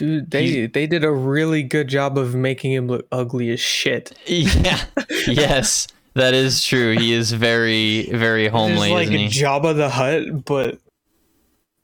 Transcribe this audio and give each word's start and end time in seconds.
Dude, 0.00 0.30
they 0.30 0.64
they 0.64 0.86
did 0.86 1.04
a 1.04 1.10
really 1.10 1.62
good 1.62 1.86
job 1.86 2.16
of 2.16 2.34
making 2.34 2.72
him 2.72 2.86
look 2.88 3.06
ugly 3.12 3.50
as 3.50 3.60
shit. 3.60 4.16
Yeah. 4.26 4.82
yes, 5.26 5.88
that 6.14 6.32
is 6.32 6.64
true. 6.64 6.96
He 6.96 7.12
is 7.12 7.32
very, 7.32 8.08
very 8.10 8.48
homely, 8.48 8.92
like 8.92 9.08
isn't 9.08 9.18
he? 9.18 9.26
Jabba 9.28 9.76
the 9.76 9.90
Hutt, 9.90 10.46
but 10.46 10.78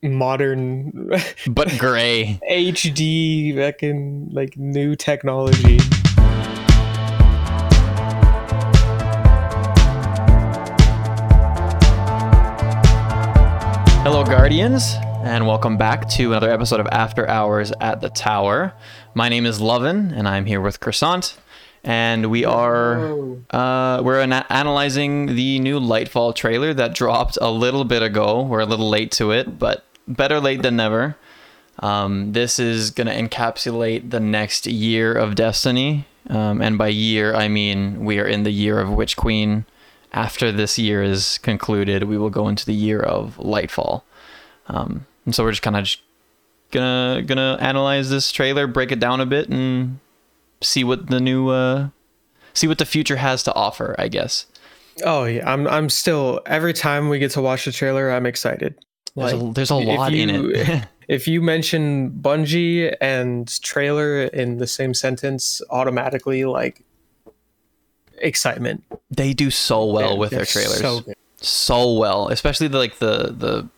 modern 0.02 1.10
but 1.46 1.76
gray. 1.76 2.40
HD 2.50 3.54
fucking 3.54 4.30
like 4.32 4.56
new 4.56 4.96
technology. 4.96 5.76
Hello, 14.02 14.24
Guardians, 14.24 14.94
and 15.26 15.44
welcome 15.44 15.76
back 15.76 16.08
to 16.08 16.30
another 16.30 16.48
episode 16.48 16.78
of 16.78 16.86
After 16.86 17.28
Hours 17.28 17.72
at 17.80 18.00
the 18.00 18.08
Tower. 18.08 18.72
My 19.12 19.28
name 19.28 19.44
is 19.44 19.60
Lovin, 19.60 20.12
and 20.12 20.28
I'm 20.28 20.46
here 20.46 20.60
with 20.60 20.78
Croissant, 20.78 21.36
and 21.82 22.30
we 22.30 22.44
are 22.44 23.10
uh, 23.50 24.02
we're 24.04 24.20
ana- 24.20 24.46
analyzing 24.48 25.34
the 25.34 25.58
new 25.58 25.80
Lightfall 25.80 26.32
trailer 26.32 26.72
that 26.74 26.94
dropped 26.94 27.38
a 27.40 27.50
little 27.50 27.82
bit 27.82 28.04
ago. 28.04 28.40
We're 28.42 28.60
a 28.60 28.66
little 28.66 28.88
late 28.88 29.10
to 29.12 29.32
it, 29.32 29.58
but 29.58 29.84
better 30.06 30.38
late 30.38 30.62
than 30.62 30.76
never. 30.76 31.16
Um, 31.80 32.30
this 32.32 32.60
is 32.60 32.92
gonna 32.92 33.10
encapsulate 33.10 34.10
the 34.10 34.20
next 34.20 34.68
year 34.68 35.12
of 35.12 35.34
Destiny, 35.34 36.06
um, 36.30 36.62
and 36.62 36.78
by 36.78 36.88
year 36.88 37.34
I 37.34 37.48
mean 37.48 38.04
we 38.04 38.20
are 38.20 38.26
in 38.28 38.44
the 38.44 38.52
year 38.52 38.78
of 38.78 38.90
Witch 38.90 39.16
Queen. 39.16 39.64
After 40.12 40.52
this 40.52 40.78
year 40.78 41.02
is 41.02 41.38
concluded, 41.38 42.04
we 42.04 42.16
will 42.16 42.30
go 42.30 42.46
into 42.46 42.64
the 42.64 42.74
year 42.74 43.00
of 43.00 43.36
Lightfall. 43.38 44.02
Um, 44.68 45.04
and 45.26 45.34
so 45.34 45.44
we're 45.44 45.50
just 45.50 45.62
kind 45.62 45.76
of 45.76 45.84
just 45.84 46.00
gonna 46.70 47.22
gonna 47.26 47.58
analyze 47.60 48.08
this 48.08 48.32
trailer, 48.32 48.66
break 48.66 48.90
it 48.92 48.98
down 49.00 49.20
a 49.20 49.26
bit, 49.26 49.48
and 49.50 49.98
see 50.62 50.82
what 50.84 51.08
the 51.10 51.20
new 51.20 51.48
uh, 51.50 51.88
see 52.54 52.66
what 52.66 52.78
the 52.78 52.86
future 52.86 53.16
has 53.16 53.42
to 53.42 53.54
offer. 53.54 53.94
I 53.98 54.08
guess. 54.08 54.46
Oh 55.04 55.24
yeah, 55.24 55.50
I'm 55.52 55.66
I'm 55.68 55.90
still 55.90 56.40
every 56.46 56.72
time 56.72 57.08
we 57.10 57.18
get 57.18 57.32
to 57.32 57.42
watch 57.42 57.66
the 57.66 57.72
trailer, 57.72 58.10
I'm 58.10 58.24
excited. 58.24 58.74
There's 59.14 59.32
a, 59.32 59.36
Like, 59.36 59.54
there's 59.54 59.70
a 59.70 59.76
lot 59.76 60.12
in 60.14 60.30
it. 60.30 60.88
if 61.08 61.26
you 61.28 61.40
mention 61.42 62.10
Bungie 62.10 62.94
and 63.00 63.46
trailer 63.62 64.22
in 64.22 64.58
the 64.58 64.66
same 64.66 64.92
sentence, 64.94 65.60
automatically 65.70 66.44
like 66.44 66.82
excitement. 68.18 68.84
they 69.10 69.32
do 69.32 69.50
so 69.50 69.84
well 69.86 70.10
They're- 70.10 70.18
with 70.18 70.30
their 70.30 70.44
trailers. 70.44 70.80
So 70.80 71.00
good. 71.00 71.14
so 71.38 71.92
well, 71.94 72.28
especially 72.28 72.68
the 72.68 72.78
like 72.78 72.98
the 72.98 73.34
the 73.36 73.68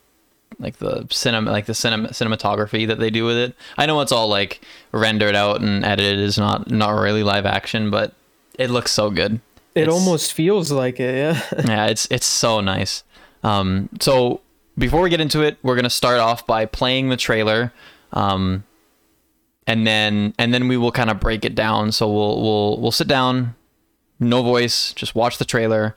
like 0.59 0.79
the 0.79 1.07
cinema 1.11 1.51
like 1.53 1.67
the 1.67 1.75
cinema 1.75 2.09
cinematography 2.09 2.87
that 2.87 2.99
they 2.99 3.11
do 3.11 3.25
with 3.25 3.37
it. 3.37 3.55
I 3.77 3.87
know 3.87 4.01
it's 4.01 4.13
all 4.13 4.29
like 4.29 4.61
rendered 4.93 5.35
out 5.35 5.61
and 5.61 5.85
edited 5.85 6.19
is 6.19 6.39
not 6.39 6.71
not 6.71 6.91
really 6.91 7.23
live 7.23 7.47
action, 7.47 7.91
but 7.91 8.15
it 8.59 8.71
looks 8.71 8.91
so 8.93 9.11
good. 9.11 9.41
It 9.75 9.83
It's- 9.83 9.95
almost 9.95 10.33
feels 10.33 10.73
like 10.73 10.99
it. 11.01 11.15
Yeah. 11.15 11.63
yeah, 11.67 11.87
it's 11.87 12.09
it's 12.11 12.27
so 12.27 12.61
nice. 12.61 13.05
Um, 13.45 13.89
so 14.01 14.41
before 14.77 15.01
we 15.03 15.11
get 15.11 15.21
into 15.21 15.43
it, 15.43 15.59
we're 15.63 15.77
gonna 15.77 15.91
start 15.91 16.19
off 16.19 16.47
by 16.47 16.65
playing 16.67 17.09
the 17.11 17.17
trailer, 17.17 17.73
um, 18.13 18.65
and 19.67 19.87
then 19.87 20.35
and 20.39 20.53
then 20.53 20.67
we 20.69 20.77
will 20.77 20.93
kind 20.93 21.11
of 21.11 21.21
break 21.21 21.45
it 21.45 21.55
down. 21.55 21.93
So 21.93 22.11
we'll 22.11 22.41
we'll 22.43 22.81
we'll 22.81 22.91
sit 22.93 23.07
down, 23.07 23.55
no 24.19 24.43
voice, 24.43 24.93
just 24.95 25.15
watch 25.15 25.39
the 25.39 25.45
trailer, 25.45 25.95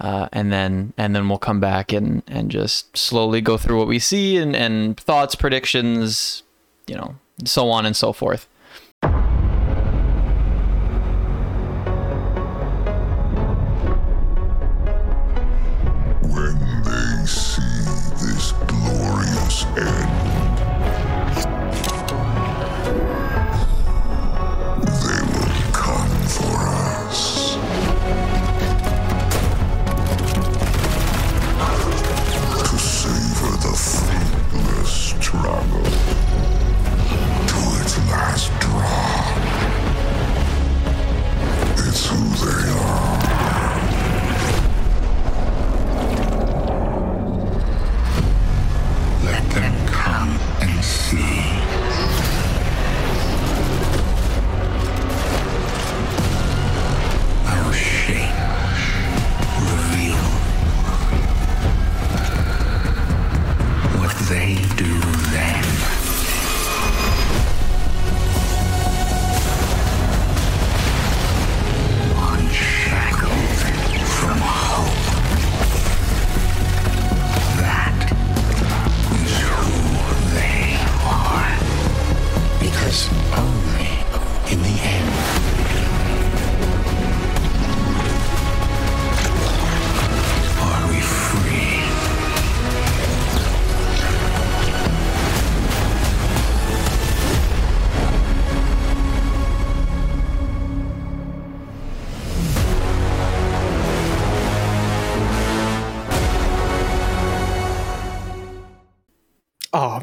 uh, 0.00 0.28
and 0.32 0.52
then 0.52 0.92
and 0.96 1.14
then 1.14 1.28
we'll 1.28 1.38
come 1.38 1.60
back 1.60 1.92
and 1.92 2.22
and 2.26 2.50
just 2.50 2.96
slowly 2.96 3.40
go 3.40 3.56
through 3.56 3.78
what 3.78 3.88
we 3.88 3.98
see 3.98 4.36
and 4.36 4.54
and 4.54 4.98
thoughts, 4.98 5.34
predictions, 5.34 6.42
you 6.86 6.94
know, 6.94 7.16
so 7.44 7.70
on 7.70 7.86
and 7.86 7.96
so 7.96 8.12
forth. 8.12 8.48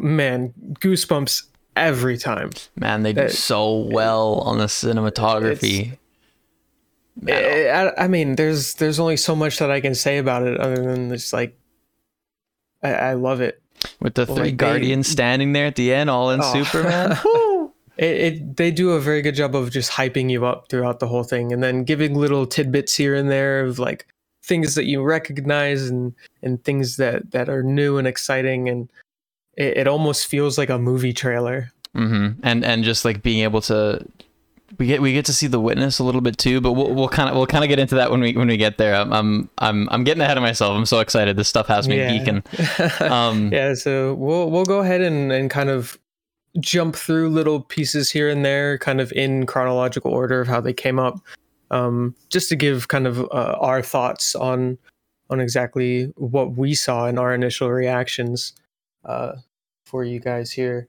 Man, 0.03 0.53
goosebumps 0.79 1.43
every 1.75 2.17
time. 2.17 2.51
Man, 2.75 3.03
they 3.03 3.13
do 3.13 3.21
That- 3.21 3.31
so 3.31 3.77
well 3.77 4.35
on 4.41 4.57
the 4.59 4.65
cinematography. 4.65 5.97
I, 7.27 7.91
I- 7.97 8.07
mean, 8.07 8.35
there's 8.35 8.73
there's 8.75 8.99
only 8.99 9.17
so 9.17 9.35
much 9.35 9.59
that 9.59 9.71
I 9.71 9.79
can 9.81 9.95
say 9.95 10.17
about 10.17 10.43
it 10.43 10.59
other 10.59 10.81
than 10.83 11.09
just 11.09 11.31
like 11.33 11.57
I, 12.81 12.93
I 12.93 13.13
love 13.13 13.39
it. 13.41 13.61
With 13.99 14.15
the 14.15 14.25
three 14.25 14.35
Like, 14.35 14.43
they- 14.45 14.51
guardians 14.51 15.07
standing 15.07 15.53
there 15.53 15.65
at 15.67 15.75
the 15.75 15.93
end, 15.93 16.09
all 16.09 16.31
in 16.31 16.41
Oh. 16.43 16.63
Superman. 16.63 17.17
It, 17.95 18.05
it 18.05 18.57
they 18.57 18.71
do 18.71 18.89
a 18.93 18.99
very 18.99 19.21
good 19.21 19.35
job 19.35 19.55
of 19.55 19.69
just 19.69 19.91
hyping 19.91 20.27
you 20.31 20.47
up 20.47 20.67
throughout 20.67 20.99
the 20.99 21.07
whole 21.07 21.21
thing, 21.23 21.53
and 21.53 21.61
then 21.61 21.83
giving 21.83 22.15
little 22.15 22.47
tidbits 22.47 22.95
here 22.95 23.13
and 23.13 23.29
there 23.29 23.63
of 23.63 23.77
like 23.77 24.07
things 24.41 24.73
that 24.73 24.85
you 24.85 25.03
recognize 25.03 25.87
and 25.87 26.15
and 26.41 26.63
things 26.63 26.97
that 26.97 27.29
that 27.29 27.49
are 27.49 27.61
new 27.61 27.99
and 27.99 28.07
exciting, 28.07 28.67
and 28.67 28.89
it, 29.57 29.77
it 29.77 29.87
almost 29.87 30.27
feels 30.27 30.57
like 30.57 30.69
a 30.69 30.77
movie 30.77 31.13
trailer. 31.13 31.71
Mm-hmm. 31.95 32.39
And 32.43 32.65
and 32.65 32.83
just 32.83 33.05
like 33.05 33.21
being 33.21 33.43
able 33.43 33.61
to, 33.61 34.03
we 34.79 34.87
get 34.87 35.01
we 35.01 35.13
get 35.13 35.25
to 35.25 35.33
see 35.33 35.45
the 35.47 35.59
witness 35.59 35.99
a 35.99 36.03
little 36.03 36.21
bit 36.21 36.37
too, 36.39 36.59
but 36.59 36.71
we'll 36.73 36.93
we'll 36.93 37.07
kind 37.07 37.29
of 37.29 37.35
we'll 37.35 37.45
kind 37.45 37.63
of 37.63 37.67
get 37.67 37.77
into 37.77 37.95
that 37.95 38.09
when 38.09 38.19
we 38.19 38.35
when 38.35 38.47
we 38.47 38.57
get 38.57 38.77
there. 38.79 38.95
I'm 38.95 39.13
I'm 39.13 39.49
I'm, 39.59 39.89
I'm 39.91 40.03
getting 40.03 40.21
ahead 40.21 40.37
of 40.37 40.41
myself. 40.43 40.75
I'm 40.75 40.87
so 40.87 40.99
excited. 40.99 41.37
This 41.37 41.47
stuff 41.47 41.67
has 41.67 41.87
me 41.87 41.97
Yeah. 41.97 42.09
geeking. 42.11 43.01
Um, 43.11 43.51
yeah, 43.53 43.75
so 43.75 44.15
we'll 44.15 44.49
we'll 44.49 44.65
go 44.65 44.79
ahead 44.79 45.01
and 45.01 45.31
and 45.31 45.51
kind 45.51 45.69
of 45.69 45.99
jump 46.59 46.95
through 46.95 47.29
little 47.29 47.61
pieces 47.61 48.11
here 48.11 48.29
and 48.29 48.43
there, 48.43 48.77
kind 48.79 48.99
of 49.01 49.11
in 49.13 49.45
chronological 49.45 50.11
order 50.11 50.39
of 50.41 50.47
how 50.47 50.61
they 50.61 50.73
came 50.73 50.97
up, 50.99 51.19
um, 51.71 52.15
just 52.29 52.49
to 52.49 52.55
give 52.55 52.87
kind 52.87 53.05
of 53.05 53.19
uh, 53.31 53.55
our 53.59 53.83
thoughts 53.83 54.33
on 54.33 54.79
on 55.29 55.39
exactly 55.39 56.05
what 56.15 56.57
we 56.57 56.73
saw 56.73 57.05
in 57.05 57.19
our 57.19 57.33
initial 57.35 57.69
reactions 57.71 58.53
uh, 59.05 59.33
for 59.85 60.03
you 60.03 60.19
guys 60.19 60.51
here. 60.51 60.87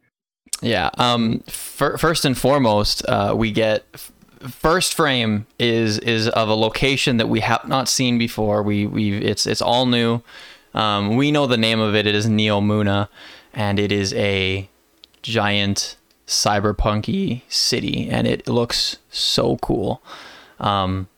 Yeah. 0.63 0.91
Um. 0.99 1.41
Fir- 1.49 1.99
first 1.99 2.25
and 2.25 2.37
foremost, 2.37 3.05
uh, 3.07 3.35
we 3.37 3.51
get 3.51 3.85
f- 3.95 4.13
first 4.41 4.95
frame 4.95 5.47
is 5.59 5.99
is 5.99 6.29
of 6.29 6.49
a 6.49 6.55
location 6.55 7.17
that 7.17 7.29
we 7.29 7.41
have 7.41 7.67
not 7.67 7.89
seen 7.89 8.19
before. 8.19 8.63
We 8.63 8.87
we 8.87 9.19
it's 9.19 9.47
it's 9.47 9.63
all 9.63 9.87
new. 9.87 10.23
Um, 10.75 11.17
we 11.17 11.31
know 11.31 11.47
the 11.47 11.57
name 11.57 11.81
of 11.81 11.95
it. 11.95 12.07
It 12.07 12.15
is 12.15 12.27
Neomuna, 12.27 13.09
and 13.53 13.79
it 13.79 13.93
is 13.93 14.13
a 14.15 14.69
giant 15.23 15.97
cyberpunky 16.27 17.43
city, 17.49 18.09
and 18.11 18.27
it 18.27 18.49
looks 18.49 18.99
so 19.11 19.57
cool. 19.59 20.03
Um, 20.59 21.09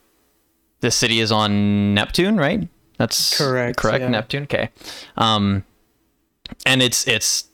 this 0.81 0.96
city 0.96 1.20
is 1.20 1.32
on 1.32 1.94
Neptune, 1.94 2.37
right? 2.37 2.69
That's 2.99 3.37
Correct, 3.37 3.78
Correct, 3.78 4.02
yeah. 4.02 4.08
Neptune. 4.08 4.42
Okay. 4.44 4.70
Um, 5.16 5.64
and 6.64 6.82
it's 6.82 7.06
it's 7.06 7.48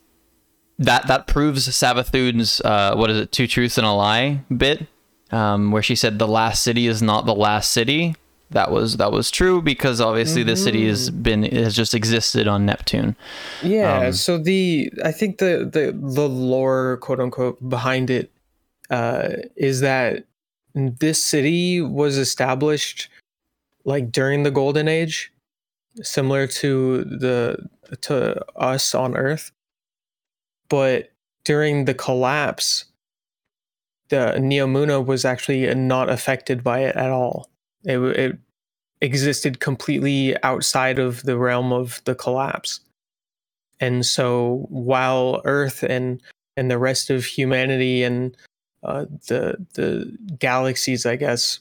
that 0.79 1.07
that 1.07 1.27
proves 1.27 1.69
Savathun's 1.69 2.61
uh, 2.63 2.95
what 2.97 3.11
is 3.11 3.19
it, 3.19 3.33
two 3.33 3.47
truths 3.47 3.79
and 3.79 3.87
a 3.87 3.93
lie 3.93 4.41
bit, 4.57 4.87
um, 5.31 5.71
where 5.71 5.83
she 5.83 5.95
said 5.95 6.19
the 6.19 6.29
last 6.29 6.63
city 6.63 6.87
is 6.87 7.03
not 7.03 7.27
the 7.27 7.35
last 7.35 7.71
city. 7.73 8.15
That 8.51 8.71
was 8.71 8.99
that 8.99 9.13
was 9.13 9.31
true 9.31 9.63
because 9.63 10.01
obviously 10.01 10.43
the 10.43 10.57
city 10.57 10.87
has 10.87 11.09
Mm-hmm. 11.11 11.23
been 11.23 11.43
has 11.45 11.75
just 11.75 11.95
existed 11.95 12.47
on 12.47 12.67
Neptune. 12.67 13.17
Yeah. 13.63 14.07
Um, 14.09 14.13
so 14.13 14.37
the 14.37 14.93
I 15.05 15.13
think 15.13 15.39
the 15.39 15.69
the 15.73 15.93
the 15.99 16.29
lore, 16.29 16.99
quote 16.99 17.21
unquote, 17.21 17.67
behind 17.67 18.11
it 18.11 18.31
uh, 18.91 19.29
is 19.57 19.81
that 19.81 20.25
this 20.75 21.25
city 21.25 21.81
was 21.81 22.19
established 22.19 23.09
like 23.85 24.13
during 24.13 24.43
the 24.43 24.51
Golden 24.51 24.87
Age, 24.87 25.33
similar 26.03 26.47
to 26.47 27.05
the 27.05 27.57
to 28.03 28.45
us 28.57 28.95
on 28.95 29.17
Earth, 29.17 29.53
but 30.69 31.11
during 31.45 31.85
the 31.85 31.95
collapse, 31.95 32.87
the 34.09 34.35
Neomuna 34.39 35.05
was 35.05 35.25
actually 35.25 35.73
not 35.75 36.09
affected 36.09 36.63
by 36.63 36.81
it 36.81 36.97
at 36.97 37.11
all. 37.11 37.49
It, 37.85 37.99
it 37.99 38.39
existed 39.01 39.61
completely 39.61 40.41
outside 40.43 40.99
of 40.99 41.23
the 41.25 41.37
realm 41.37 41.73
of 41.73 42.01
the 42.05 42.15
collapse. 42.15 42.81
And 43.81 44.07
so 44.07 44.67
while 44.69 45.43
Earth 45.45 45.83
and 45.83 46.23
and 46.57 46.71
the 46.71 46.79
rest 46.79 47.11
of 47.11 47.25
humanity 47.25 48.03
and 48.03 48.37
uh, 48.83 49.07
the 49.29 49.57
the 49.75 50.17
galaxies, 50.39 51.05
I 51.05 51.17
guess, 51.17 51.59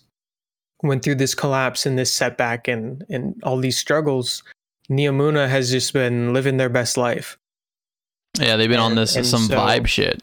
went 0.83 1.03
through 1.03 1.15
this 1.15 1.33
collapse 1.33 1.85
and 1.85 1.97
this 1.97 2.13
setback 2.13 2.67
and 2.67 3.03
and 3.09 3.41
all 3.43 3.57
these 3.57 3.77
struggles, 3.77 4.43
Neomuna 4.91 5.47
has 5.47 5.71
just 5.71 5.93
been 5.93 6.33
living 6.33 6.57
their 6.57 6.69
best 6.69 6.97
life. 6.97 7.37
Yeah, 8.39 8.55
they've 8.57 8.69
been 8.69 8.79
on 8.79 8.95
this 8.95 9.13
some 9.13 9.23
so- 9.43 9.55
vibe 9.57 9.87
shit. 9.87 10.21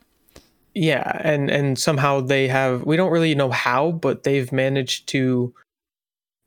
Yeah, 0.75 1.21
and 1.25 1.51
and 1.51 1.77
somehow 1.79 2.21
they 2.21 2.47
have 2.49 2.85
we 2.85 2.97
don't 2.97 3.11
really 3.11 3.35
know 3.35 3.51
how, 3.51 3.91
but 3.93 4.23
they've 4.23 4.53
managed 4.53 5.09
to 5.09 5.53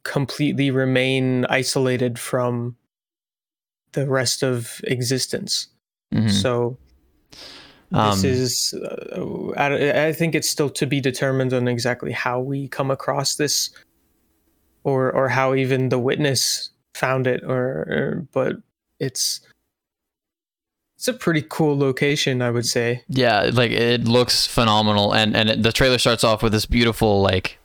completely 0.03 0.71
remain 0.71 1.45
isolated 1.45 2.17
from 2.17 2.77
the 3.91 4.07
rest 4.07 4.41
of 4.41 4.79
existence. 4.85 5.67
Mhm. 6.13 6.31
So 6.31 6.77
this 7.91 8.23
Um, 8.23 8.25
is 8.25 8.73
uh, 8.73 9.51
I, 9.57 10.07
I 10.07 10.13
think 10.13 10.33
it's 10.33 10.49
still 10.49 10.69
to 10.69 10.85
be 10.87 11.01
determined 11.01 11.53
on 11.53 11.67
exactly 11.67 12.11
how 12.13 12.39
we 12.39 12.67
come 12.69 12.89
across 12.89 13.35
this 13.35 13.69
or 14.83 15.11
or 15.11 15.29
how 15.29 15.53
even 15.55 15.89
the 15.89 15.99
witness 15.99 16.70
found 16.93 17.27
it 17.27 17.43
or, 17.43 17.57
or 17.57 18.27
but 18.31 18.57
it's 18.99 19.41
it's 20.97 21.07
a 21.07 21.13
pretty 21.13 21.43
cool 21.49 21.77
location 21.77 22.41
i 22.41 22.51
would 22.51 22.65
say. 22.65 23.03
Yeah 23.07 23.49
like 23.53 23.71
it 23.71 24.03
looks 24.03 24.45
phenomenal. 24.45 25.13
And 25.13 25.35
and 25.35 25.49
it, 25.49 25.63
the 25.63 25.71
trailer 25.71 25.97
starts 25.97 26.23
off 26.23 26.43
with 26.43 26.51
this 26.51 26.65
beautiful 26.65 27.21
like 27.21 27.57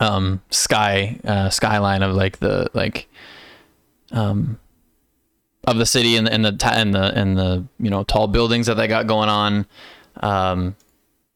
um 0.00 0.40
sky 0.50 1.18
uh 1.24 1.50
skyline 1.50 2.02
of 2.02 2.14
like 2.14 2.38
the 2.38 2.70
like 2.72 3.08
um 4.10 4.58
of 5.64 5.76
the 5.76 5.86
city 5.86 6.16
and, 6.16 6.28
and 6.28 6.44
the 6.44 6.58
and 6.72 6.94
the 6.94 7.18
and 7.18 7.36
the 7.36 7.64
you 7.78 7.90
know 7.90 8.02
tall 8.04 8.26
buildings 8.28 8.66
that 8.66 8.74
they 8.74 8.88
got 8.88 9.06
going 9.06 9.28
on. 9.28 9.66
Um 10.16 10.74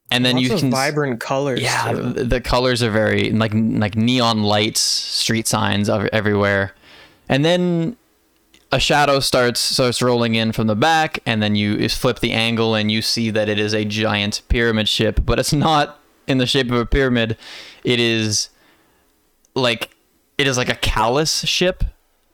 and 0.09 0.25
then 0.25 0.35
Lots 0.35 0.49
you 0.49 0.57
can 0.57 0.71
vibrant 0.71 1.19
colors 1.19 1.59
yeah 1.61 1.91
the, 1.91 2.23
the 2.23 2.41
colors 2.41 2.81
are 2.81 2.91
very 2.91 3.31
like 3.31 3.51
like 3.53 3.95
neon 3.95 4.43
lights 4.43 4.79
street 4.79 5.47
signs 5.47 5.89
of 5.89 6.05
everywhere. 6.13 6.73
And 7.29 7.43
then 7.43 7.97
a 8.71 8.79
shadow 8.79 9.19
starts 9.19 9.59
starts 9.59 10.01
rolling 10.01 10.35
in 10.35 10.51
from 10.51 10.67
the 10.67 10.75
back 10.75 11.19
and 11.25 11.41
then 11.41 11.55
you 11.55 11.87
flip 11.89 12.19
the 12.19 12.31
angle 12.31 12.75
and 12.75 12.91
you 12.91 13.01
see 13.01 13.29
that 13.31 13.49
it 13.49 13.59
is 13.59 13.73
a 13.73 13.83
giant 13.85 14.41
pyramid 14.49 14.87
ship 14.87 15.21
but 15.25 15.39
it's 15.39 15.53
not 15.53 15.99
in 16.27 16.37
the 16.37 16.45
shape 16.45 16.69
of 16.71 16.77
a 16.77 16.85
pyramid. 16.85 17.37
It 17.83 17.99
is 17.99 18.49
like 19.55 19.95
it 20.37 20.47
is 20.47 20.57
like 20.57 20.69
a 20.69 20.75
Calus 20.75 21.45
ship. 21.47 21.83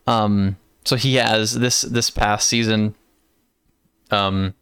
Um 0.06 0.56
so 0.84 0.96
he 0.96 1.16
has 1.16 1.58
this 1.58 1.82
this 1.82 2.10
past 2.10 2.46
season 2.46 2.94
um 4.10 4.54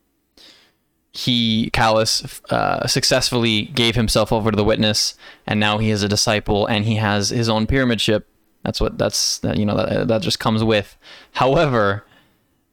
he 1.12 1.70
Calus 1.72 2.40
uh, 2.50 2.86
successfully 2.86 3.62
gave 3.66 3.94
himself 3.96 4.32
over 4.32 4.50
to 4.50 4.56
the 4.56 4.64
witness, 4.64 5.14
and 5.46 5.60
now 5.60 5.78
he 5.78 5.90
is 5.90 6.02
a 6.02 6.08
disciple, 6.08 6.66
and 6.66 6.84
he 6.84 6.96
has 6.96 7.28
his 7.30 7.48
own 7.48 7.66
pyramid 7.66 8.00
ship. 8.00 8.26
That's 8.64 8.80
what 8.80 8.96
that's 8.98 9.38
that 9.38 9.56
you 9.58 9.66
know 9.66 9.76
that 9.76 10.08
that 10.08 10.22
just 10.22 10.38
comes 10.38 10.64
with. 10.64 10.96
However, 11.32 12.04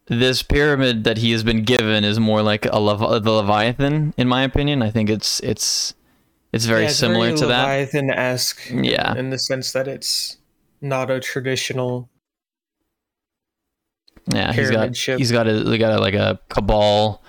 this 0.06 0.42
pyramid 0.42 1.04
that 1.04 1.18
he 1.18 1.32
has 1.32 1.42
been 1.42 1.64
given 1.64 2.02
is 2.04 2.18
more 2.18 2.42
like 2.42 2.64
a 2.66 2.70
the 2.70 3.30
Leviathan, 3.30 4.14
in 4.16 4.26
my 4.28 4.42
opinion. 4.42 4.82
I 4.82 4.90
think 4.90 5.10
it's 5.10 5.40
it's 5.40 5.94
it's 6.52 6.64
very 6.64 6.82
Yeah, 6.82 6.88
it's 6.88 6.96
similar 6.96 7.26
very 7.26 7.38
to 7.38 7.46
that. 7.46 7.62
leviathan-esque 7.64 8.70
Yeah. 8.72 9.14
in 9.16 9.30
the 9.30 9.38
sense 9.38 9.72
that 9.72 9.86
it's 9.86 10.38
not 10.80 11.10
a 11.10 11.20
traditional 11.20 12.08
Yeah, 14.32 14.52
he's 14.52 14.70
got 14.70 14.96
ship. 14.96 15.18
he's 15.18 15.32
got 15.32 15.46
a 15.48 15.52
he 15.64 15.78
got 15.78 15.92
a, 15.92 16.00
like 16.00 16.14
a 16.14 16.40
cabal 16.48 17.22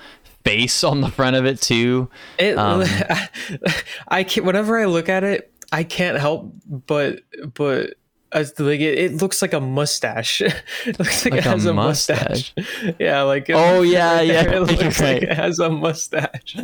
face 0.44 0.84
on 0.84 1.02
the 1.02 1.10
front 1.10 1.36
of 1.36 1.46
it 1.46 1.62
too. 1.62 2.10
It, 2.38 2.58
Um, 2.58 2.84
I 4.08 4.24
can't. 4.24 4.46
Whenever 4.46 4.80
I 4.80 4.86
look 4.86 5.10
at 5.10 5.24
it, 5.24 5.52
I 5.72 5.84
can't 5.84 6.18
help 6.18 6.52
but 6.68 7.22
but 7.54 7.96
as 8.34 8.58
like 8.60 8.80
it, 8.80 8.98
it 8.98 9.22
looks 9.22 9.42
like 9.42 9.54
a 9.54 9.60
mustache. 9.60 10.42
it 10.86 10.98
looks 11.00 11.26
like, 11.26 11.34
Like 11.34 11.42
it 11.42 11.46
a 11.46 11.50
has 11.50 11.66
a 11.66 11.74
mustache. 11.74 12.54
mustache. 12.56 12.96
yeah, 13.00 13.22
like 13.24 13.50
Oh, 13.50 13.82
yeah, 13.82 14.22
yeah, 14.22 14.44
It 14.54 14.60
looks 14.62 15.00
you're 15.00 15.08
like 15.14 15.24
it 15.24 15.34
has 15.34 15.60
a 15.60 15.70
mustache. 15.70 16.56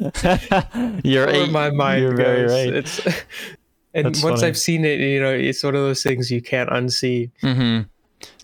you're 1.04 1.28
Where 1.28 1.48
my 1.48 1.70
mind 1.70 2.02
you're 2.04 2.14
goes. 2.16 2.52
very 2.52 2.68
right. 2.70 2.74
It's 2.76 3.06
and 3.94 4.06
That's 4.08 4.24
once 4.24 4.42
funny. 4.42 4.50
I've 4.50 4.58
seen 4.58 4.86
it, 4.86 5.00
you 5.00 5.20
know, 5.20 5.34
it's 5.34 5.64
one 5.64 5.76
of 5.76 5.82
those 5.82 6.04
things 6.04 6.30
you 6.32 6.42
can't 6.42 6.70
unsee. 6.70 7.32
Mm-hmm. 7.42 7.88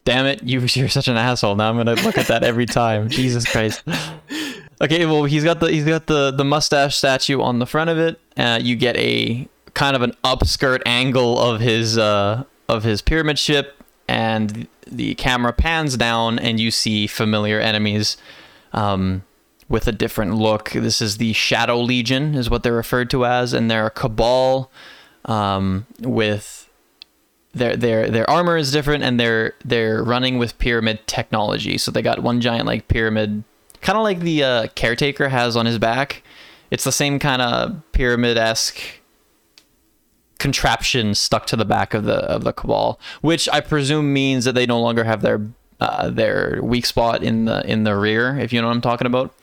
Damn 0.05 0.25
it, 0.25 0.43
you 0.43 0.59
you're 0.59 0.89
such 0.89 1.07
an 1.07 1.15
asshole. 1.15 1.55
Now 1.55 1.69
I'm 1.69 1.77
gonna 1.77 1.93
look 1.95 2.17
at 2.17 2.27
that 2.27 2.43
every 2.43 2.65
time. 2.65 3.07
Jesus 3.07 3.49
Christ. 3.49 3.83
Okay, 4.83 5.05
well 5.05 5.23
he's 5.23 5.45
got 5.45 5.61
the 5.61 5.67
he's 5.67 5.85
got 5.85 6.07
the 6.07 6.31
the 6.31 6.43
mustache 6.43 6.97
statue 6.97 7.41
on 7.41 7.59
the 7.59 7.65
front 7.65 7.89
of 7.89 7.97
it. 7.97 8.19
Uh, 8.35 8.59
you 8.61 8.75
get 8.75 8.97
a 8.97 9.47
kind 9.73 9.95
of 9.95 10.01
an 10.01 10.11
upskirt 10.23 10.81
angle 10.85 11.39
of 11.39 11.61
his 11.61 11.97
uh 11.97 12.43
of 12.67 12.83
his 12.83 13.01
pyramid 13.01 13.39
ship, 13.39 13.81
and 14.09 14.67
the 14.85 15.15
camera 15.15 15.53
pans 15.53 15.95
down, 15.95 16.37
and 16.37 16.59
you 16.59 16.69
see 16.69 17.07
familiar 17.07 17.59
enemies. 17.59 18.17
Um, 18.73 19.23
with 19.69 19.87
a 19.87 19.91
different 19.91 20.35
look. 20.35 20.71
This 20.71 21.01
is 21.01 21.17
the 21.17 21.33
Shadow 21.33 21.79
Legion, 21.79 22.35
is 22.35 22.49
what 22.49 22.63
they're 22.63 22.73
referred 22.73 23.09
to 23.11 23.25
as, 23.25 23.53
and 23.53 23.71
they're 23.71 23.87
a 23.87 23.91
cabal 23.91 24.69
um, 25.25 25.87
with 25.99 26.69
their 27.53 27.75
their 27.75 28.09
their 28.09 28.29
armor 28.29 28.57
is 28.57 28.71
different 28.71 29.03
and 29.03 29.19
they're 29.19 29.53
they're 29.63 30.03
running 30.03 30.37
with 30.37 30.57
pyramid 30.57 31.05
technology. 31.07 31.77
So 31.77 31.91
they 31.91 32.01
got 32.01 32.21
one 32.21 32.41
giant 32.41 32.65
like 32.65 32.87
pyramid, 32.87 33.43
kind 33.83 33.97
of 33.97 34.03
like 34.03 34.21
the 34.21 34.43
uh, 34.43 34.67
caretaker 34.75 35.29
has 35.29 35.55
on 35.55 35.65
his 35.65 35.77
back. 35.77 36.23
It's 36.71 36.83
the 36.83 36.91
same 36.91 37.19
kind 37.19 37.41
of 37.41 37.81
pyramid 37.91 38.37
esque 38.37 38.79
contraption 40.39 41.15
stuck 41.15 41.45
to 41.47 41.55
the 41.55 41.65
back 41.65 41.93
of 41.93 42.05
the 42.05 42.15
of 42.15 42.43
the 42.43 42.51
cabal, 42.51 42.99
which 43.21 43.47
I 43.49 43.61
presume 43.61 44.11
means 44.11 44.45
that 44.45 44.53
they 44.55 44.65
no 44.65 44.81
longer 44.81 45.03
have 45.03 45.21
their 45.21 45.41
uh, 45.79 46.09
their 46.09 46.59
weak 46.63 46.85
spot 46.85 47.23
in 47.23 47.45
the 47.45 47.65
in 47.69 47.83
the 47.83 47.95
rear. 47.95 48.39
If 48.39 48.51
you 48.51 48.61
know 48.61 48.67
what 48.67 48.73
I'm 48.73 48.81
talking 48.81 49.07
about. 49.07 49.35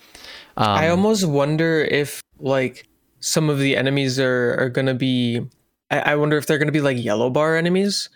Um, 0.56 0.68
I 0.68 0.88
almost 0.88 1.26
wonder 1.26 1.82
if 1.82 2.20
like 2.38 2.88
some 3.20 3.49
of 3.49 3.59
the 3.59 3.76
enemies 3.76 4.18
are 4.18 4.56
are 4.59 4.68
gonna 4.68 4.94
be. 4.94 5.47
I, 5.90 6.12
I 6.12 6.16
wonder 6.16 6.37
if 6.37 6.47
they're 6.47 6.59
gonna 6.59 6.73
be 6.73 6.80
like 6.80 7.02
yellow 7.02 7.30
bar 7.30 7.56
enemies, 7.56 8.09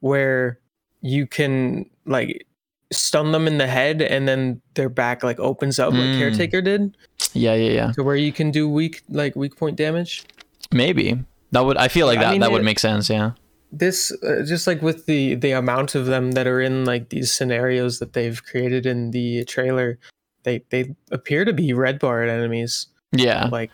where 0.00 0.60
you 1.00 1.26
can 1.26 1.90
like 2.06 2.46
stun 2.92 3.30
them 3.32 3.46
in 3.46 3.58
the 3.58 3.66
head 3.66 4.02
and 4.02 4.26
then 4.26 4.60
their 4.74 4.88
back 4.88 5.22
like 5.22 5.38
opens 5.38 5.78
up 5.78 5.92
like 5.92 6.00
Mm. 6.02 6.18
caretaker 6.18 6.60
did 6.60 6.96
yeah, 7.32 7.54
yeah, 7.54 7.70
yeah. 7.72 7.92
to 7.92 8.02
where 8.02 8.16
you 8.16 8.32
can 8.32 8.50
do 8.50 8.68
weak 8.68 9.02
like 9.08 9.36
weak 9.36 9.56
point 9.56 9.76
damage 9.76 10.24
Maybe 10.72 11.18
that 11.52 11.64
would. 11.64 11.76
I 11.76 11.88
feel 11.88 12.06
like 12.06 12.18
I 12.18 12.22
that 12.22 12.30
mean, 12.32 12.40
that 12.42 12.52
would 12.52 12.60
it- 12.62 12.64
make 12.64 12.78
sense. 12.78 13.10
Yeah. 13.10 13.32
this 13.72 14.10
uh, 14.22 14.42
just 14.44 14.66
like 14.66 14.82
with 14.82 15.06
the 15.06 15.34
the 15.36 15.52
amount 15.52 15.94
of 15.94 16.06
them 16.06 16.32
that 16.32 16.46
are 16.46 16.60
in 16.60 16.84
like 16.84 17.08
these 17.10 17.32
scenarios 17.32 17.98
that 18.00 18.12
they've 18.12 18.42
created 18.44 18.86
in 18.86 19.10
the 19.12 19.44
trailer 19.44 19.98
they 20.42 20.62
they 20.70 20.94
appear 21.12 21.44
to 21.44 21.52
be 21.52 21.72
red 21.72 21.98
bar 21.98 22.22
enemies 22.24 22.86
Yeah. 23.12 23.48
like 23.52 23.70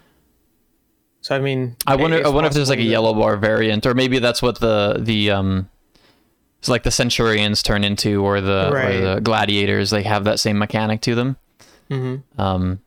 so 1.23 1.35
i 1.37 1.39
mean 1.39 1.77
I 1.87 1.97
wonder. 1.97 2.25
I 2.25 2.29
wonder 2.29 2.49
if 2.49 2.55
there's 2.55 2.69
like 2.71 2.79
a 2.79 2.83
yellow 2.83 3.13
bar 3.15 3.37
variant, 3.37 3.85
or 3.87 3.95
maybe 3.95 4.19
that's 4.21 4.41
what 4.43 4.61
the 4.61 4.97
the 5.01 5.31
um, 5.31 5.69
it's 6.59 6.69
like 6.69 6.83
the 6.83 6.91
Centurions 6.91 7.63
turn 7.63 7.85
into, 7.85 8.25
or 8.25 8.41
the 8.41 8.71
Right. 8.73 8.95
or 8.97 9.15
the 9.15 9.21
Gladiators. 9.21 9.91
They 9.91 10.03
have 10.05 10.25
that 10.25 10.41
same 10.41 10.59
mechanic 10.59 11.01
to 11.03 11.15
them. 11.15 11.37
Mhm. 11.91 12.23
Um, 12.39 12.81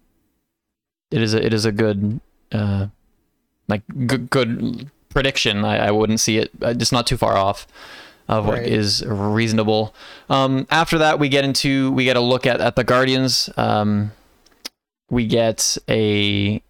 it 1.12 1.22
is 1.22 1.34
a 1.34 1.46
it 1.46 1.54
is 1.54 1.66
a 1.66 1.72
good 1.72 2.20
uh, 2.52 2.88
like 3.68 3.84
good, 4.08 4.30
good 4.30 4.90
prediction. 5.10 5.64
I, 5.64 5.88
I 5.88 5.92
wouldn't 5.92 6.20
see 6.20 6.38
it. 6.38 6.52
uh, 6.62 6.74
Just 6.74 6.92
not 6.92 7.08
too 7.08 7.18
far 7.18 7.38
off 7.38 7.68
of 8.28 8.46
what 8.46 8.60
Right. 8.60 8.68
is 8.68 9.04
reasonable. 9.06 9.94
Um, 10.30 10.68
after 10.70 10.98
that, 11.00 11.18
we 11.20 11.30
get 11.30 11.44
into 11.46 11.92
we 11.92 12.04
get 12.06 12.18
a 12.18 12.22
look 12.22 12.46
at 12.46 12.60
at 12.62 12.76
the 12.76 12.84
Guardians. 12.84 13.50
Um, 13.58 14.12
we 15.10 15.26
get 15.26 15.78
a 15.88 16.62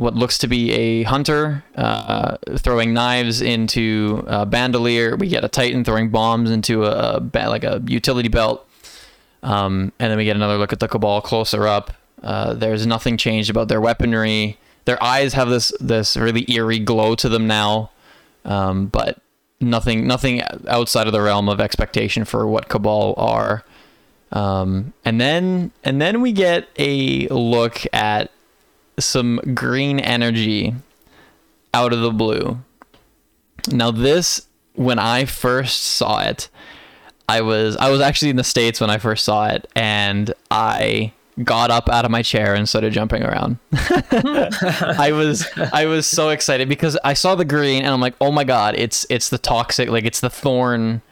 what 0.00 0.14
looks 0.14 0.38
to 0.38 0.48
be 0.48 0.72
a 0.72 1.02
hunter 1.02 1.62
uh, 1.74 2.38
throwing 2.56 2.94
knives 2.94 3.42
into 3.42 4.24
a 4.26 4.46
bandolier. 4.46 5.14
We 5.14 5.28
get 5.28 5.44
a 5.44 5.48
Titan 5.48 5.84
throwing 5.84 6.08
bombs 6.08 6.50
into 6.50 6.86
a, 6.86 7.20
like 7.34 7.64
a 7.64 7.82
utility 7.86 8.30
belt. 8.30 8.66
Um, 9.42 9.92
and 9.98 10.10
then 10.10 10.16
we 10.16 10.24
get 10.24 10.36
another 10.36 10.56
look 10.56 10.72
at 10.72 10.80
the 10.80 10.88
Cabal 10.88 11.20
closer 11.20 11.66
up. 11.66 11.92
Uh, 12.22 12.54
there's 12.54 12.86
nothing 12.86 13.18
changed 13.18 13.50
about 13.50 13.68
their 13.68 13.78
weaponry. 13.78 14.56
Their 14.86 15.02
eyes 15.02 15.34
have 15.34 15.50
this 15.50 15.70
this 15.80 16.16
really 16.16 16.50
eerie 16.50 16.78
glow 16.78 17.14
to 17.16 17.28
them 17.28 17.46
now, 17.46 17.90
um, 18.46 18.86
but 18.86 19.20
nothing 19.60 20.06
nothing 20.06 20.42
outside 20.66 21.08
of 21.08 21.12
the 21.12 21.20
realm 21.20 21.46
of 21.46 21.60
expectation 21.60 22.24
for 22.24 22.46
what 22.46 22.70
Cabal 22.70 23.12
are. 23.18 23.64
Um, 24.32 24.94
and 25.04 25.20
then 25.20 25.72
and 25.84 26.00
then 26.00 26.22
we 26.22 26.32
get 26.32 26.68
a 26.78 27.28
look 27.28 27.82
at 27.92 28.30
some 29.04 29.40
green 29.54 30.00
energy 30.00 30.74
out 31.74 31.92
of 31.92 32.00
the 32.00 32.10
blue. 32.10 32.58
Now 33.70 33.90
this 33.90 34.46
when 34.74 34.98
I 34.98 35.24
first 35.24 35.82
saw 35.82 36.20
it, 36.20 36.48
I 37.28 37.42
was 37.42 37.76
I 37.76 37.90
was 37.90 38.00
actually 38.00 38.30
in 38.30 38.36
the 38.36 38.44
states 38.44 38.80
when 38.80 38.90
I 38.90 38.98
first 38.98 39.24
saw 39.24 39.46
it 39.48 39.68
and 39.76 40.32
I 40.50 41.12
got 41.44 41.70
up 41.70 41.88
out 41.88 42.04
of 42.04 42.10
my 42.10 42.22
chair 42.22 42.54
and 42.54 42.68
started 42.68 42.92
jumping 42.92 43.22
around. 43.22 43.58
I 43.72 45.10
was 45.14 45.46
I 45.72 45.86
was 45.86 46.06
so 46.06 46.30
excited 46.30 46.68
because 46.68 46.98
I 47.04 47.14
saw 47.14 47.34
the 47.34 47.44
green 47.44 47.82
and 47.82 47.92
I'm 47.92 48.00
like, 48.00 48.14
"Oh 48.20 48.32
my 48.32 48.44
god, 48.44 48.74
it's 48.76 49.06
it's 49.10 49.28
the 49.28 49.38
toxic 49.38 49.88
like 49.88 50.04
it's 50.04 50.20
the 50.20 50.30
thorn 50.30 51.02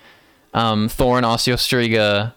um 0.54 0.88
thorn 0.88 1.24
osteostriga 1.24 2.32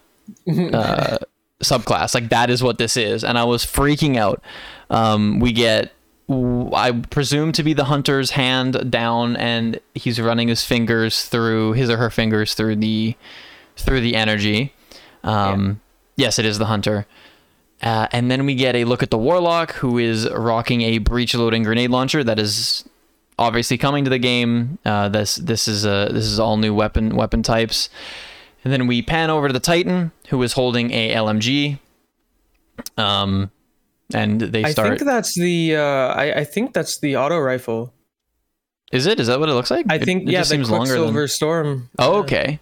uh 0.73 1.17
subclass. 1.63 2.13
Like 2.13 2.29
that 2.29 2.49
is 2.49 2.61
what 2.63 2.77
this 2.77 2.97
is." 2.97 3.23
And 3.23 3.37
I 3.37 3.43
was 3.43 3.65
freaking 3.65 4.17
out. 4.17 4.43
Um 4.91 5.39
we 5.39 5.51
get 5.51 5.91
I 6.29 6.91
presume 7.09 7.51
to 7.53 7.63
be 7.63 7.73
the 7.73 7.85
hunter's 7.85 8.31
hand 8.31 8.91
down 8.91 9.35
and 9.35 9.79
he's 9.95 10.19
running 10.19 10.47
his 10.47 10.63
fingers 10.63 11.25
through 11.25 11.73
his 11.73 11.89
or 11.89 11.97
her 11.97 12.09
fingers 12.09 12.53
through 12.53 12.77
the 12.77 13.15
through 13.75 14.01
the 14.01 14.15
energy. 14.15 14.73
Um, 15.23 15.81
Yes, 16.15 16.37
it 16.39 16.45
is 16.45 16.59
the 16.59 16.67
hunter. 16.67 17.07
Uh, 17.81 18.07
and 18.11 18.29
then 18.29 18.45
we 18.45 18.53
get 18.53 18.75
a 18.75 18.83
look 18.85 19.01
at 19.01 19.09
the 19.09 19.17
warlock, 19.17 19.73
who 19.73 19.97
is 19.97 20.29
rocking 20.29 20.81
a 20.81 20.99
breech 20.99 21.33
loading 21.33 21.63
grenade 21.63 21.89
launcher 21.89 22.23
that 22.23 22.37
is 22.37 22.87
obviously 23.39 23.77
coming 23.77 24.03
to 24.03 24.09
the 24.09 24.19
game. 24.19 24.77
Uh, 24.85 25.09
this 25.09 25.35
this 25.37 25.67
is 25.67 25.83
a 25.83 26.09
this 26.11 26.25
is 26.25 26.39
all 26.39 26.57
new 26.57 26.73
weapon 26.75 27.15
weapon 27.15 27.41
types. 27.41 27.89
And 28.63 28.71
then 28.71 28.85
we 28.85 29.01
pan 29.01 29.31
over 29.31 29.47
to 29.47 29.53
the 29.53 29.59
Titan, 29.59 30.11
who 30.29 30.41
is 30.43 30.53
holding 30.53 30.91
a 30.91 31.15
LMG. 31.15 31.79
Um, 32.97 33.49
and 34.13 34.41
they 34.41 34.63
I 34.63 34.73
think 34.73 34.99
that's 34.99 35.35
the 35.35 35.75
uh, 35.75 35.81
I, 36.13 36.39
I 36.39 36.43
think 36.43 36.73
that's 36.73 36.99
the 36.99 37.15
auto 37.17 37.39
rifle. 37.39 37.93
is 38.91 39.05
it? 39.05 39.19
Is 39.19 39.27
that 39.27 39.39
what 39.39 39.49
it 39.49 39.53
looks 39.53 39.71
like? 39.71 39.85
I 39.89 39.97
think 39.99 40.23
it 40.23 40.31
yeah, 40.31 40.39
just 40.39 40.49
the 40.49 40.55
seems 40.57 40.69
longer 40.69 40.99
than. 40.99 41.27
Storm. 41.27 41.89
Oh, 41.99 42.19
okay. 42.19 42.59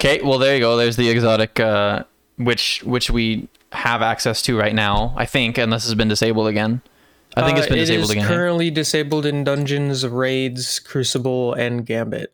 Okay, 0.00 0.22
well 0.22 0.38
there 0.38 0.54
you 0.54 0.60
go. 0.60 0.76
There's 0.76 0.96
the 0.96 1.08
exotic, 1.10 1.58
uh, 1.58 2.04
which 2.36 2.82
which 2.84 3.10
we 3.10 3.48
have 3.72 4.00
access 4.02 4.40
to 4.42 4.56
right 4.56 4.74
now. 4.74 5.12
I 5.16 5.26
think, 5.26 5.58
unless 5.58 5.84
it's 5.84 5.94
been 5.94 6.08
disabled 6.08 6.48
again. 6.48 6.80
I 7.36 7.44
think 7.44 7.58
it's 7.58 7.66
Uh, 7.66 7.70
been 7.70 7.78
disabled 7.78 8.00
It 8.00 8.04
is 8.04 8.10
again. 8.10 8.24
hey? 8.24 8.34
currently 8.34 8.70
disabled 8.70 9.26
in 9.26 9.44
dungeons, 9.44 10.06
raids, 10.06 10.78
Crucible, 10.80 11.52
and 11.54 11.84
Gambit. 11.84 12.32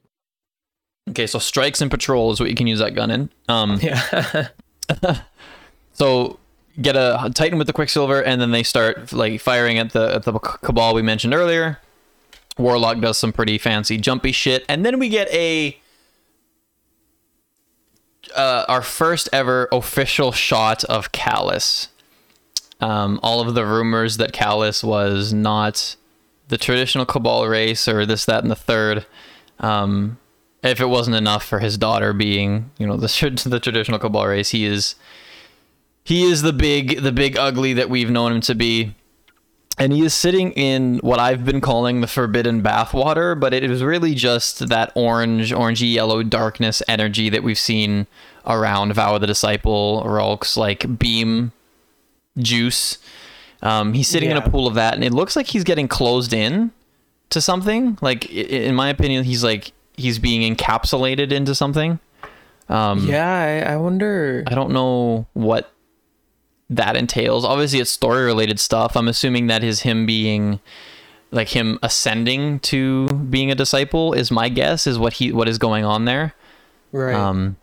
Okay, 1.10 1.26
so 1.26 1.38
strikes 1.38 1.80
and 1.82 1.90
patrol 1.90 2.30
is 2.32 2.40
what 2.40 2.48
you 2.48 2.54
can 2.54 2.66
use 2.66 2.78
that 2.78 2.94
gun 2.94 3.10
in. 3.10 3.28
Um, 3.48 3.78
Yeah. 3.82 4.48
so 5.92 6.38
get 6.80 6.96
a 6.96 7.30
Titan 7.34 7.58
with 7.58 7.66
the 7.66 7.72
Quicksilver, 7.72 8.22
and 8.22 8.40
then 8.40 8.50
they 8.50 8.62
start 8.62 9.12
like 9.12 9.40
firing 9.40 9.78
at 9.78 9.92
the 9.92 10.14
at 10.14 10.24
the 10.24 10.32
Cabal 10.38 10.94
we 10.94 11.02
mentioned 11.02 11.34
earlier. 11.34 11.80
Warlock 12.56 13.00
does 13.00 13.18
some 13.18 13.32
pretty 13.32 13.58
fancy 13.58 13.98
jumpy 13.98 14.32
shit, 14.32 14.64
and 14.68 14.84
then 14.84 14.98
we 14.98 15.08
get 15.08 15.28
a 15.32 15.78
uh, 18.34 18.64
our 18.68 18.82
first 18.82 19.28
ever 19.32 19.68
official 19.72 20.32
shot 20.32 20.84
of 20.84 21.12
Calus. 21.12 21.88
Um, 22.80 23.20
all 23.22 23.40
of 23.40 23.54
the 23.54 23.64
rumors 23.64 24.16
that 24.18 24.32
Calus 24.32 24.82
was 24.82 25.32
not 25.32 25.96
the 26.48 26.58
traditional 26.58 27.06
Cabal 27.06 27.46
race 27.46 27.88
or 27.88 28.04
this, 28.04 28.24
that, 28.26 28.42
and 28.42 28.50
the 28.50 28.56
third. 28.56 29.06
Um, 29.60 30.18
if 30.62 30.80
it 30.80 30.86
wasn't 30.86 31.16
enough 31.16 31.44
for 31.44 31.60
his 31.60 31.78
daughter 31.78 32.12
being, 32.12 32.70
you 32.78 32.86
know, 32.86 32.96
the 32.96 33.42
the 33.46 33.60
traditional 33.60 33.98
Cabal 33.98 34.26
race, 34.26 34.50
he 34.50 34.64
is 34.64 34.96
he 36.04 36.24
is 36.24 36.42
the 36.42 36.52
big 36.52 37.02
the 37.02 37.12
big 37.12 37.36
ugly 37.36 37.72
that 37.74 37.90
we've 37.90 38.10
known 38.10 38.32
him 38.32 38.40
to 38.42 38.54
be. 38.54 38.94
And 39.76 39.92
he 39.92 40.04
is 40.04 40.14
sitting 40.14 40.52
in 40.52 40.98
what 40.98 41.18
I've 41.18 41.44
been 41.44 41.60
calling 41.60 42.00
the 42.00 42.06
forbidden 42.06 42.62
bathwater, 42.62 43.38
but 43.38 43.52
it 43.52 43.64
is 43.64 43.82
really 43.82 44.14
just 44.14 44.68
that 44.68 44.92
orange, 44.94 45.50
orangey 45.50 45.92
yellow 45.92 46.22
darkness 46.22 46.80
energy 46.86 47.28
that 47.30 47.42
we've 47.42 47.58
seen 47.58 48.06
around 48.46 48.92
Vow 48.92 49.16
of 49.16 49.20
the 49.20 49.26
Disciple, 49.26 50.04
Rhulk's 50.06 50.56
like 50.56 50.98
beam 50.98 51.50
juice. 52.38 52.98
Um, 53.62 53.94
he's 53.94 54.06
sitting 54.06 54.30
in 54.30 54.36
a 54.36 54.48
pool 54.48 54.68
of 54.68 54.74
that, 54.74 54.94
and 54.94 55.02
it 55.02 55.12
looks 55.12 55.34
like 55.34 55.46
he's 55.46 55.64
getting 55.64 55.88
closed 55.88 56.32
in 56.32 56.70
to 57.30 57.40
something. 57.40 57.98
Like, 58.00 58.30
in 58.30 58.76
my 58.76 58.90
opinion, 58.90 59.24
he's 59.24 59.42
like 59.42 59.72
he's 59.96 60.20
being 60.20 60.54
encapsulated 60.54 61.32
into 61.32 61.54
something. 61.54 61.98
Um, 62.68 63.08
yeah, 63.08 63.64
I, 63.66 63.72
I 63.72 63.76
wonder. 63.76 64.44
I 64.46 64.54
don't 64.54 64.70
know 64.70 65.26
what 65.32 65.73
that 66.70 66.96
entails. 66.96 67.44
Obviously, 67.44 67.80
it's 67.80 67.90
story 67.90 68.24
related 68.24 68.58
stuff. 68.58 68.96
I'm 68.96 69.08
assuming 69.08 69.46
that 69.48 69.62
is 69.62 69.80
him 69.80 70.06
being 70.06 70.60
like 71.34 71.48
him 71.48 71.78
ascending 71.82 72.60
to 72.60 73.08
being 73.08 73.50
a 73.50 73.54
disciple 73.54 74.12
is 74.12 74.30
my 74.30 74.48
guess 74.48 74.86
is 74.86 74.98
what 74.98 75.14
he 75.14 75.32
what 75.32 75.48
is 75.48 75.58
going 75.58 75.84
on 75.84 76.04
there. 76.04 76.32
Right. 76.92 77.14
Um 77.14 77.56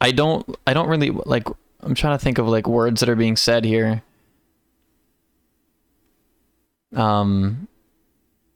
I 0.00 0.10
don't 0.10 0.44
I 0.66 0.74
don't 0.74 0.88
really 0.88 1.10
like 1.10 1.46
I'm 1.80 1.94
trying 1.94 2.18
to 2.18 2.22
think 2.22 2.38
of 2.38 2.48
like 2.48 2.66
words 2.66 3.00
that 3.00 3.08
are 3.08 3.16
being 3.16 3.36
said 3.36 3.64
here. 3.64 4.02
Um 6.94 7.68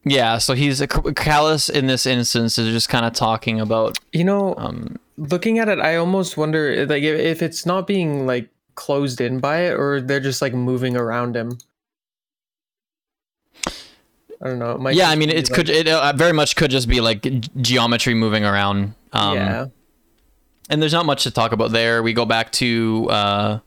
yeah, 0.04 0.38
so 0.38 0.54
he's 0.54 0.80
a 0.80 0.87
Calus 0.87 1.68
in 1.71 1.87
this 1.87 2.06
instance 2.06 2.59
is 2.59 2.73
just 2.73 2.88
kind 2.88 3.06
of 3.06 3.12
talking 3.12 3.61
about 3.61 3.97
you 4.12 4.25
know, 4.25 4.56
um 4.56 4.99
looking 5.16 5.61
at 5.61 5.68
it, 5.68 5.78
I 5.78 5.97
almost 5.97 6.37
wonder 6.37 6.85
like 6.87 7.04
if, 7.04 7.18
if 7.18 7.42
it's 7.42 7.64
not 7.64 7.87
being 7.87 8.26
like 8.26 8.49
closed 8.76 9.21
in 9.21 9.40
by 9.40 9.62
it, 9.66 9.73
or 9.73 10.00
they're 10.00 10.21
just 10.21 10.40
like 10.40 10.54
moving 10.54 10.97
around 10.97 11.37
him. 11.37 11.59
I 14.40 14.49
don't 14.49 14.59
know. 14.59 14.73
It 14.73 14.80
might 14.80 14.95
yeah, 14.95 15.09
I 15.09 15.16
mean, 15.16 15.30
it 15.30 15.49
like- 15.49 15.52
could 15.52 15.68
it 15.68 15.88
uh, 15.88 16.12
very 16.14 16.33
much 16.33 16.56
could 16.56 16.71
just 16.71 16.88
be 16.88 17.00
like 17.00 17.26
geometry 17.61 18.14
moving 18.14 18.45
around. 18.45 18.95
Um, 19.12 19.35
yeah. 19.35 19.66
and 20.68 20.83
there's 20.83 20.92
not 20.92 21.06
much 21.06 21.23
to 21.23 21.30
talk 21.30 21.52
about 21.52 21.71
there. 21.73 22.02
We 22.02 22.12
go 22.12 22.26
back 22.26 22.52
to 22.52 23.09
uh, 23.11 23.59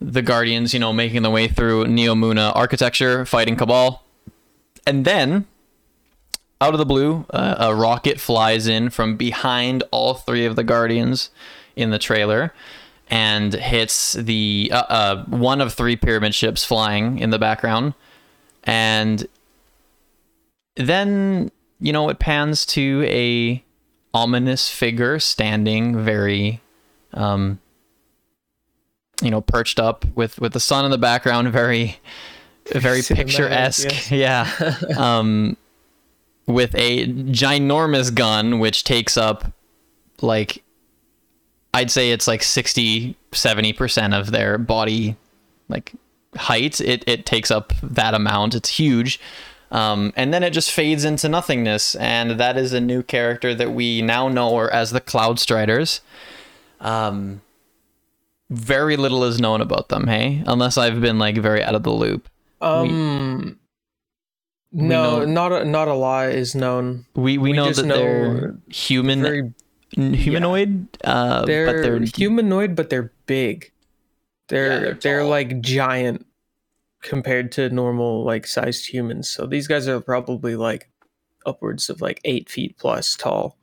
the 0.00 0.22
Guardians, 0.22 0.72
you 0.72 0.80
know, 0.80 0.92
making 0.92 1.22
their 1.22 1.30
way 1.30 1.46
through 1.46 1.84
Neomuna 1.84 2.56
architecture, 2.56 3.26
fighting 3.26 3.54
Cabal, 3.56 4.02
and 4.86 5.04
then 5.04 5.46
out 6.60 6.74
of 6.74 6.78
the 6.78 6.86
blue, 6.86 7.26
uh, 7.30 7.56
a 7.58 7.74
rocket 7.74 8.18
flies 8.18 8.66
in 8.66 8.90
from 8.90 9.16
behind 9.16 9.84
all 9.90 10.14
three 10.14 10.44
of 10.46 10.56
the 10.56 10.64
Guardians 10.64 11.30
in 11.76 11.90
the 11.90 11.98
trailer. 11.98 12.52
And 13.10 13.54
hits 13.54 14.12
the 14.12 14.70
uh, 14.70 14.82
uh, 14.88 15.24
one 15.24 15.62
of 15.62 15.72
three 15.72 15.96
pyramid 15.96 16.34
ships 16.34 16.62
flying 16.62 17.18
in 17.18 17.30
the 17.30 17.38
background, 17.38 17.94
and 18.64 19.26
then 20.76 21.50
you 21.80 21.92
know 21.92 22.08
it 22.08 22.18
pans 22.18 22.66
to 22.66 23.02
a 23.06 23.64
ominous 24.14 24.68
figure 24.70 25.18
standing 25.18 26.02
very 26.02 26.60
um 27.14 27.60
you 29.22 29.30
know 29.30 29.40
perched 29.40 29.78
up 29.78 30.04
with 30.14 30.38
with 30.40 30.52
the 30.52 30.60
sun 30.60 30.84
in 30.84 30.90
the 30.90 30.98
background 30.98 31.52
very 31.52 31.98
very 32.72 33.00
Cinematic, 33.00 33.16
picturesque. 33.16 34.10
yeah. 34.10 34.74
Um 34.96 35.56
with 36.46 36.74
a 36.74 37.06
ginormous 37.06 38.14
gun 38.14 38.58
which 38.58 38.84
takes 38.84 39.16
up 39.16 39.52
like 40.20 40.62
i'd 41.74 41.90
say 41.90 42.10
it's 42.10 42.26
like 42.26 42.42
60 42.42 43.16
70% 43.32 44.18
of 44.18 44.30
their 44.30 44.58
body 44.58 45.16
like 45.68 45.92
height. 46.36 46.80
It 46.80 47.04
it 47.06 47.26
takes 47.26 47.50
up 47.50 47.72
that 47.82 48.14
amount. 48.14 48.54
It's 48.54 48.68
huge. 48.70 49.20
Um, 49.70 50.12
and 50.16 50.32
then 50.32 50.42
it 50.42 50.50
just 50.52 50.72
fades 50.72 51.04
into 51.04 51.28
nothingness. 51.28 51.94
And 51.96 52.32
that 52.40 52.56
is 52.56 52.72
a 52.72 52.80
new 52.80 53.02
character 53.02 53.54
that 53.54 53.72
we 53.72 54.00
now 54.00 54.28
know 54.28 54.60
as 54.60 54.92
the 54.92 55.00
cloud 55.00 55.38
striders. 55.38 56.00
Um, 56.80 57.42
very 58.50 58.96
little 58.96 59.24
is 59.24 59.38
known 59.38 59.60
about 59.60 59.90
them 59.90 60.06
hey? 60.06 60.42
Unless 60.46 60.78
i've 60.78 61.00
been 61.02 61.18
like 61.18 61.36
very 61.36 61.62
out 61.62 61.74
of 61.74 61.82
the 61.82 61.90
loop. 61.92 62.28
Um, 62.62 63.58
no, 64.72 65.18
know- 65.18 65.24
not 65.26 65.52
a, 65.52 65.64
not 65.64 65.88
a 65.88 65.94
lot 65.94 66.30
is 66.30 66.54
known. 66.54 67.04
We 67.14 67.36
we, 67.36 67.50
We 67.50 67.52
know 67.52 67.70
that 67.70 67.84
know 67.84 67.96
they're 67.96 68.56
human, 68.68 69.22
Very, 69.22 69.52
humanoid, 69.92 70.88
uh, 71.04 71.44
they're, 71.44 71.66
but 71.66 71.82
they're 71.82 72.00
humanoid, 72.00 72.76
but 72.76 72.90
they're 72.90 73.12
big. 73.26 73.72
They're 74.48 74.80
they're 74.80 74.94
they're, 74.94 75.24
like 75.24 75.60
giant 75.60 76.26
compared 77.02 77.52
to 77.52 77.68
normal 77.70 78.24
like 78.24 78.46
sized 78.46 78.86
humans. 78.86 79.28
So 79.28 79.46
these 79.46 79.66
guys 79.66 79.88
are 79.88 80.00
probably 80.00 80.56
like 80.56 80.90
upwards 81.46 81.88
of 81.90 82.00
like 82.00 82.20
eight 82.24 82.48
feet 82.48 82.76
plus 82.78 83.16
tall. 83.16 83.56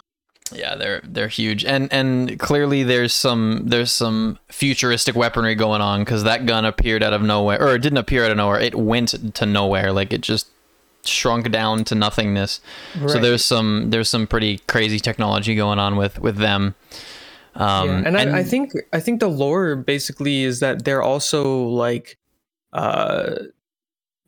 Yeah, 0.52 0.76
they're 0.76 1.02
they're 1.04 1.28
huge, 1.28 1.66
and 1.66 1.92
and 1.92 2.38
clearly 2.40 2.84
there's 2.84 3.14
some 3.14 3.64
there's 3.66 3.92
some 3.92 4.38
futuristic 4.50 5.16
weaponry 5.16 5.56
going 5.56 5.82
on 5.82 6.02
because 6.02 6.24
that 6.24 6.46
gun 6.46 6.66
appeared 6.66 7.02
out 7.02 7.14
of 7.14 7.24
nowhere, 7.24 7.60
or 7.60 7.76
it 7.76 7.82
didn't 7.82 7.98
appear 7.98 8.24
out 8.24 8.32
of 8.32 8.38
nowhere. 8.38 8.60
It 8.60 8.76
went 8.76 9.34
to 9.36 9.46
nowhere, 9.46 9.92
like 9.92 10.14
it 10.14 10.22
just 10.22 10.48
shrunk 11.08 11.52
down 11.52 11.84
to 11.86 11.96
nothingness. 11.96 12.62
So 13.08 13.20
there's 13.20 13.44
some 13.44 13.90
there's 13.90 14.10
some 14.10 14.28
pretty 14.28 14.60
crazy 14.68 15.00
technology 15.00 15.56
going 15.56 15.80
on 15.80 15.96
with 15.96 16.20
with 16.20 16.38
them. 16.38 16.76
Um, 17.56 17.88
yeah. 17.88 18.04
and, 18.06 18.18
I, 18.18 18.40
I 18.40 18.44
think 18.44 18.74
I 18.92 19.00
think 19.00 19.22
the 19.22 19.30
lore 19.30 19.76
basically 19.76 20.44
is 20.44 20.60
that 20.60 20.84
they're 20.84 21.04
also 21.04 21.64
like 21.64 22.18
uh 22.74 23.36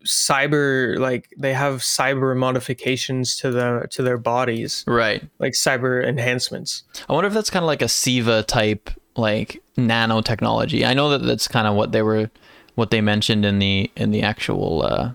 cyber 0.05 0.97
like 0.97 1.27
they 1.37 1.53
have 1.53 1.81
cyber 1.81 2.37
modifications 2.37 3.35
to 3.37 3.51
the 3.51 3.87
to 3.89 4.01
their 4.01 4.17
bodies 4.17 4.85
right. 4.87 5.21
like 5.39 5.51
cyber 5.51 6.01
enhancements 6.07 6.83
I 7.09 7.13
wonder 7.13 7.27
if 7.27 7.33
that's 7.33 7.49
kind 7.49 7.63
of 7.63 7.67
like 7.67 7.81
a 7.81 7.89
Siva 7.89 8.43
type 8.43 8.89
like 9.17 9.61
nanotechnology. 9.77 10.85
I 10.85 10.93
know 10.93 11.09
that 11.09 11.23
that's 11.23 11.47
kind 11.47 11.67
of 11.67 11.75
what 11.75 11.91
they 11.91 12.01
were 12.01 12.29
what 12.75 12.91
they 12.91 13.01
mentioned 13.01 13.45
in 13.45 13.59
the 13.59 13.91
in 13.95 14.11
the 14.11 14.21
actual 14.21 14.83
uh 14.83 15.11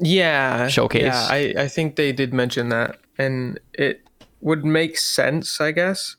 yeah 0.00 0.68
Showcase. 0.68 1.02
yeah 1.02 1.26
i 1.30 1.54
i 1.58 1.68
think 1.68 1.96
they 1.96 2.12
did 2.12 2.32
mention 2.32 2.70
that 2.70 2.98
and 3.18 3.60
it 3.74 4.06
would 4.40 4.64
make 4.64 4.98
sense 4.98 5.60
i 5.60 5.70
guess 5.70 6.16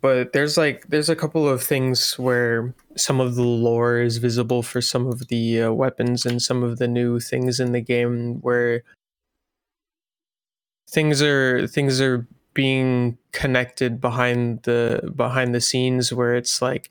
but 0.00 0.32
there's 0.32 0.56
like 0.56 0.86
there's 0.88 1.08
a 1.10 1.16
couple 1.16 1.48
of 1.48 1.62
things 1.62 2.18
where 2.18 2.74
some 2.96 3.20
of 3.20 3.34
the 3.34 3.42
lore 3.42 3.98
is 3.98 4.16
visible 4.18 4.62
for 4.62 4.80
some 4.80 5.06
of 5.06 5.28
the 5.28 5.62
uh, 5.62 5.72
weapons 5.72 6.24
and 6.24 6.40
some 6.40 6.62
of 6.62 6.78
the 6.78 6.88
new 6.88 7.20
things 7.20 7.60
in 7.60 7.72
the 7.72 7.80
game 7.80 8.40
where 8.40 8.82
things 10.88 11.22
are 11.22 11.66
things 11.66 12.00
are 12.00 12.26
being 12.54 13.16
connected 13.32 14.00
behind 14.00 14.62
the 14.62 15.12
behind 15.14 15.54
the 15.54 15.60
scenes 15.60 16.12
where 16.12 16.34
it's 16.34 16.60
like 16.60 16.90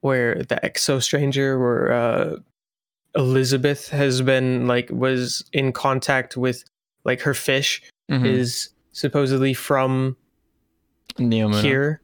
where 0.00 0.36
the 0.36 0.58
exo 0.62 1.02
stranger 1.02 1.58
where 1.58 1.92
uh 1.92 2.36
elizabeth 3.14 3.88
has 3.88 4.20
been 4.22 4.66
like 4.66 4.88
was 4.90 5.44
in 5.52 5.72
contact 5.72 6.36
with 6.36 6.64
like 7.04 7.20
her 7.20 7.34
fish 7.34 7.82
mhm, 8.10 8.24
is 8.26 8.70
supposedly 8.92 9.54
from 9.54 10.16
Neomuna. 11.18 11.60
here 11.60 12.00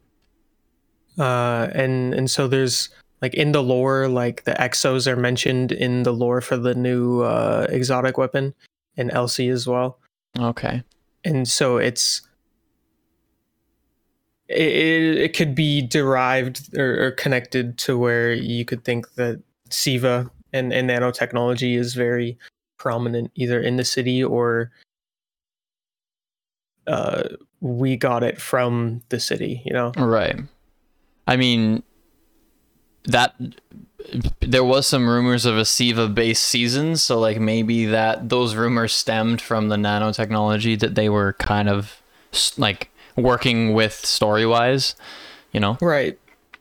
uh 1.18 1.68
and 1.75 2.14
and 2.14 2.30
so 2.30 2.49
there's 2.49 2.88
like 3.23 3.34
in 3.34 3.52
the 3.52 3.62
lore 3.62 4.08
like 4.08 4.44
the 4.44 4.52
exos 4.52 5.06
are 5.06 5.16
mentioned 5.16 5.70
in 5.73 6.02
the 6.02 6.12
lore 6.12 6.40
for 6.40 6.56
the 6.56 6.75
new 6.75 7.20
uh 7.23 7.66
exotic 7.68 8.18
weapon 8.18 8.54
and 8.96 9.11
elsie 9.12 9.49
as 9.49 9.66
well 9.66 9.99
Okay. 10.38 10.82
and 11.25 11.46
so 11.46 11.76
it's 11.76 12.23
it, 14.49 14.61
it, 14.61 15.16
it 15.18 15.37
could 15.37 15.54
be 15.54 15.80
derived 15.80 16.76
or, 16.76 17.06
or 17.06 17.11
connected 17.12 17.78
to 17.78 17.96
where 17.96 18.32
you 18.32 18.64
could 18.64 18.84
think 18.84 19.14
that 19.14 19.40
siva 19.70 20.28
and, 20.54 20.73
and 20.73 20.88
nanotechnology 20.88 21.76
is 21.76 21.94
very 21.94 22.38
prominent 22.78 23.30
either 23.34 23.61
in 23.61 23.76
the 23.76 23.84
city 23.84 24.24
or 24.24 24.70
uh 26.87 27.24
we 27.61 27.96
got 27.96 28.22
it 28.22 28.40
from 28.40 29.02
the 29.11 29.20
city 29.20 29.62
you 29.66 29.72
know 29.72 29.92
Right. 29.96 30.38
I 31.26 31.37
mean, 31.37 31.83
that 33.05 33.35
there 34.40 34.64
was 34.64 34.87
some 34.87 35.09
rumors 35.09 35.44
of 35.46 35.57
a 35.57 35.64
Siva 35.64 36.09
based 36.09 36.44
season, 36.44 36.96
so 36.96 37.18
like 37.18 37.40
maybe 37.40 37.87
that 37.87 38.29
those 38.29 38.55
rumors 38.55 38.92
stemmed 38.92 39.40
from 39.40 39.68
the 39.68 39.76
nanotechnology 39.76 40.79
that 40.81 40.94
they 40.94 41.09
were 41.09 41.35
kind 41.35 41.68
of 41.68 42.00
like 42.57 42.90
working 43.16 43.72
with 43.72 43.94
story 43.94 44.46
wise. 44.46 44.96
You 45.52 45.61
know, 45.61 45.79
right 45.81 46.18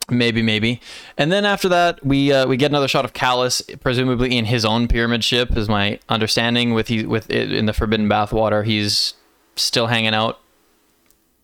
maybe, 0.10 0.42
maybe. 0.42 0.82
And 1.18 1.32
then 1.32 1.46
after 1.46 1.70
that, 1.70 2.06
we 2.06 2.32
uh, 2.32 2.48
we 2.48 2.58
get 2.58 2.72
another 2.72 2.88
shot 2.88 3.06
of 3.06 3.14
Calus, 3.14 3.62
presumably 3.80 4.38
in 4.38 4.46
his 4.46 4.66
own 4.66 4.88
pyramid 4.88 5.24
ship, 5.24 5.56
is 5.56 5.70
my 5.70 6.00
understanding. 6.10 6.74
With 6.74 6.88
he 6.88 7.06
with 7.06 7.30
it 7.30 7.52
in 7.52 7.66
the 7.66 7.74
Forbidden 7.74 8.10
Bathwater, 8.10 8.66
he's 8.66 9.14
still 9.56 9.88
hanging 9.88 10.14
out, 10.14 10.40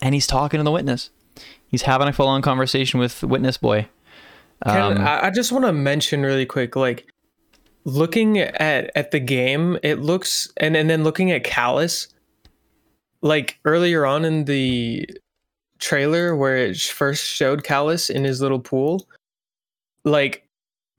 and 0.02 0.14
he's 0.14 0.28
talking 0.28 0.60
to 0.60 0.64
the 0.64 0.72
witness. 0.72 1.10
He's 1.68 1.84
having 1.84 2.08
a 2.08 2.14
full 2.14 2.28
on 2.28 2.42
conversation 2.42 3.00
with 3.00 3.24
Witness 3.24 3.58
Boy. 3.58 3.88
Um, 4.66 4.98
I, 4.98 5.28
I 5.28 5.30
just 5.30 5.52
want 5.52 5.66
to 5.66 5.72
mention 5.72 6.24
really 6.24 6.46
quick, 6.46 6.76
like 6.76 7.12
looking 7.86 8.40
at 8.40 8.92
at 8.96 9.12
the 9.12 9.20
game, 9.20 9.78
it 9.84 10.00
looks 10.00 10.52
and 10.58 10.76
and 10.76 10.90
then 10.90 11.04
looking 11.04 11.32
at 11.32 11.44
Calus, 11.44 12.08
like 13.22 13.60
earlier 13.66 14.06
on 14.06 14.26
in 14.26 14.46
the 14.46 15.10
trailer 15.80 16.36
where 16.36 16.58
it 16.58 16.78
first 16.80 17.26
showed 17.26 17.64
Calus 17.64 18.10
in 18.10 18.24
his 18.24 18.42
little 18.42 18.60
pool, 18.60 19.08
like 20.04 20.46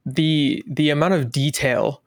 the 0.07 0.63
the 0.67 0.91
amount 0.91 1.15
of 1.15 1.31
detail, 1.31 2.03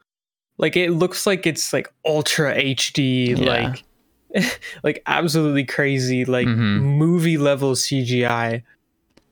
like 0.58 0.76
it 0.76 0.92
looks 0.92 1.26
like 1.26 1.46
it's 1.48 1.74
like 1.74 1.92
ultra 2.06 2.56
HD, 2.56 3.38
Yeah. 3.38 3.46
like 3.46 3.84
like 4.84 5.02
absolutely 5.06 5.64
crazy, 5.64 6.26
like 6.26 6.48
Mhm. 6.48 6.82
movie 6.82 7.38
level 7.38 7.74
CGI 7.76 8.64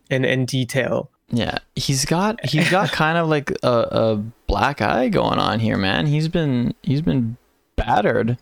and 0.10 0.26
and 0.26 0.48
detail. 0.48 1.10
Yeah, 1.34 1.60
he's 1.76 2.06
got 2.06 2.44
he's 2.46 2.70
got 2.70 2.92
kind 2.92 3.18
of 3.18 3.28
like 3.30 3.52
a, 3.64 3.88
a 3.92 4.24
black 4.48 4.82
eye 4.82 5.10
going 5.10 5.40
on 5.40 5.60
here, 5.60 5.78
man. 5.78 6.06
He's 6.06 6.28
been 6.28 6.74
he's 6.84 7.02
been 7.02 7.38
battered. 7.78 8.38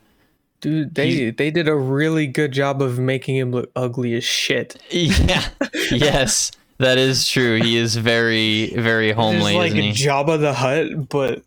Dude, 0.62 0.96
they 0.96 1.32
they 1.32 1.52
did 1.52 1.68
a 1.68 1.76
really 1.76 2.28
good 2.28 2.52
job 2.52 2.82
of 2.82 3.00
making 3.00 3.38
him 3.38 3.52
look 3.52 3.72
ugly 3.76 4.14
as 4.14 4.24
shit. 4.24 4.82
Yeah. 4.90 5.48
yes, 5.92 6.52
that 6.80 6.98
is 6.98 7.28
true. 7.28 7.62
He 7.62 7.78
is 7.78 7.96
very 7.96 8.74
very 8.76 9.12
homely, 9.12 9.54
Just 9.54 9.56
like 9.56 9.74
he? 9.74 9.92
Jabba 9.92 10.40
the 10.40 10.54
Hutt, 10.54 11.08
but 11.10 11.44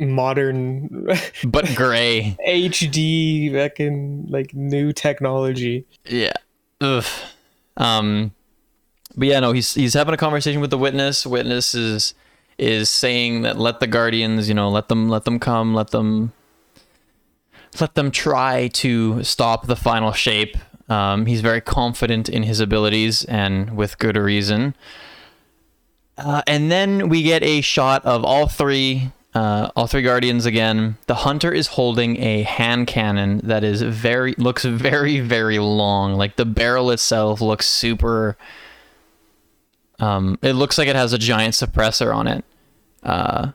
modern 0.00 1.06
but 1.44 1.74
gray. 1.74 2.36
HD 2.46 3.52
fucking 3.52 4.26
like 4.30 4.54
new 4.54 4.92
technology. 4.92 5.84
Yeah. 6.04 6.32
Ugh. 6.80 7.04
Um. 7.76 8.32
But 9.16 9.28
yeah, 9.28 9.40
no, 9.40 9.52
he's 9.52 9.74
he's 9.74 9.94
having 9.94 10.14
a 10.14 10.18
conversation 10.18 10.60
with 10.60 10.70
the 10.70 10.78
witness. 10.78 11.26
Witness 11.26 11.74
is 11.74 12.14
is 12.56 12.88
saying 12.88 13.42
that 13.42 13.58
let 13.58 13.80
the 13.80 13.86
guardians, 13.86 14.48
you 14.48 14.54
know, 14.54 14.70
let 14.70 14.88
them 14.88 15.08
let 15.08 15.24
them 15.24 15.38
come, 15.38 15.74
let 15.74 15.90
them 15.90 16.32
let 17.80 17.94
them 17.94 18.10
try 18.10 18.68
to 18.68 19.22
stop 19.22 19.66
the 19.66 19.76
final 19.76 20.12
shape. 20.12 20.56
Um, 20.88 21.26
he's 21.26 21.40
very 21.40 21.60
confident 21.60 22.28
in 22.28 22.44
his 22.44 22.60
abilities 22.60 23.24
and 23.24 23.76
with 23.76 23.98
good 23.98 24.16
reason. 24.16 24.74
Uh, 26.16 26.42
and 26.46 26.70
then 26.70 27.08
we 27.08 27.22
get 27.22 27.42
a 27.42 27.60
shot 27.60 28.04
of 28.04 28.24
all 28.24 28.48
three, 28.48 29.12
uh, 29.34 29.70
all 29.76 29.86
three 29.86 30.02
guardians 30.02 30.46
again. 30.46 30.96
The 31.06 31.14
hunter 31.14 31.52
is 31.52 31.68
holding 31.68 32.20
a 32.20 32.42
hand 32.42 32.86
cannon 32.88 33.40
that 33.44 33.62
is 33.62 33.82
very 33.82 34.34
looks 34.36 34.64
very 34.64 35.20
very 35.20 35.58
long. 35.58 36.14
Like 36.14 36.36
the 36.36 36.46
barrel 36.46 36.90
itself 36.90 37.40
looks 37.40 37.68
super. 37.68 38.36
Um, 40.00 40.38
it 40.42 40.54
looks 40.54 40.78
like 40.78 40.88
it 40.88 40.96
has 40.96 41.12
a 41.12 41.18
giant 41.18 41.54
suppressor 41.54 42.14
on 42.14 42.26
it. 42.26 42.44
Uh, 43.02 43.52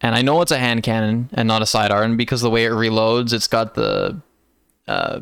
and 0.00 0.14
I 0.14 0.22
know 0.22 0.40
it's 0.40 0.52
a 0.52 0.58
hand 0.58 0.82
cannon 0.82 1.30
and 1.32 1.46
not 1.46 1.62
a 1.62 1.66
sidearm 1.66 2.16
because 2.16 2.40
the 2.40 2.50
way 2.50 2.64
it 2.64 2.72
reloads, 2.72 3.32
it's 3.32 3.46
got 3.46 3.74
the, 3.74 4.20
uh, 4.88 5.20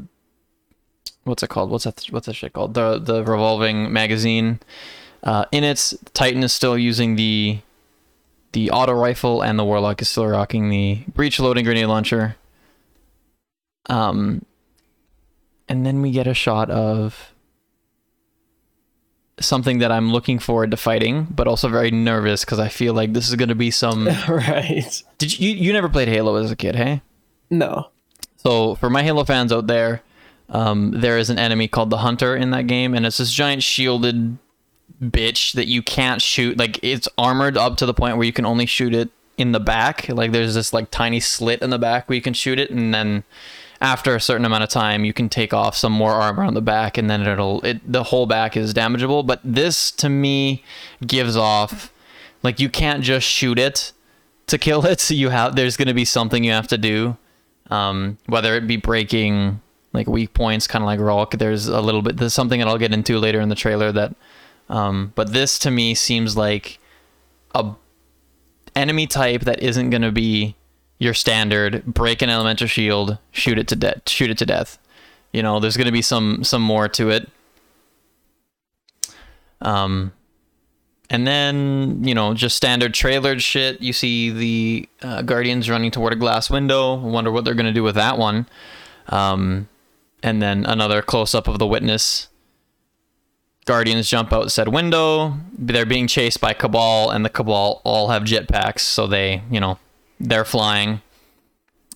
what's 1.25 1.43
it 1.43 1.51
called? 1.51 1.71
What's 1.71 1.85
that? 1.85 2.05
What's 2.11 2.27
that 2.27 2.35
shit 2.35 2.53
called? 2.53 2.75
The 2.75 2.99
the 2.99 3.25
revolving 3.25 3.93
magazine. 3.93 4.61
Uh, 5.23 5.45
in 5.51 5.65
it, 5.65 5.93
Titan 6.15 6.43
is 6.43 6.53
still 6.53 6.79
using 6.79 7.17
the 7.17 7.61
the 8.53 8.71
auto 8.71 8.93
rifle, 8.93 9.43
and 9.43 9.59
the 9.59 9.65
Warlock 9.65 10.01
is 10.01 10.09
still 10.09 10.27
rocking 10.27 10.71
the 10.71 11.05
breech 11.15 11.39
loading 11.39 11.65
grenade 11.65 11.87
launcher. 11.87 12.37
Um, 13.87 14.45
and 15.69 15.85
then 15.85 16.03
we 16.03 16.11
get 16.11 16.27
a 16.27 16.35
shot 16.35 16.71
of 16.71 17.33
something 19.41 19.79
that 19.79 19.93
I'm 19.93 20.13
looking 20.13 20.39
forward 20.39 20.71
to 20.71 20.77
fighting, 20.77 21.27
but 21.31 21.47
also 21.47 21.69
very 21.69 21.91
nervous 21.91 22.45
because 22.45 22.59
I 22.59 22.69
feel 22.69 22.95
like 22.95 23.13
this 23.13 23.29
is 23.29 23.37
going 23.37 23.49
to 23.49 23.55
be 23.55 23.71
some. 23.71 24.07
right. 24.29 25.03
Did 25.19 25.39
you 25.39 25.51
you 25.51 25.73
never 25.73 25.89
played 25.89 26.09
Halo 26.09 26.37
as 26.37 26.51
a 26.51 26.57
kid, 26.57 26.77
hey? 26.77 27.03
No. 27.51 27.89
So 28.37 28.77
for 28.77 28.91
my 28.91 29.03
Halo 29.03 29.25
fans 29.25 29.53
out 29.53 29.67
there, 29.67 30.03
um, 30.49 30.93
there 30.93 31.19
is 31.19 31.31
an 31.31 31.39
enemy 31.39 31.69
called 31.69 31.91
the 31.91 31.99
Hunter 31.99 32.37
in 32.37 32.51
that 32.51 32.67
game, 32.67 32.95
and 32.95 33.05
it's 33.05 33.19
this 33.19 33.33
giant 33.33 33.63
shielded 33.63 34.39
bitch 35.03 35.53
that 35.53 35.67
you 35.67 35.83
can't 35.83 36.23
shoot. 36.23 36.59
Like 36.59 36.79
it's 36.83 37.09
armored 37.19 37.57
up 37.57 37.77
to 37.79 37.87
the 37.87 37.95
point 37.95 38.17
where 38.17 38.27
you 38.27 38.33
can 38.33 38.47
only 38.47 38.67
shoot 38.67 38.95
it 38.95 39.11
in 39.37 39.53
the 39.53 39.61
back. 39.61 40.09
Like 40.09 40.33
there's 40.33 40.55
this 40.55 40.73
like 40.73 40.91
tiny 40.91 41.21
slit 41.21 41.63
in 41.63 41.71
the 41.71 41.79
back 41.79 42.09
where 42.09 42.17
you 42.17 42.23
can 42.23 42.35
shoot 42.35 42.59
it, 42.59 42.71
and 42.71 42.95
then 42.95 43.25
after 43.81 44.15
a 44.15 44.21
certain 44.21 44.45
amount 44.45 44.65
of 44.65 44.71
time, 44.71 45.05
you 45.05 45.13
can 45.13 45.29
take 45.29 45.55
off 45.55 45.77
some 45.77 45.93
more 45.93 46.13
armor 46.13 46.43
on 46.43 46.55
the 46.55 46.63
back, 46.63 46.99
and 46.99 47.09
then 47.09 47.27
it'll 47.27 47.65
it 47.65 47.81
the 47.91 48.05
whole 48.05 48.27
back 48.27 48.57
is 48.57 48.75
damageable. 48.75 49.27
But 49.27 49.41
this 49.45 49.91
to 49.93 50.09
me 50.09 50.65
gives 51.07 51.37
off 51.37 51.93
like 52.43 52.61
you 52.61 52.69
can't 52.69 53.03
just 53.03 53.27
shoot 53.27 53.59
it 53.59 53.93
to 54.49 54.59
kill 54.59 54.85
it. 54.85 55.01
So 55.09 55.15
you 55.15 55.31
have 55.31 55.57
there's 55.57 55.77
gonna 55.77 55.95
be 55.95 56.05
something 56.05 56.43
you 56.43 56.53
have 56.53 56.69
to 56.69 56.79
do, 56.79 57.17
um, 57.71 58.19
whether 58.27 58.55
it 58.55 58.67
be 58.67 58.77
breaking 58.77 59.61
like 59.93 60.07
weak 60.07 60.35
points, 60.35 60.67
kind 60.67 60.83
of 60.83 60.87
like 60.87 61.01
Rock. 61.01 61.39
There's 61.39 61.67
a 61.67 61.81
little 61.81 62.03
bit. 62.03 62.17
There's 62.17 62.35
something 62.35 62.59
that 62.61 62.69
I'll 62.69 62.79
get 62.79 62.93
into 62.93 63.19
later 63.19 63.41
in 63.41 63.49
the 63.49 63.55
trailer 63.55 63.93
that. 63.93 64.15
Um, 64.69 65.13
but 65.15 65.33
this 65.33 65.59
to 65.61 65.71
me 65.71 65.95
seems 65.95 66.37
like 66.37 66.79
a 67.55 67.73
enemy 68.77 69.07
type 69.07 69.43
that 69.43 69.63
isn't 69.63 69.91
going 69.91 70.03
to 70.03 70.13
be 70.13 70.57
your 70.99 71.15
standard 71.15 71.85
break 71.85 72.23
an 72.23 72.29
elemental 72.29 72.67
shield, 72.67 73.19
shoot 73.31 73.59
it 73.59 73.69
to 73.69 73.77
death, 73.77 74.09
shoot 74.09 74.31
it 74.31 74.39
to 74.39 74.47
death. 74.47 74.79
You 75.33 75.43
know, 75.43 75.61
there's 75.61 75.77
going 75.77 75.87
to 75.87 75.93
be 75.93 76.03
some 76.03 76.43
some 76.45 76.63
more 76.63 76.89
to 76.89 77.11
it. 77.11 77.29
Um, 79.61 80.13
and 81.11 81.27
then 81.27 82.03
you 82.05 82.15
know, 82.15 82.35
just 82.35 82.57
standard 82.57 82.93
trailered 82.93 83.41
shit. 83.41 83.81
You 83.81 83.93
see 83.93 84.31
the 84.31 84.89
uh, 85.03 85.23
guardians 85.23 85.71
running 85.71 85.91
toward 85.91 86.13
a 86.13 86.17
glass 86.17 86.51
window. 86.51 86.97
Wonder 86.97 87.31
what 87.31 87.45
they're 87.45 87.55
going 87.55 87.67
to 87.67 87.73
do 87.73 87.83
with 87.83 87.95
that 87.95 88.19
one. 88.19 88.47
Um, 89.09 89.69
and 90.23 90.43
then 90.43 90.67
another 90.67 91.01
close 91.03 91.35
up 91.35 91.49
of 91.49 91.59
the 91.59 91.67
witness. 91.67 92.29
Guardians 93.65 94.09
jump 94.09 94.33
out 94.33 94.51
said 94.51 94.69
window. 94.69 95.35
They're 95.57 95.87
being 95.87 96.07
chased 96.07 96.41
by 96.41 96.55
Cabal, 96.55 97.11
and 97.11 97.25
the 97.25 97.29
Cabal 97.29 97.83
all 97.85 98.09
have 98.09 98.23
jetpacks, 98.23 98.81
so 98.81 99.07
they, 99.07 99.43
you 99.51 99.61
know, 99.61 99.79
they're 100.21 100.45
flying. 100.45 101.03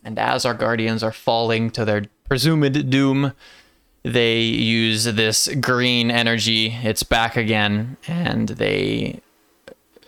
And 0.05 0.19
as 0.19 0.45
our 0.45 0.55
Guardians 0.55 1.03
are 1.03 1.13
falling 1.13 1.71
to 1.71 1.85
their 1.85 2.05
presumed 2.29 2.91
doom, 2.91 3.33
they 4.03 4.41
use 4.41 5.05
this 5.05 5.49
green 5.61 6.11
energy. 6.11 6.79
It's 6.83 7.03
back 7.03 7.37
again, 7.37 7.97
and 8.09 8.49
they 8.49 9.21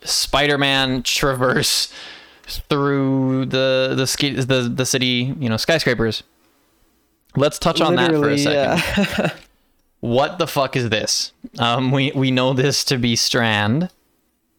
Spider-Man 0.02 1.02
traverse 1.04 1.92
through 2.46 3.46
the 3.46 3.94
the 3.96 4.06
ski, 4.06 4.30
the 4.30 4.72
the 4.74 4.86
city, 4.86 5.34
you 5.38 5.48
know, 5.48 5.56
skyscrapers. 5.56 6.24
Let's 7.36 7.58
touch 7.58 7.80
on 7.80 7.96
that 7.96 8.10
for 8.12 8.30
a 8.30 8.38
second. 8.38 9.18
yeah. 9.18 9.30
What 10.00 10.38
the 10.38 10.46
fuck 10.46 10.76
is 10.76 10.90
this? 10.90 11.32
Um, 11.58 11.90
we 11.90 12.12
we 12.14 12.30
know 12.30 12.52
this 12.52 12.84
to 12.84 12.98
be 12.98 13.16
Strand, 13.16 13.88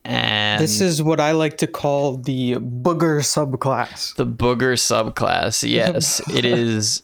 and 0.05 0.61
this 0.61 0.81
is 0.81 1.01
what 1.01 1.19
I 1.19 1.31
like 1.31 1.57
to 1.57 1.67
call 1.67 2.17
the 2.17 2.55
booger 2.55 3.21
subclass. 3.21 4.15
the 4.15 4.25
booger 4.25 4.75
subclass. 4.75 5.67
Yes, 5.75 6.21
it 6.29 6.45
is. 6.45 7.01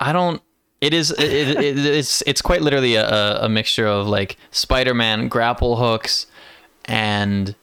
I 0.00 0.12
don't. 0.12 0.42
It 0.80 0.92
is. 0.92 1.12
It, 1.12 1.20
it, 1.20 1.78
it's. 1.78 2.22
It's 2.26 2.42
quite 2.42 2.62
literally 2.62 2.96
a, 2.96 3.44
a 3.44 3.48
mixture 3.48 3.86
of 3.86 4.08
like 4.08 4.36
Spider-Man 4.50 5.28
grapple 5.28 5.76
hooks, 5.76 6.26
and 6.86 7.54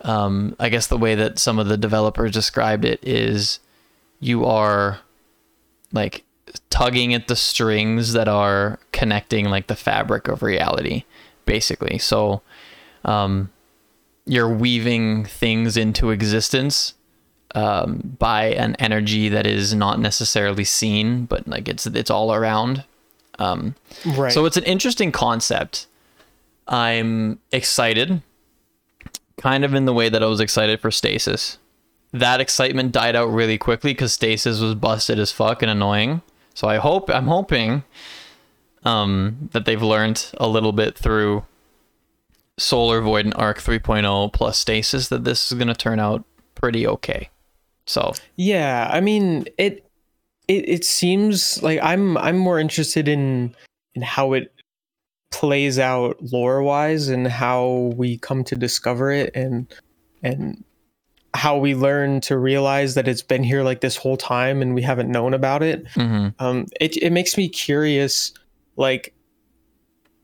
um, 0.00 0.56
I 0.58 0.70
guess 0.70 0.86
the 0.86 0.96
way 0.96 1.14
that 1.14 1.38
some 1.38 1.58
of 1.58 1.68
the 1.68 1.76
developers 1.76 2.32
described 2.32 2.86
it 2.86 3.00
is, 3.02 3.60
you 4.18 4.46
are 4.46 5.00
like 5.92 6.24
tugging 6.70 7.12
at 7.12 7.28
the 7.28 7.36
strings 7.36 8.14
that 8.14 8.28
are 8.28 8.78
connecting 8.92 9.50
like 9.50 9.66
the 9.66 9.76
fabric 9.76 10.26
of 10.26 10.42
reality, 10.42 11.04
basically. 11.44 11.98
So, 11.98 12.40
um, 13.04 13.50
you're 14.26 14.48
weaving 14.48 15.24
things 15.24 15.76
into 15.76 16.10
existence 16.10 16.94
um, 17.54 18.16
by 18.18 18.44
an 18.46 18.76
energy 18.78 19.28
that 19.28 19.46
is 19.46 19.74
not 19.74 19.98
necessarily 20.00 20.64
seen, 20.64 21.24
but 21.26 21.46
like 21.46 21.68
it's 21.68 21.86
it's 21.86 22.10
all 22.10 22.32
around. 22.32 22.84
Um, 23.38 23.74
Right. 24.06 24.32
so 24.32 24.44
it's 24.44 24.56
an 24.56 24.64
interesting 24.64 25.10
concept. 25.12 25.86
I'm 26.68 27.40
excited, 27.50 28.22
kind 29.36 29.64
of 29.64 29.74
in 29.74 29.84
the 29.84 29.92
way 29.92 30.08
that 30.08 30.22
I 30.22 30.26
was 30.26 30.40
excited 30.40 30.80
for 30.80 30.90
Stasis. 30.90 31.58
That 32.12 32.40
excitement 32.40 32.92
died 32.92 33.16
out 33.16 33.26
really 33.32 33.58
quickly 33.58 33.92
because 33.92 34.12
Stasis 34.12 34.60
was 34.60 34.74
busted 34.74 35.18
as 35.18 35.32
fuck 35.32 35.62
and 35.62 35.70
annoying. 35.70 36.22
So 36.54 36.68
I 36.68 36.76
hope 36.76 37.08
I'm 37.10 37.26
hoping 37.26 37.82
um, 38.84 39.48
that 39.52 39.64
they've 39.64 39.82
learned 39.82 40.30
a 40.38 40.46
little 40.46 40.72
bit 40.72 40.96
through 40.96 41.44
Solar 42.62 43.00
Void 43.00 43.24
and 43.24 43.34
Arc 43.34 43.58
3.0 43.58 44.32
plus 44.32 44.58
Stasis 44.58 45.08
that 45.08 45.24
this 45.24 45.50
is 45.50 45.58
gonna 45.58 45.74
turn 45.74 45.98
out 45.98 46.24
pretty 46.54 46.86
okay. 46.86 47.28
So 47.86 48.12
Yeah, 48.36 48.88
I 48.90 49.00
mean 49.00 49.46
it 49.58 49.86
it 50.48 50.68
it 50.68 50.84
seems 50.84 51.62
like 51.62 51.80
I'm 51.82 52.16
I'm 52.18 52.36
more 52.36 52.58
interested 52.58 53.08
in 53.08 53.54
in 53.94 54.02
how 54.02 54.32
it 54.32 54.52
plays 55.30 55.78
out 55.78 56.16
lore 56.20 56.62
wise 56.62 57.08
and 57.08 57.26
how 57.26 57.92
we 57.96 58.18
come 58.18 58.44
to 58.44 58.54
discover 58.54 59.10
it 59.10 59.34
and 59.34 59.72
and 60.22 60.62
how 61.34 61.56
we 61.56 61.74
learn 61.74 62.20
to 62.20 62.36
realize 62.36 62.94
that 62.94 63.08
it's 63.08 63.22
been 63.22 63.42
here 63.42 63.62
like 63.62 63.80
this 63.80 63.96
whole 63.96 64.18
time 64.18 64.60
and 64.60 64.74
we 64.74 64.82
haven't 64.82 65.10
known 65.10 65.32
about 65.34 65.62
it. 65.62 65.84
mhm. 65.94 66.34
Um 66.38 66.66
it 66.80 66.96
it 66.98 67.10
makes 67.10 67.36
me 67.36 67.48
curious 67.48 68.32
like 68.76 69.14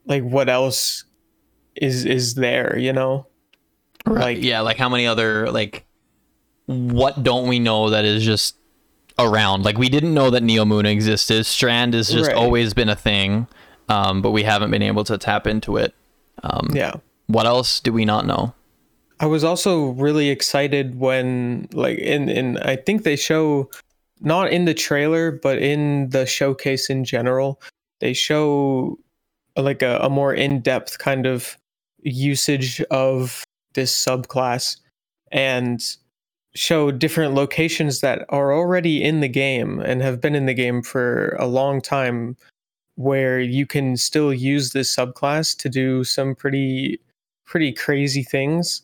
like 0.06 0.22
what 0.22 0.48
else 0.48 1.04
is 1.80 2.04
is 2.04 2.34
there, 2.34 2.76
you 2.78 2.92
know? 2.92 3.26
Like 4.06 4.38
yeah, 4.42 4.60
like 4.60 4.76
how 4.78 4.88
many 4.88 5.06
other 5.06 5.50
like 5.50 5.84
what 6.66 7.22
don't 7.22 7.48
we 7.48 7.58
know 7.58 7.90
that 7.90 8.04
is 8.04 8.24
just 8.24 8.56
around? 9.18 9.64
Like 9.64 9.78
we 9.78 9.88
didn't 9.88 10.14
know 10.14 10.30
that 10.30 10.42
Neo 10.42 10.64
Moon 10.64 10.86
existed. 10.86 11.44
Strand 11.46 11.94
has 11.94 12.08
just 12.10 12.28
Right. 12.28 12.36
always 12.36 12.74
been 12.74 12.88
a 12.88 12.96
thing, 12.96 13.46
um, 13.88 14.22
but 14.22 14.30
we 14.30 14.42
haven't 14.44 14.70
been 14.70 14.82
able 14.82 15.04
to 15.04 15.18
tap 15.18 15.46
into 15.46 15.76
it. 15.76 15.94
Um, 16.42 16.68
Yeah. 16.72 16.94
What 17.26 17.46
else 17.46 17.80
do 17.80 17.92
we 17.92 18.04
not 18.04 18.26
know? 18.26 18.54
I 19.20 19.26
was 19.26 19.44
also 19.44 19.88
really 19.90 20.28
excited 20.30 20.98
when 20.98 21.68
like 21.72 21.98
in 21.98 22.28
in 22.28 22.56
I 22.58 22.76
think 22.76 23.02
they 23.02 23.16
show 23.16 23.68
not 24.20 24.50
in 24.52 24.64
the 24.64 24.74
trailer 24.74 25.30
but 25.32 25.58
in 25.58 26.08
the 26.10 26.24
showcase 26.26 26.88
in 26.90 27.04
general 27.04 27.60
they 28.00 28.12
show 28.12 28.98
like 29.56 29.82
a, 29.82 29.98
a 30.02 30.08
more 30.08 30.32
in-depth 30.32 30.98
kind 30.98 31.26
of 31.26 31.58
usage 32.02 32.80
of 32.90 33.44
this 33.74 33.94
subclass 33.94 34.76
and 35.30 35.80
show 36.54 36.90
different 36.90 37.34
locations 37.34 38.00
that 38.00 38.24
are 38.30 38.52
already 38.52 39.02
in 39.02 39.20
the 39.20 39.28
game 39.28 39.80
and 39.80 40.02
have 40.02 40.20
been 40.20 40.34
in 40.34 40.46
the 40.46 40.54
game 40.54 40.82
for 40.82 41.36
a 41.38 41.46
long 41.46 41.80
time 41.80 42.36
where 42.96 43.38
you 43.38 43.64
can 43.66 43.96
still 43.96 44.32
use 44.34 44.72
this 44.72 44.94
subclass 44.94 45.56
to 45.56 45.68
do 45.68 46.02
some 46.02 46.34
pretty 46.34 46.98
pretty 47.44 47.72
crazy 47.72 48.22
things 48.22 48.82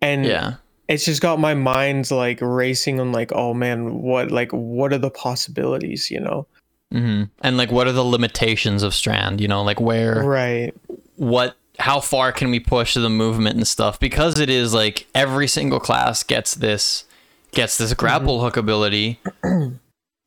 and 0.00 0.24
Yeah. 0.24 0.54
it's 0.88 1.04
just 1.04 1.22
got 1.22 1.38
my 1.38 1.54
mind 1.54 2.10
like 2.10 2.38
racing 2.40 2.98
on 2.98 3.12
like 3.12 3.30
oh 3.32 3.54
man 3.54 4.02
what 4.02 4.30
like 4.30 4.50
what 4.52 4.92
are 4.92 4.98
the 4.98 5.10
possibilities 5.10 6.10
you 6.10 6.20
know 6.20 6.46
hmm 6.90 7.24
And 7.42 7.56
like, 7.56 7.70
what 7.70 7.86
are 7.86 7.92
the 7.92 8.04
limitations 8.04 8.82
of 8.82 8.94
Strand? 8.94 9.40
You 9.40 9.48
know, 9.48 9.62
like 9.62 9.80
where 9.80 10.22
right 10.24 10.74
what 11.16 11.56
how 11.82 12.00
far 12.00 12.32
can 12.32 12.50
we 12.50 12.60
push 12.60 12.94
the 12.94 13.10
movement 13.10 13.56
and 13.56 13.66
stuff? 13.66 13.98
Because 13.98 14.38
it 14.38 14.48
is 14.48 14.72
like 14.72 15.06
every 15.14 15.48
single 15.48 15.80
class 15.80 16.22
gets 16.22 16.54
this 16.54 17.04
gets 17.50 17.76
this 17.78 17.92
grapple 17.94 18.36
Mm-hmm. 18.36 18.44
hook 18.44 18.56
ability. 18.56 19.20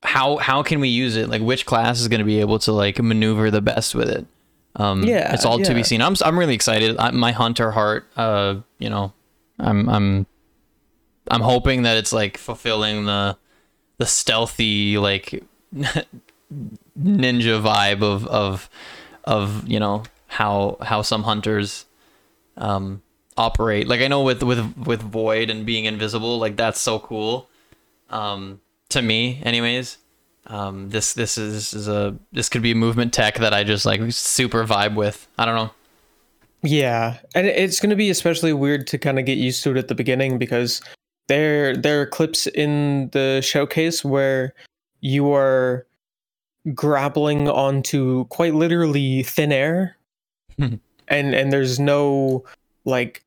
How 0.03 0.37
how 0.37 0.61
can 0.61 0.79
we 0.81 0.89
use 0.89 1.15
it? 1.15 1.29
Like 1.29 1.41
which 1.41 1.65
class 1.65 1.99
is 1.99 2.07
going 2.09 2.19
to 2.19 2.25
be 2.25 2.39
able 2.39 2.59
to 2.59 2.71
like 2.71 3.01
maneuver 3.01 3.49
the 3.49 3.61
best 3.61 3.95
with 3.95 4.07
it? 4.09 4.25
Um 4.75 5.03
Yeah, 5.03 5.33
it's 5.33 5.45
all 5.45 5.57
to 5.57 5.73
be 5.73 5.81
seen. 5.81 6.01
I'm 6.01 6.15
i'm 6.23 6.37
really 6.37 6.53
excited. 6.53 6.95
I, 6.99 7.09
my 7.11 7.31
hunter 7.31 7.71
heart 7.71 8.05
uh 8.15 8.57
you 8.77 8.89
know 8.89 9.13
i'm 9.57 9.89
i'm 9.89 10.25
i'm 11.31 11.41
hoping 11.41 11.83
that 11.83 11.97
it's 11.97 12.13
like 12.13 12.37
fulfilling 12.37 13.05
the 13.05 13.35
the 13.97 14.05
stealthy 14.05 14.97
like 14.99 15.41
ninja 16.99 17.61
vibe 17.61 18.03
of 18.03 18.27
of 18.27 18.69
of 19.23 19.67
you 19.67 19.79
know 19.79 20.03
how 20.35 20.77
how 20.81 21.01
some 21.01 21.23
hunters 21.23 21.85
um 22.57 23.01
operate. 23.37 23.87
Like 23.87 24.01
i 24.01 24.07
know 24.07 24.21
with 24.21 24.43
with 24.43 24.77
with 24.77 25.01
void 25.01 25.49
and 25.49 25.65
being 25.65 25.85
invisible 25.85 26.37
like 26.37 26.57
that's 26.57 26.79
so 26.79 26.99
cool. 26.99 27.49
Um 28.09 28.59
to 28.89 29.01
me 29.01 29.41
anyways 29.43 29.97
um 30.47 30.89
this 30.89 31.13
this 31.13 31.37
is, 31.37 31.53
this 31.53 31.73
is 31.73 31.87
a 31.87 32.15
this 32.33 32.49
could 32.49 32.61
be 32.61 32.71
a 32.71 32.75
movement 32.75 33.11
tech 33.11 33.39
that 33.39 33.51
i 33.51 33.63
just 33.63 33.85
like 33.85 34.01
super 34.11 34.65
vibe 34.65 34.95
with. 34.95 35.27
I 35.39 35.45
don't 35.45 35.55
know. 35.55 35.71
Yeah 36.61 37.17
and 37.33 37.47
it's 37.47 37.79
going 37.79 37.91
to 37.91 37.95
be 37.95 38.09
especially 38.09 38.51
weird 38.51 38.87
to 38.87 38.97
kind 38.97 39.17
of 39.19 39.25
get 39.25 39.37
used 39.37 39.63
to 39.63 39.71
it 39.71 39.77
at 39.77 39.87
the 39.87 39.95
beginning 39.95 40.37
because 40.37 40.81
there 41.27 41.77
there 41.77 42.01
are 42.01 42.05
clips 42.05 42.45
in 42.47 43.09
the 43.13 43.41
showcase 43.41 44.03
where 44.03 44.53
you 44.99 45.31
are 45.31 45.87
grappling 46.73 47.47
onto 47.47 48.25
quite 48.25 48.55
literally 48.55 49.23
thin 49.23 49.51
air 49.51 49.94
and 51.07 51.35
and 51.35 51.51
there's 51.51 51.79
no 51.79 52.43
like 52.85 53.23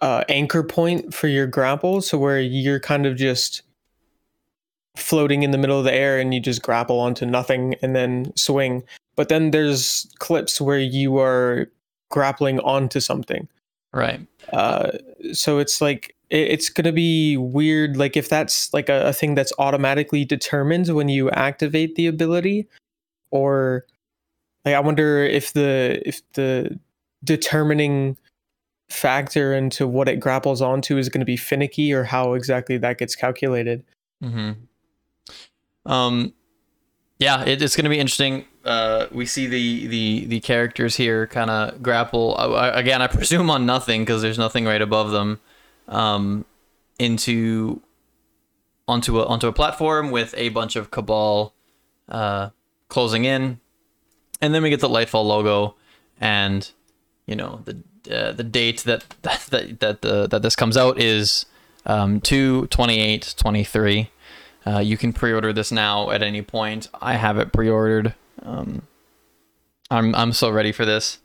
uh 0.00 0.24
anchor 0.28 0.62
point 0.62 1.14
for 1.14 1.28
your 1.28 1.46
grapple. 1.46 2.00
So 2.00 2.18
where 2.18 2.40
you're 2.40 2.80
kind 2.80 3.06
of 3.06 3.16
just 3.16 3.62
floating 4.96 5.42
in 5.42 5.52
the 5.52 5.58
middle 5.58 5.78
of 5.78 5.84
the 5.84 5.94
air 5.94 6.18
and 6.18 6.34
you 6.34 6.40
just 6.40 6.62
grapple 6.62 7.00
onto 7.00 7.24
nothing 7.24 7.74
and 7.82 7.96
then 7.96 8.32
swing. 8.36 8.82
But 9.16 9.28
then 9.28 9.50
there's 9.50 10.06
clips 10.18 10.60
where 10.60 10.78
you 10.78 11.18
are 11.18 11.70
grappling 12.10 12.60
onto 12.60 13.00
something. 13.00 13.48
Right. 13.94 14.26
uh 14.52 14.92
so 15.32 15.58
it's 15.58 15.80
like 15.80 16.16
it, 16.30 16.50
it's 16.50 16.68
gonna 16.68 16.92
be 16.92 17.36
weird. 17.36 17.96
Like 17.96 18.16
if 18.16 18.28
that's 18.28 18.72
like 18.72 18.88
a, 18.88 19.08
a 19.08 19.12
thing 19.12 19.34
that's 19.34 19.52
automatically 19.58 20.24
determined 20.24 20.88
when 20.88 21.08
you 21.08 21.30
activate 21.30 21.94
the 21.94 22.06
ability 22.06 22.66
or 23.30 23.86
like 24.64 24.74
i 24.74 24.80
wonder 24.80 25.24
if 25.24 25.52
the 25.52 26.02
if 26.04 26.20
the 26.32 26.78
determining 27.24 28.16
factor 28.88 29.54
into 29.54 29.86
what 29.86 30.08
it 30.08 30.20
grapples 30.20 30.60
onto 30.60 30.98
is 30.98 31.08
going 31.08 31.20
to 31.20 31.26
be 31.26 31.36
finicky 31.36 31.92
or 31.92 32.04
how 32.04 32.34
exactly 32.34 32.76
that 32.76 32.98
gets 32.98 33.16
calculated 33.16 33.84
Mm-hmm. 34.22 35.90
Um, 35.90 36.32
yeah, 37.18 37.44
it, 37.44 37.60
it's 37.60 37.76
going 37.76 37.84
to 37.84 37.90
be 37.90 37.98
interesting. 37.98 38.46
Uh, 38.64 39.06
we 39.10 39.26
see 39.26 39.46
the 39.46 39.86
the 39.88 40.26
the 40.26 40.40
characters 40.40 40.96
here 40.96 41.26
kind 41.26 41.50
of 41.50 41.82
grapple 41.82 42.36
uh, 42.38 42.70
again. 42.74 43.02
I 43.02 43.08
presume 43.08 43.50
on 43.50 43.66
nothing 43.66 44.02
because 44.02 44.22
there's 44.22 44.38
nothing 44.38 44.64
right 44.64 44.80
above 44.80 45.10
them. 45.10 45.40
Um, 45.88 46.44
into 46.98 47.82
onto 48.86 49.20
a 49.20 49.26
onto 49.26 49.48
a 49.48 49.52
platform 49.52 50.10
with 50.10 50.34
a 50.36 50.50
bunch 50.50 50.76
of 50.76 50.90
cabal 50.90 51.54
uh, 52.08 52.50
closing 52.88 53.24
in, 53.24 53.58
and 54.42 54.54
then 54.54 54.62
we 54.62 54.68
get 54.68 54.80
the 54.80 54.88
Lightfall 54.88 55.24
logo, 55.24 55.76
and 56.20 56.70
you 57.26 57.36
know 57.36 57.62
the 57.64 57.82
uh, 58.14 58.32
the 58.32 58.44
date 58.44 58.80
that 58.80 59.04
that 59.22 59.78
that 59.80 60.02
the, 60.02 60.26
that 60.26 60.42
this 60.42 60.56
comes 60.56 60.76
out 60.76 61.00
is 61.00 61.46
um, 61.86 62.20
2 62.20 62.66
28 62.66 63.34
23 63.38 64.10
uh, 64.64 64.78
you 64.78 64.96
can 64.96 65.12
pre-order 65.12 65.52
this 65.52 65.72
now 65.72 66.10
at 66.10 66.22
any 66.22 66.40
point. 66.40 66.88
I 67.00 67.14
have 67.14 67.38
it 67.38 67.52
pre-ordered. 67.52 68.14
Um, 68.42 68.82
i'm 69.90 70.14
i'm 70.14 70.32
so 70.32 70.50
ready 70.50 70.72
for 70.72 70.84
this. 70.84 71.18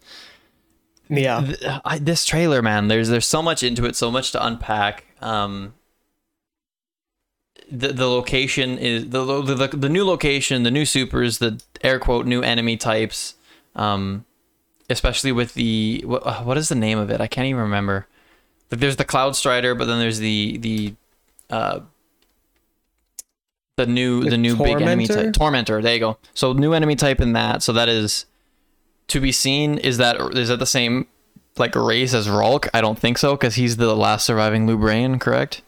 Yeah. 1.10 1.41
Th- 1.41 1.80
I, 1.86 1.99
this 1.99 2.25
trailer 2.25 2.62
man 2.62 2.89
there's 2.89 3.10
there's 3.10 3.27
so 3.27 3.41
much 3.41 3.63
into 3.63 3.86
it 3.86 3.95
so 3.95 4.12
much 4.12 4.32
to 4.34 4.45
unpack. 4.45 5.06
Um 5.21 5.73
the, 7.71 7.89
the 7.89 8.08
location 8.08 8.77
is 8.77 9.10
the, 9.10 9.23
the 9.41 9.67
the 9.75 9.89
new 9.89 10.06
location 10.06 10.63
the 10.63 10.71
new 10.71 10.86
supers 10.86 11.39
the 11.39 11.62
air 11.84 11.99
quote 11.99 12.25
new 12.25 12.41
enemy 12.41 12.77
types 12.77 13.36
um 13.75 14.25
especially 14.89 15.32
with 15.32 15.53
the 15.53 16.01
what, 16.06 16.25
uh, 16.25 16.41
what 16.43 16.58
is 16.58 16.69
the 16.69 16.75
name 16.75 16.97
of 16.97 17.10
it 17.10 17.19
i 17.19 17.27
can't 17.27 17.47
even 17.47 17.62
remember 17.62 18.08
like 18.71 18.80
there's 18.80 18.95
the 18.95 19.06
cloud 19.06 19.36
strider 19.36 19.75
but 19.75 19.86
then 19.86 19.99
there's 19.99 20.19
the 20.19 20.58
the 20.60 20.93
uh 21.49 21.80
the 23.75 23.86
new 23.86 24.23
the, 24.23 24.32
The 24.32 24.38
new 24.38 24.56
big 24.56 24.82
enemy 24.82 25.06
type 25.06 25.15
Tormentor? 25.17 25.32
tormentor 25.34 25.82
there 25.82 25.93
you 25.93 25.99
go 25.99 26.17
so 26.34 26.53
new 26.53 26.73
enemy 26.73 26.95
type 26.95 27.21
in 27.21 27.34
that 27.34 27.62
so 27.62 27.73
that 27.73 27.89
is 27.89 28.25
to 29.08 29.21
be 29.21 29.32
seen 29.32 29.77
is 29.77 29.97
that 29.97 30.17
is 30.36 30.49
that 30.49 30.60
the 30.60 30.65
same 30.65 31.08
like 31.60 31.75
race 31.75 32.13
as 32.13 32.30
Rhulk? 32.30 32.67
I 32.73 32.82
don't 32.82 32.99
think 32.99 33.17
so 33.17 33.36
because 33.36 33.56
he's 33.56 33.77
the 33.77 33.95
last 33.95 34.25
surviving 34.25 34.67
Lubraean, 34.67 35.19
correct? 35.19 35.62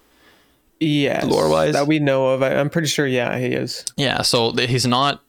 Yes 0.80 1.26
Lore-wise? 1.26 1.74
that 1.74 1.88
we 1.88 2.00
know 2.00 2.30
of 2.30 2.42
I, 2.42 2.56
i'm 2.56 2.70
pretty 2.70 2.88
sure 2.88 3.06
yeah 3.06 3.38
he 3.38 3.48
is 3.48 3.86
Yeah, 3.98 4.22
so 4.22 4.52
he's 4.54 4.86
not. 4.88 5.22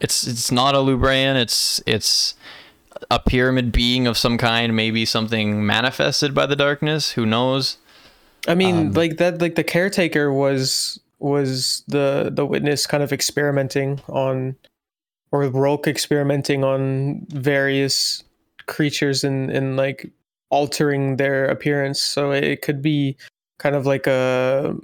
It's 0.00 0.26
it's 0.26 0.52
not 0.52 0.74
a 0.74 0.78
Lubraean. 0.78 1.36
It's 1.36 1.82
it's 1.86 2.34
a 3.10 3.18
pyramid 3.18 3.72
being 3.72 4.06
of 4.06 4.18
some 4.18 4.36
kind. 4.38 4.76
Maybe 4.76 5.04
something 5.06 5.64
manifested 5.66 6.34
by 6.34 6.46
the 6.46 6.56
darkness. 6.56 7.12
Who 7.12 7.24
knows? 7.24 7.78
I 8.46 8.54
mean, 8.54 8.76
Um, 8.76 8.92
like 8.92 9.16
that, 9.16 9.40
like 9.40 9.54
the 9.54 9.64
caretaker 9.64 10.32
was 10.32 11.00
was 11.18 11.82
the 11.88 12.30
the 12.32 12.44
witness 12.44 12.86
kind 12.86 13.02
of 13.02 13.12
experimenting 13.12 14.00
on, 14.08 14.56
or 15.32 15.48
Rhulk 15.48 15.88
experimenting 15.88 16.62
on 16.62 17.26
various 17.30 18.22
creatures 18.66 19.24
and 19.24 19.50
and 19.50 19.76
like 19.76 20.10
altering 20.50 21.16
their 21.16 21.46
appearance. 21.46 22.00
So 22.02 22.32
it 22.32 22.60
could 22.62 22.82
be 22.82 23.16
kind 23.58 23.76
of 23.76 23.86
like 23.86 24.06
a 24.06 24.76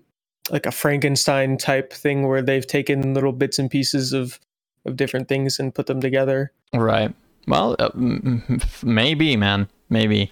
like 0.51 0.67
a 0.67 0.73
Frankenstein 0.73 1.57
type 1.57 1.93
thing 1.93 2.27
where 2.27 2.43
they've 2.43 2.67
taken 2.67 3.15
little 3.15 3.33
bits 3.33 3.59
and 3.59 3.71
pieces 3.71 4.13
of 4.13 4.41
of 4.85 4.97
different 4.97 5.29
things 5.29 5.59
and 5.59 5.75
put 5.75 5.87
them 5.87 6.01
together. 6.01 6.53
Right. 6.75 7.15
Well, 7.47 7.77
uh, 7.79 7.91
maybe, 8.83 9.37
man, 9.37 9.69
maybe. 9.89 10.31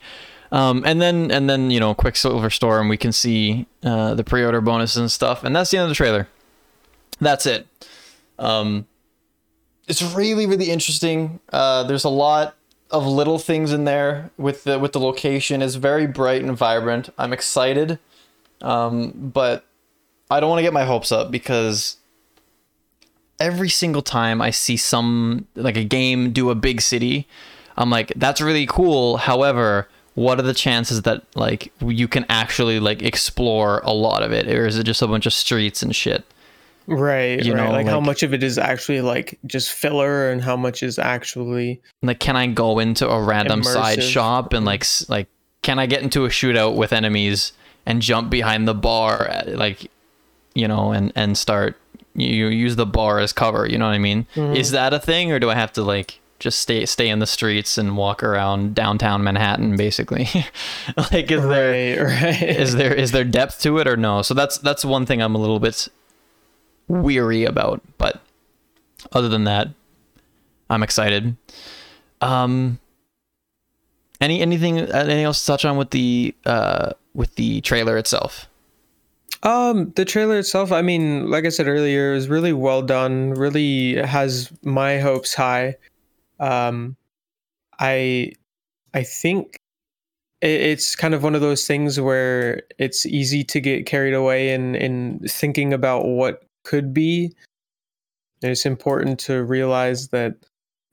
Um, 0.52 0.82
and 0.84 1.00
then 1.00 1.30
and 1.30 1.48
then 1.48 1.70
you 1.70 1.80
know, 1.80 1.94
Quicksilver 1.94 2.50
Storm. 2.50 2.88
We 2.88 2.96
can 2.96 3.12
see 3.12 3.66
uh, 3.82 4.14
the 4.14 4.24
pre-order 4.24 4.60
bonuses 4.60 4.96
and 4.96 5.10
stuff, 5.10 5.44
and 5.44 5.54
that's 5.54 5.70
the 5.70 5.78
end 5.78 5.84
of 5.84 5.88
the 5.90 5.94
trailer. 5.94 6.28
That's 7.20 7.46
it. 7.46 7.66
Um, 8.38 8.86
it's 9.86 10.02
really 10.02 10.46
really 10.46 10.70
interesting. 10.70 11.40
Uh, 11.52 11.84
there's 11.84 12.04
a 12.04 12.08
lot 12.10 12.56
of 12.90 13.06
little 13.06 13.38
things 13.38 13.72
in 13.72 13.84
there 13.84 14.30
with 14.36 14.64
the 14.64 14.78
with 14.78 14.92
the 14.92 15.00
location. 15.00 15.62
is 15.62 15.76
very 15.76 16.06
bright 16.06 16.42
and 16.42 16.56
vibrant. 16.56 17.10
I'm 17.16 17.32
excited, 17.32 17.98
um, 18.62 19.12
but 19.16 19.64
I 20.30 20.40
don't 20.40 20.48
want 20.48 20.58
to 20.58 20.62
get 20.62 20.72
my 20.72 20.84
hopes 20.84 21.12
up 21.12 21.30
because 21.30 21.96
every 23.40 23.68
single 23.68 24.02
time 24.02 24.40
I 24.40 24.50
see 24.50 24.76
some 24.76 25.46
like 25.54 25.76
a 25.76 25.84
game 25.84 26.32
do 26.32 26.50
a 26.50 26.54
big 26.54 26.80
city, 26.80 27.26
I'm 27.76 27.90
like, 27.90 28.12
that's 28.16 28.40
really 28.40 28.66
cool. 28.66 29.16
However, 29.16 29.88
what 30.14 30.38
are 30.38 30.42
the 30.42 30.54
chances 30.54 31.02
that 31.02 31.22
like 31.34 31.72
you 31.80 32.06
can 32.06 32.26
actually 32.28 32.78
like 32.80 33.02
explore 33.02 33.80
a 33.84 33.92
lot 33.92 34.22
of 34.22 34.32
it, 34.32 34.48
or 34.48 34.66
is 34.66 34.78
it 34.78 34.84
just 34.84 35.02
a 35.02 35.06
bunch 35.06 35.26
of 35.26 35.32
streets 35.32 35.82
and 35.82 35.94
shit? 35.96 36.24
Right. 36.86 37.44
You 37.44 37.54
right. 37.54 37.64
know, 37.64 37.72
like, 37.72 37.86
how 37.86 38.00
much 38.00 38.22
of 38.22 38.34
it 38.34 38.42
is 38.42 38.58
actually 38.58 39.00
like 39.00 39.38
just 39.46 39.70
filler 39.70 40.30
and 40.30 40.42
how 40.42 40.56
much 40.56 40.82
is 40.82 40.98
actually 40.98 41.80
Like, 42.02 42.18
can 42.18 42.36
I 42.36 42.48
go 42.48 42.78
into 42.78 43.08
a 43.08 43.22
random 43.22 43.62
side 43.62 44.02
shop 44.02 44.52
and 44.52 44.66
like 44.66 44.84
like 45.08 45.28
can 45.62 45.78
I 45.78 45.86
get 45.86 46.02
into 46.02 46.24
a 46.24 46.28
shootout 46.28 46.74
with 46.74 46.92
enemies 46.92 47.52
and 47.86 48.02
jump 48.02 48.30
behind 48.30 48.68
the 48.68 48.74
bar, 48.74 49.42
like 49.46 49.90
you 50.54 50.68
know, 50.68 50.92
and 50.92 51.12
and 51.14 51.36
start 51.36 51.76
you 52.14 52.48
use 52.48 52.76
the 52.76 52.86
bar 52.86 53.18
as 53.18 53.32
cover. 53.32 53.66
You 53.66 53.78
know 53.78 53.86
what 53.86 53.94
I 53.94 53.98
mean? 53.98 54.26
Mm-hmm. 54.34 54.56
Is 54.56 54.70
that 54.72 54.92
a 54.92 54.98
thing, 54.98 55.32
or 55.32 55.38
do 55.38 55.50
I 55.50 55.54
have 55.54 55.72
to 55.74 55.82
like 55.82 56.20
just 56.38 56.60
stay 56.60 56.86
stay 56.86 57.08
in 57.08 57.18
the 57.18 57.26
streets 57.26 57.78
and 57.78 57.96
walk 57.96 58.22
around 58.22 58.74
downtown 58.74 59.22
Manhattan, 59.22 59.76
basically? 59.76 60.28
like, 60.96 61.30
is 61.30 61.42
there 61.46 62.04
right, 62.04 62.22
right. 62.22 62.42
is 62.42 62.74
there 62.76 62.94
is 62.94 63.12
there 63.12 63.24
depth 63.24 63.60
to 63.62 63.78
it 63.78 63.86
or 63.86 63.96
no? 63.96 64.22
So 64.22 64.34
that's 64.34 64.58
that's 64.58 64.84
one 64.84 65.06
thing 65.06 65.22
I'm 65.22 65.34
a 65.34 65.38
little 65.38 65.60
bit 65.60 65.88
weary 66.88 67.44
about, 67.44 67.80
but 67.98 68.20
other 69.12 69.28
than 69.28 69.44
that, 69.44 69.68
I'm 70.68 70.82
excited. 70.82 71.36
Um, 72.20 72.80
any 74.20 74.40
anything 74.40 74.78
anything 74.78 75.24
else 75.24 75.40
to 75.40 75.46
touch 75.46 75.64
on 75.64 75.76
with 75.76 75.90
the 75.90 76.34
uh 76.44 76.92
with 77.14 77.34
the 77.36 77.60
trailer 77.62 77.96
itself? 77.96 78.46
Um, 79.42 79.92
the 79.96 80.04
trailer 80.04 80.38
itself, 80.38 80.70
I 80.70 80.82
mean, 80.82 81.30
like 81.30 81.46
I 81.46 81.48
said 81.48 81.66
earlier, 81.66 82.12
is 82.12 82.28
really 82.28 82.52
well 82.52 82.82
done. 82.82 83.30
Really 83.30 83.96
has 83.96 84.52
my 84.62 84.98
hopes 84.98 85.34
high. 85.34 85.76
Um, 86.38 86.96
I, 87.78 88.32
I 88.92 89.02
think 89.02 89.56
it's 90.42 90.96
kind 90.96 91.14
of 91.14 91.22
one 91.22 91.34
of 91.34 91.40
those 91.40 91.66
things 91.66 92.00
where 92.00 92.62
it's 92.78 93.06
easy 93.06 93.44
to 93.44 93.60
get 93.60 93.86
carried 93.86 94.14
away 94.14 94.52
in 94.52 94.74
in 94.74 95.20
thinking 95.28 95.72
about 95.72 96.06
what 96.06 96.42
could 96.64 96.94
be. 96.94 97.32
And 98.42 98.50
it's 98.50 98.64
important 98.64 99.18
to 99.20 99.42
realize 99.44 100.08
that 100.08 100.34
that 100.40 100.49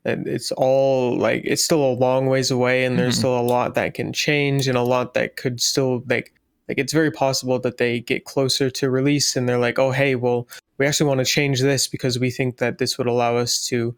it's 0.07 0.51
all 0.53 1.17
like 1.17 1.41
it's 1.43 1.63
still 1.63 1.83
a 1.83 1.93
long 1.93 2.27
ways 2.27 2.49
away, 2.51 2.85
and 2.85 2.97
there's 2.97 3.15
Mhm. 3.15 3.19
still 3.19 3.39
a 3.39 3.41
lot 3.41 3.75
that 3.75 3.93
can 3.93 4.13
change, 4.13 4.67
and 4.67 4.77
a 4.77 4.83
lot 4.83 5.13
that 5.15 5.35
could 5.35 5.59
still 5.61 6.03
like 6.09 6.33
like 6.69 6.77
it's 6.77 6.93
very 6.93 7.11
possible 7.11 7.59
that 7.59 7.77
they 7.77 7.99
get 8.01 8.25
closer 8.25 8.69
to 8.69 8.89
release 8.89 9.35
and 9.37 9.47
they're 9.47 9.57
like 9.57 9.79
oh 9.79 9.91
hey 9.91 10.15
well 10.15 10.45
we 10.77 10.85
actually 10.85 11.07
want 11.07 11.19
to 11.19 11.25
change 11.25 11.61
this 11.61 11.87
because 11.87 12.19
we 12.19 12.29
think 12.29 12.57
that 12.57 12.77
this 12.77 12.97
would 12.97 13.07
allow 13.07 13.37
us 13.37 13.65
to 13.67 13.95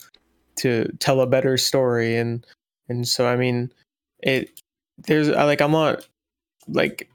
to 0.57 0.85
tell 0.99 1.21
a 1.21 1.25
better 1.25 1.57
story 1.57 2.15
and 2.15 2.45
and 2.87 3.07
so 3.07 3.25
i 3.27 3.35
mean 3.35 3.71
it 4.19 4.51
there's 5.07 5.29
like 5.29 5.61
i'm 5.61 5.71
not 5.71 6.07
like 6.67 7.09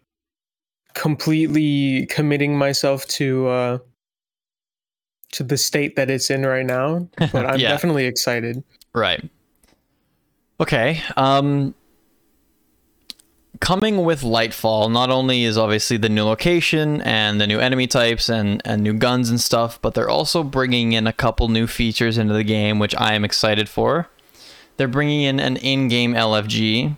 completely 0.94 2.06
committing 2.06 2.56
myself 2.58 3.06
to 3.06 3.46
uh 3.46 3.78
to 5.32 5.42
the 5.42 5.56
state 5.56 5.94
that 5.96 6.10
it's 6.10 6.30
in 6.30 6.44
right 6.44 6.66
now 6.66 7.08
but 7.32 7.46
i'm 7.50 7.60
Yeah. 7.60 7.68
definitely 7.68 8.06
excited 8.06 8.62
Right. 8.94 9.28
Okay. 10.60 11.02
Um 11.16 11.74
coming 13.60 14.04
with 14.04 14.22
Lightfall, 14.22 14.90
not 14.90 15.10
only 15.10 15.44
is 15.44 15.56
obviously 15.56 15.96
the 15.96 16.08
new 16.08 16.24
location 16.24 17.00
and 17.02 17.40
the 17.40 17.46
new 17.46 17.58
enemy 17.58 17.86
types 17.86 18.28
and 18.28 18.60
and 18.64 18.82
new 18.82 18.92
guns 18.94 19.30
and 19.30 19.40
stuff, 19.40 19.80
but 19.82 19.94
they're 19.94 20.08
also 20.10 20.42
bringing 20.42 20.92
in 20.92 21.06
a 21.06 21.12
couple 21.12 21.48
new 21.48 21.66
features 21.66 22.18
into 22.18 22.34
the 22.34 22.44
game 22.44 22.78
which 22.78 22.94
I 22.96 23.14
am 23.14 23.24
excited 23.24 23.68
for. 23.68 24.08
they're 24.76 24.88
bringing 24.88 25.22
in 25.22 25.38
an 25.40 25.56
in-game 25.58 26.14
LFG, 26.14 26.96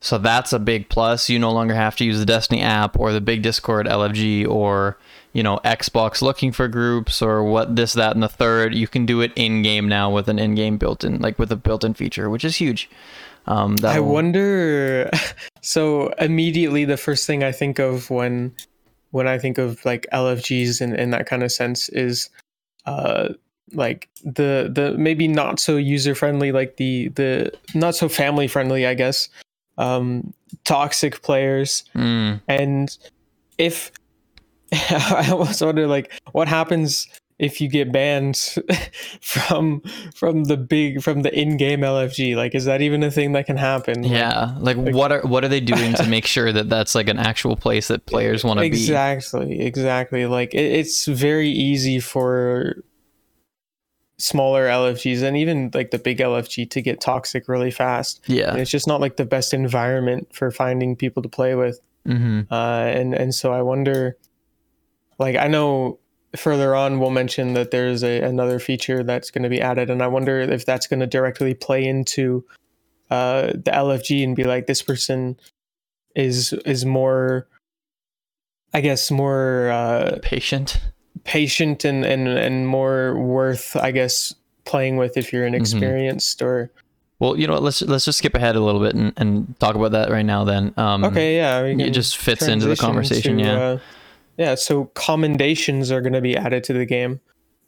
so 0.00 0.16
that's 0.18 0.52
a 0.52 0.58
big 0.58 0.88
plus. 0.88 1.28
You 1.28 1.38
no 1.38 1.52
longer 1.52 1.74
have 1.74 1.94
to 1.96 2.04
use 2.04 2.18
the 2.18 2.24
Destiny 2.26 2.62
app 2.62 2.98
or 2.98 3.12
the 3.12 3.20
big 3.20 3.42
Discord 3.42 3.86
LFG 3.86 4.48
or 4.48 4.96
you 5.38 5.42
know 5.44 5.56
Xbox 5.64 6.20
looking 6.28 6.50
for 6.52 6.66
groups 6.68 7.22
or 7.22 7.44
what 7.44 7.76
this 7.76 7.92
that 7.94 8.12
and 8.16 8.22
the 8.22 8.28
third. 8.42 8.74
You 8.74 8.88
can 8.88 9.06
do 9.06 9.20
it 9.20 9.32
in 9.36 9.62
game 9.62 9.86
now 9.88 10.10
with 10.16 10.28
an 10.28 10.38
in-game 10.38 10.76
built-in 10.78 11.20
like 11.26 11.38
with 11.38 11.52
a 11.52 11.56
built-in 11.56 11.94
feature, 11.94 12.28
which 12.28 12.44
is 12.44 12.56
huge. 12.56 12.90
Um, 13.46 13.72
I 13.78 13.82
that'll- 13.82 14.12
wonder. 14.12 15.10
So 15.60 16.08
immediately, 16.18 16.84
the 16.86 16.96
first 16.96 17.26
thing 17.26 17.42
I 17.44 17.52
think 17.52 17.78
of 17.78 18.10
when 18.10 18.54
when 19.10 19.26
I 19.34 19.38
think 19.38 19.58
of 19.58 19.84
like 19.84 20.06
LFGs 20.12 20.80
and, 20.80 20.94
in 20.94 21.10
that 21.10 21.26
kind 21.26 21.42
of 21.42 21.50
sense 21.52 21.88
is 21.90 22.30
uh 22.86 23.28
like 23.74 24.08
the 24.24 24.70
the 24.74 24.96
maybe 24.96 25.28
not 25.28 25.60
so 25.60 25.76
user 25.76 26.14
friendly 26.14 26.52
like 26.52 26.76
the 26.78 27.08
the 27.20 27.52
not 27.74 27.94
so 27.94 28.08
family 28.08 28.48
friendly 28.48 28.86
I 28.86 28.94
guess 28.94 29.28
um 29.76 30.32
toxic 30.64 31.20
players 31.22 31.84
Mm, 31.94 32.40
and 32.48 32.96
if 33.58 33.90
I 34.90 35.28
almost 35.30 35.62
wonder 35.62 35.86
like 35.86 36.12
what 36.32 36.48
happens 36.48 37.08
if 37.38 37.60
you 37.60 37.68
get 37.68 37.92
banned 37.92 38.36
from 39.20 39.80
from 40.14 40.44
the 40.44 40.56
big 40.56 41.02
from 41.02 41.22
the 41.22 41.32
in-game 41.38 41.80
LFG 41.80 42.34
like 42.36 42.54
is 42.54 42.64
that 42.64 42.82
even 42.82 43.02
a 43.02 43.10
thing 43.10 43.32
that 43.32 43.46
can 43.46 43.56
happen? 43.56 44.02
Like, 44.02 44.10
yeah, 44.10 44.54
like, 44.58 44.76
what 44.76 45.12
are 45.12 45.22
what 45.22 45.44
are 45.44 45.48
they 45.48 45.60
doing 45.60 45.94
to 45.94 46.06
make 46.06 46.26
sure 46.26 46.52
that 46.52 46.68
that's 46.68 46.94
like 46.94 47.08
an 47.08 47.18
actual 47.18 47.56
place 47.56 47.88
that 47.88 48.06
players 48.06 48.44
want 48.44 48.58
to 48.58 48.62
be? 48.62 48.66
exactly 48.66 49.60
exactly. 49.60 50.26
Like 50.26 50.54
it, 50.54 50.64
it's 50.64 51.06
very 51.06 51.48
easy 51.48 52.00
for 52.00 52.82
smaller 54.20 54.66
lfgs 54.66 55.22
and 55.22 55.36
even 55.36 55.70
like 55.74 55.92
the 55.92 55.98
big 55.98 56.18
lfg 56.18 56.68
to 56.68 56.82
get 56.82 57.00
toxic 57.00 57.46
really 57.48 57.70
fast. 57.70 58.20
Yeah. 58.26 58.50
and 58.50 58.58
it's 58.58 58.70
just 58.70 58.88
not 58.88 59.00
like 59.00 59.16
the 59.16 59.24
best 59.24 59.54
environment 59.54 60.34
for 60.34 60.50
finding 60.50 60.96
people 60.96 61.22
to 61.22 61.28
play 61.28 61.54
with. 61.54 61.80
Hmm 62.04 62.40
uh 62.50 62.90
and 62.94 63.12
and 63.14 63.34
so 63.34 63.52
i 63.52 63.60
wonder 63.60 64.16
like 65.18 65.36
i 65.36 65.46
know 65.46 65.98
further 66.36 66.74
on 66.74 67.00
we'll 67.00 67.10
mention 67.10 67.54
that 67.54 67.70
there's 67.70 68.04
a, 68.04 68.20
another 68.20 68.58
feature 68.58 69.02
that's 69.02 69.30
going 69.30 69.42
to 69.42 69.48
be 69.48 69.60
added 69.60 69.90
and 69.90 70.02
i 70.02 70.06
wonder 70.06 70.40
if 70.40 70.66
that's 70.66 70.86
going 70.86 71.00
to 71.00 71.06
directly 71.06 71.54
play 71.54 71.84
into 71.84 72.44
uh 73.10 73.46
the 73.46 73.70
lfg 73.72 74.22
and 74.22 74.36
be 74.36 74.44
like 74.44 74.66
this 74.66 74.82
person 74.82 75.38
is 76.14 76.52
is 76.64 76.84
more 76.84 77.46
i 78.74 78.80
guess 78.80 79.10
more 79.10 79.70
uh 79.70 80.18
Patient. 80.22 80.80
patient 81.24 81.84
and 81.84 82.04
and 82.04 82.28
and 82.28 82.68
more 82.68 83.18
worth 83.18 83.74
i 83.76 83.90
guess 83.90 84.34
playing 84.68 84.98
with 84.98 85.16
if 85.16 85.32
you're 85.32 85.46
inexperienced 85.46 86.42
or 86.42 86.70
Well, 87.18 87.36
you 87.36 87.46
know 87.48 87.54
what? 87.54 87.62
Let's 87.62 87.82
let's 87.82 88.04
just 88.04 88.18
skip 88.18 88.34
ahead 88.34 88.54
a 88.54 88.60
little 88.60 88.80
bit 88.80 88.94
and, 88.94 89.12
and 89.16 89.58
talk 89.58 89.74
about 89.74 89.92
that 89.92 90.10
right 90.10 90.24
now. 90.24 90.44
Then. 90.44 90.72
Um, 90.76 91.04
okay 91.04 91.36
yeah 91.36 91.62
It 91.62 91.90
just 91.90 92.18
fits 92.18 92.46
into 92.46 92.66
the 92.68 92.76
conversation. 92.76 93.38
to, 93.38 93.44
yeah. 93.44 93.58
uh, 93.58 93.78
yeah. 94.38 94.54
So 94.54 94.86
commendations 94.94 95.92
are 95.92 96.00
going 96.00 96.14
to 96.14 96.20
be 96.20 96.36
added 96.36 96.64
to 96.64 96.72
the 96.72 96.86
game, 96.86 97.20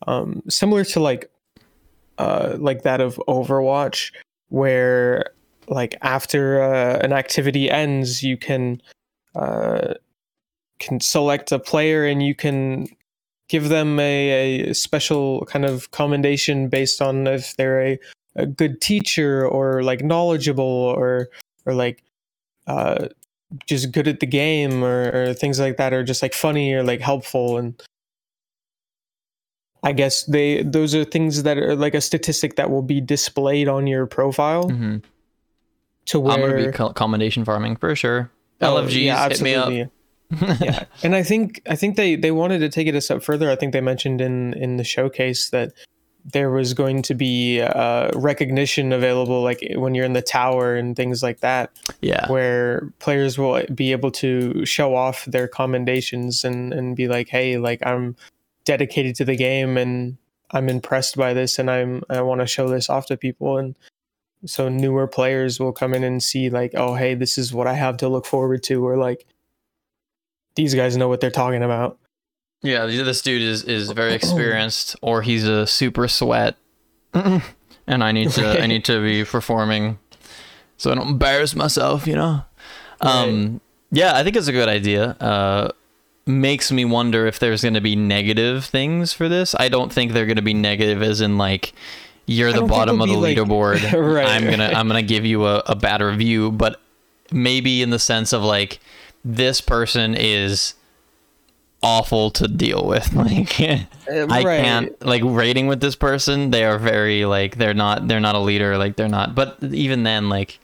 um, 0.07 0.43
similar 0.49 0.85
to 0.85 1.01
like, 1.01 1.31
uh, 2.19 2.57
like 2.59 2.83
that 2.83 3.01
of 3.01 3.21
Overwatch, 3.29 4.13
where 4.49 5.27
like 5.69 5.97
after 6.03 6.63
uh, 6.63 6.99
an 6.99 7.13
activity 7.13 7.71
ends, 7.71 8.23
you 8.23 8.37
can, 8.37 8.81
uh, 9.35 9.95
can 10.79 11.01
select 11.01 11.53
a 11.53 11.59
player 11.59 12.07
and 12.07 12.23
you 12.23 12.35
can 12.35 12.87
give 13.49 13.69
them 13.69 13.99
a, 13.99 14.71
a 14.71 14.75
special 14.75 15.45
kind 15.47 15.65
of 15.65 15.91
commendation 15.91 16.69
based 16.69 17.03
on 17.03 17.27
if 17.27 17.57
they're 17.57 17.83
a, 17.83 17.99
a 18.37 18.47
good 18.47 18.81
teacher 18.81 19.47
or 19.47 19.83
like 19.83 20.03
knowledgeable 20.03 20.65
or 20.65 21.29
or 21.67 21.75
like 21.75 22.05
uh 22.69 23.09
just 23.67 23.93
good 23.93 24.07
at 24.07 24.21
the 24.21 24.27
game 24.27 24.85
or, 24.85 25.11
or 25.13 25.35
things 25.35 25.59
like 25.59 25.77
that 25.77 25.93
are 25.93 26.05
just 26.05 26.23
like 26.23 26.35
funny 26.35 26.73
or 26.73 26.83
like 26.83 27.01
helpful 27.01 27.59
and 27.59 27.83
i 29.83 29.93
guess 29.93 30.25
they 30.25 30.63
those 30.63 30.95
are 30.95 31.05
things 31.05 31.43
that 31.43 31.59
are 31.59 31.75
like 31.75 31.95
a 31.95 32.01
statistic 32.01 32.57
that 32.57 32.71
will 32.71 32.83
be 32.83 33.01
displayed 33.01 33.67
on 33.69 33.87
your 33.87 34.07
profile 34.07 34.69
hmm 34.71 34.99
to 36.07 36.19
where 36.19 36.35
I'm 36.35 36.41
gonna 36.41 36.67
be 36.67 36.73
co- 36.73 36.93
commendation 36.93 37.45
farming 37.45 37.77
for 37.77 37.95
sure. 37.95 38.31
Oh, 38.63 38.75
LFGs, 38.75 39.03
yeah, 39.05 39.29
hit 39.29 39.41
me 39.43 39.55
up. 39.55 39.69
absolutely. 39.69 39.91
yeah 40.67 40.85
and 41.03 41.17
i 41.17 41.23
think 41.25 41.61
i 41.69 41.75
think 41.75 41.97
they 41.97 42.15
they 42.15 42.31
wanted 42.31 42.61
to 42.61 42.69
take 42.69 42.87
it 42.87 42.95
a 42.95 43.01
step 43.01 43.21
further 43.21 43.51
i 43.51 43.57
think 43.57 43.73
they 43.73 43.81
mentioned 43.81 44.21
in 44.21 44.55
in 44.55 44.77
the 44.77 44.85
showcase 44.85 45.51
that 45.51 45.73
there 46.25 46.51
was 46.51 46.75
going 46.75 47.03
to 47.03 47.15
be 47.15 47.61
uh 47.61 48.11
recognition 48.15 48.93
available 48.93 49.43
like 49.43 49.67
when 49.77 49.95
you're 49.95 50.05
in 50.05 50.13
the 50.13 50.23
tower 50.23 50.75
and 50.75 50.97
things 50.97 51.23
like 51.23 51.41
that. 51.41 51.71
Yeah. 52.01 52.31
where 52.31 52.93
players 52.99 53.39
will 53.39 53.63
be 53.75 53.93
able 53.93 54.11
to 54.13 54.65
show 54.65 54.95
off 54.95 55.25
their 55.27 55.49
commendations 55.49 56.45
and 56.45 56.73
and 56.73 56.97
be 56.97 57.09
like 57.09 57.29
hey 57.29 57.59
like 57.59 57.85
i'm 57.87 58.17
dedicated 58.65 59.15
to 59.17 59.25
the 59.25 59.37
game 59.37 59.77
and 59.77 60.17
i'm 60.51 60.69
impressed 60.69 61.17
by 61.17 61.33
this 61.33 61.59
and 61.59 61.71
i'm 61.71 62.03
i 62.11 62.21
want 62.21 62.41
to 62.41 62.47
show 62.47 62.69
this 62.69 62.91
off 62.91 63.07
to 63.07 63.17
people. 63.17 63.59
And 63.59 63.77
so 64.47 64.69
newer 64.69 65.07
players 65.07 65.61
will 65.61 65.73
come 65.73 65.95
in 65.95 66.03
and 66.03 66.23
see 66.23 66.51
like 66.51 66.73
oh 66.75 66.95
hey 66.95 67.15
this 67.15 67.37
is 67.37 67.53
what 67.53 67.67
i 67.67 67.75
have 67.75 67.99
to 67.99 68.09
look 68.09 68.25
forward 68.25 68.63
to 68.65 68.87
or 68.87 68.97
like 68.97 69.27
these 70.55 70.75
guys 70.75 70.97
know 70.97 71.09
what 71.09 71.21
they're 71.21 71.31
talking 71.31 71.63
about 71.63 71.99
Yeah, 72.63 72.87
this 72.87 73.23
dude 73.23 73.43
is 73.43 73.65
is 73.65 73.91
very 73.91 74.13
experienced, 74.15 74.97
or 75.01 75.23
he's 75.23 75.45
a 75.45 75.67
super 75.67 76.09
sweat, 76.09 76.57
and 77.15 77.43
I 78.05 78.13
need 78.13 78.31
to 78.33 78.63
I 78.63 78.67
need 78.67 78.85
to 78.85 79.03
be 79.03 79.25
performing, 79.25 79.99
so 80.77 80.91
I 80.91 80.95
don't 80.95 81.09
embarrass 81.09 81.55
myself, 81.55 82.07
you 82.07 82.17
know. 82.17 82.43
Um, 83.01 83.61
yeah, 83.91 84.15
I 84.15 84.23
think 84.23 84.37
it's 84.37 84.49
a 84.49 84.53
good 84.53 84.69
idea. 84.69 85.17
Uh, 85.21 85.71
makes 86.27 86.71
me 86.71 86.85
wonder 86.85 87.27
if 87.27 87.39
there's 87.39 87.63
going 87.63 87.75
to 87.75 87.81
be 87.81 87.97
negative 87.97 88.67
things 88.67 89.13
for 89.15 89.29
this. 89.29 89.55
I 89.59 89.69
don't 89.69 89.91
think 89.93 90.13
they're 90.13 90.27
going 90.27 90.37
to 90.37 90.43
be 90.43 90.55
negative, 90.55 91.03
as 91.03 91.23
in 91.23 91.39
like 91.39 91.73
you're 92.27 92.53
the 92.53 92.63
bottom 92.63 93.01
of 93.01 93.09
the 93.09 93.15
it'll 93.15 93.23
like- 93.23 93.37
leaderboard. 93.39 93.93
Right, 94.15 94.29
I'm 94.29 94.45
gonna 94.45 94.67
right. 94.67 94.77
I'm 94.77 94.87
gonna 94.87 95.03
give 95.03 95.25
you 95.25 95.47
a, 95.47 95.63
a 95.67 95.75
bad 95.75 96.03
review, 96.03 96.53
but 96.53 96.79
maybe 97.33 97.81
in 97.81 97.89
the 97.91 97.99
sense 97.99 98.33
of 98.35 98.43
like 98.43 98.81
this 99.25 99.61
person 99.61 100.15
is 100.15 100.75
awful 101.83 102.31
to 102.33 102.47
deal 102.49 102.87
with. 102.87 103.13
Like 103.21 103.61
I 104.11 104.43
can't 104.43 105.07
like 105.07 105.23
rating 105.25 105.67
with 105.69 105.81
this 105.81 105.95
person. 105.97 106.51
They 106.51 106.65
are 106.65 106.79
very 106.79 107.25
like 107.25 107.57
they're 107.57 107.75
not 107.75 108.09
they're 108.09 108.21
not 108.21 108.35
a 108.35 108.41
leader. 108.41 108.77
Like 108.77 108.97
they're 108.97 109.09
not. 109.09 109.35
But 109.35 109.59
even 109.63 110.03
then, 110.03 110.29
like 110.29 110.59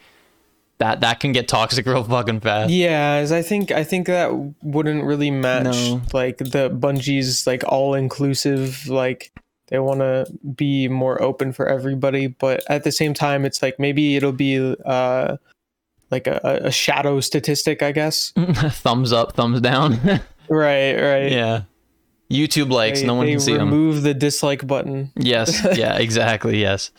that 0.79 1.01
that 1.01 1.21
can 1.21 1.33
get 1.33 1.49
toxic 1.49 1.87
real 1.87 2.03
fucking 2.05 2.41
fast. 2.41 2.71
Yeah, 2.71 3.15
as 3.15 3.33
I 3.33 3.43
think 3.43 3.71
I 3.71 3.85
think 3.85 4.07
that 4.09 4.33
wouldn't 4.63 5.05
really 5.05 5.31
match 5.31 5.65
No. 5.65 6.03
like 6.13 6.39
the 6.39 6.71
Bungie's 6.71 7.47
like 7.47 7.63
all 7.69 7.95
inclusive 7.95 8.89
like 8.89 9.33
they 9.69 9.79
want 9.79 10.01
to 10.01 10.27
be 10.55 10.89
more 10.89 11.21
open 11.23 11.53
for 11.53 11.67
everybody, 11.67 12.27
but 12.27 12.63
at 12.69 12.85
the 12.85 12.93
same 12.93 13.15
time 13.15 13.45
it's 13.45 13.63
like 13.63 13.79
maybe 13.79 14.17
it'll 14.17 14.33
be 14.33 14.75
uh 14.85 15.37
like 16.11 16.27
a, 16.27 16.41
a 16.65 16.71
shadow 16.71 17.21
statistic, 17.21 17.83
I 17.83 17.91
guess. 17.93 18.33
thumbs 18.37 19.13
up, 19.13 19.35
thumbs 19.35 19.61
down. 19.61 20.21
Right, 20.49 20.95
right. 20.95 21.33
yeah. 21.33 21.63
YouTube 22.31 22.71
likes. 22.71 23.01
They, 23.01 23.07
no 23.07 23.15
one 23.15 23.27
can 23.29 23.39
see 23.41 23.53
them. 23.53 23.71
remove 23.71 24.03
the 24.03 24.13
dislike 24.15 24.67
button, 24.67 25.13
Yes. 25.17 25.65
Yeah. 25.77 25.97
Exactly. 25.99 26.61
Yes. 26.61 26.91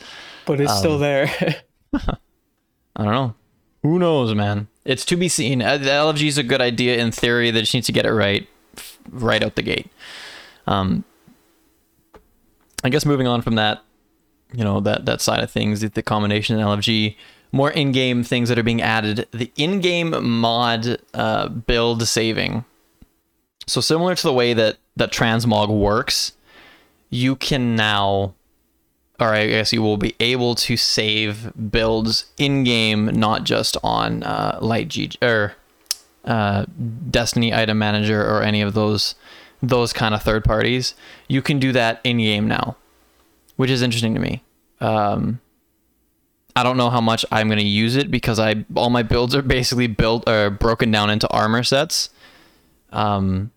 but 0.46 0.60
it's 0.62 0.72
Um, 0.72 0.78
still 0.78 0.98
there. 1.00 1.28
I 1.94 3.04
don't 3.04 3.14
know. 3.14 3.36
Who 3.84 4.00
knows, 4.00 4.34
man? 4.34 4.68
It's 4.86 5.06
to 5.06 5.16
be 5.18 5.28
seen. 5.30 5.62
Uh, 5.62 5.78
The 5.78 5.86
LFG 5.90 6.28
is 6.28 6.38
a 6.38 6.44
good 6.44 6.62
idea 6.62 6.98
in 6.98 7.12
theory. 7.12 7.52
They 7.52 7.60
just 7.62 7.74
need 7.74 7.84
to 7.84 7.92
get 7.92 8.06
it 8.06 8.14
right, 8.14 8.48
right 9.12 9.44
out 9.44 9.56
the 9.56 9.62
gate. 9.62 9.92
Um, 10.66 11.04
I 12.84 12.90
guess 12.90 13.06
moving 13.06 13.28
on 13.28 13.42
from 13.42 13.56
that, 13.56 13.84
you 14.54 14.64
know 14.64 14.80
that 14.82 15.06
that 15.06 15.20
side 15.22 15.42
of 15.44 15.52
things, 15.52 15.82
the, 15.82 15.90
the 15.90 16.02
combination 16.02 16.58
in 16.58 16.66
LFG, 16.66 17.16
more 17.52 17.70
in-game 17.72 18.24
things 18.24 18.50
that 18.50 18.58
are 18.58 18.64
being 18.64 18.82
added. 18.82 19.28
The 19.32 19.52
in-game 19.58 20.14
mod 20.39 20.98
uh, 21.14 21.50
build 21.50 22.08
saving. 22.08 22.64
So 23.68 23.82
similar 23.82 24.15
to 24.15 24.24
the 24.24 24.34
way 24.34 24.53
that 24.53 24.78
that 24.95 25.11
transmog 25.11 25.68
works, 25.70 26.34
you 27.09 27.36
can 27.36 27.76
now 27.76 28.34
or 29.20 29.34
I 29.34 29.47
guess 29.47 29.74
you 29.74 29.82
will 29.82 29.97
be 29.97 30.15
able 30.20 30.55
to 30.55 30.78
save 30.78 31.51
builds 31.72 32.26
in 32.38 32.63
game, 32.63 33.05
not 33.07 33.43
just 33.43 33.76
on 33.84 34.24
uh, 34.24 34.59
Light 34.61 34.89
G 34.89 35.11
or 35.22 35.55
uh, 36.24 36.65
Destiny 37.09 37.53
Item 37.53 37.80
Manager 37.80 38.22
or 38.24 38.43
any 38.43 38.61
of 38.61 38.74
those 38.74 39.15
those 39.61 39.91
kind 39.91 40.13
of 40.13 40.22
third 40.22 40.43
parties. 40.43 40.93
You 41.28 41.41
can 41.41 41.57
do 41.57 41.72
that 41.72 41.99
in 42.03 42.18
game 42.18 42.47
now, 42.47 42.78
which 43.55 43.72
is 43.72 43.82
interesting 43.82 44.13
to 44.13 44.20
me. 44.20 44.43
Um, 44.80 45.39
I 46.55 46.61
don't 46.61 46.78
know 46.78 46.91
how 46.91 47.01
much 47.01 47.26
I'm 47.32 47.47
going 47.47 47.59
to 47.59 47.65
use 47.65 47.95
it 47.95 48.11
because 48.11 48.39
I 48.39 48.65
all 48.76 48.91
my 48.91 49.03
builds 49.03 49.36
are 49.36 49.41
basically 49.41 49.88
built 49.88 50.28
or 50.30 50.51
broken 50.51 50.91
down 50.91 51.09
into 51.09 51.28
armor 51.30 51.63
sets. 51.63 52.09
Um, 52.91 53.51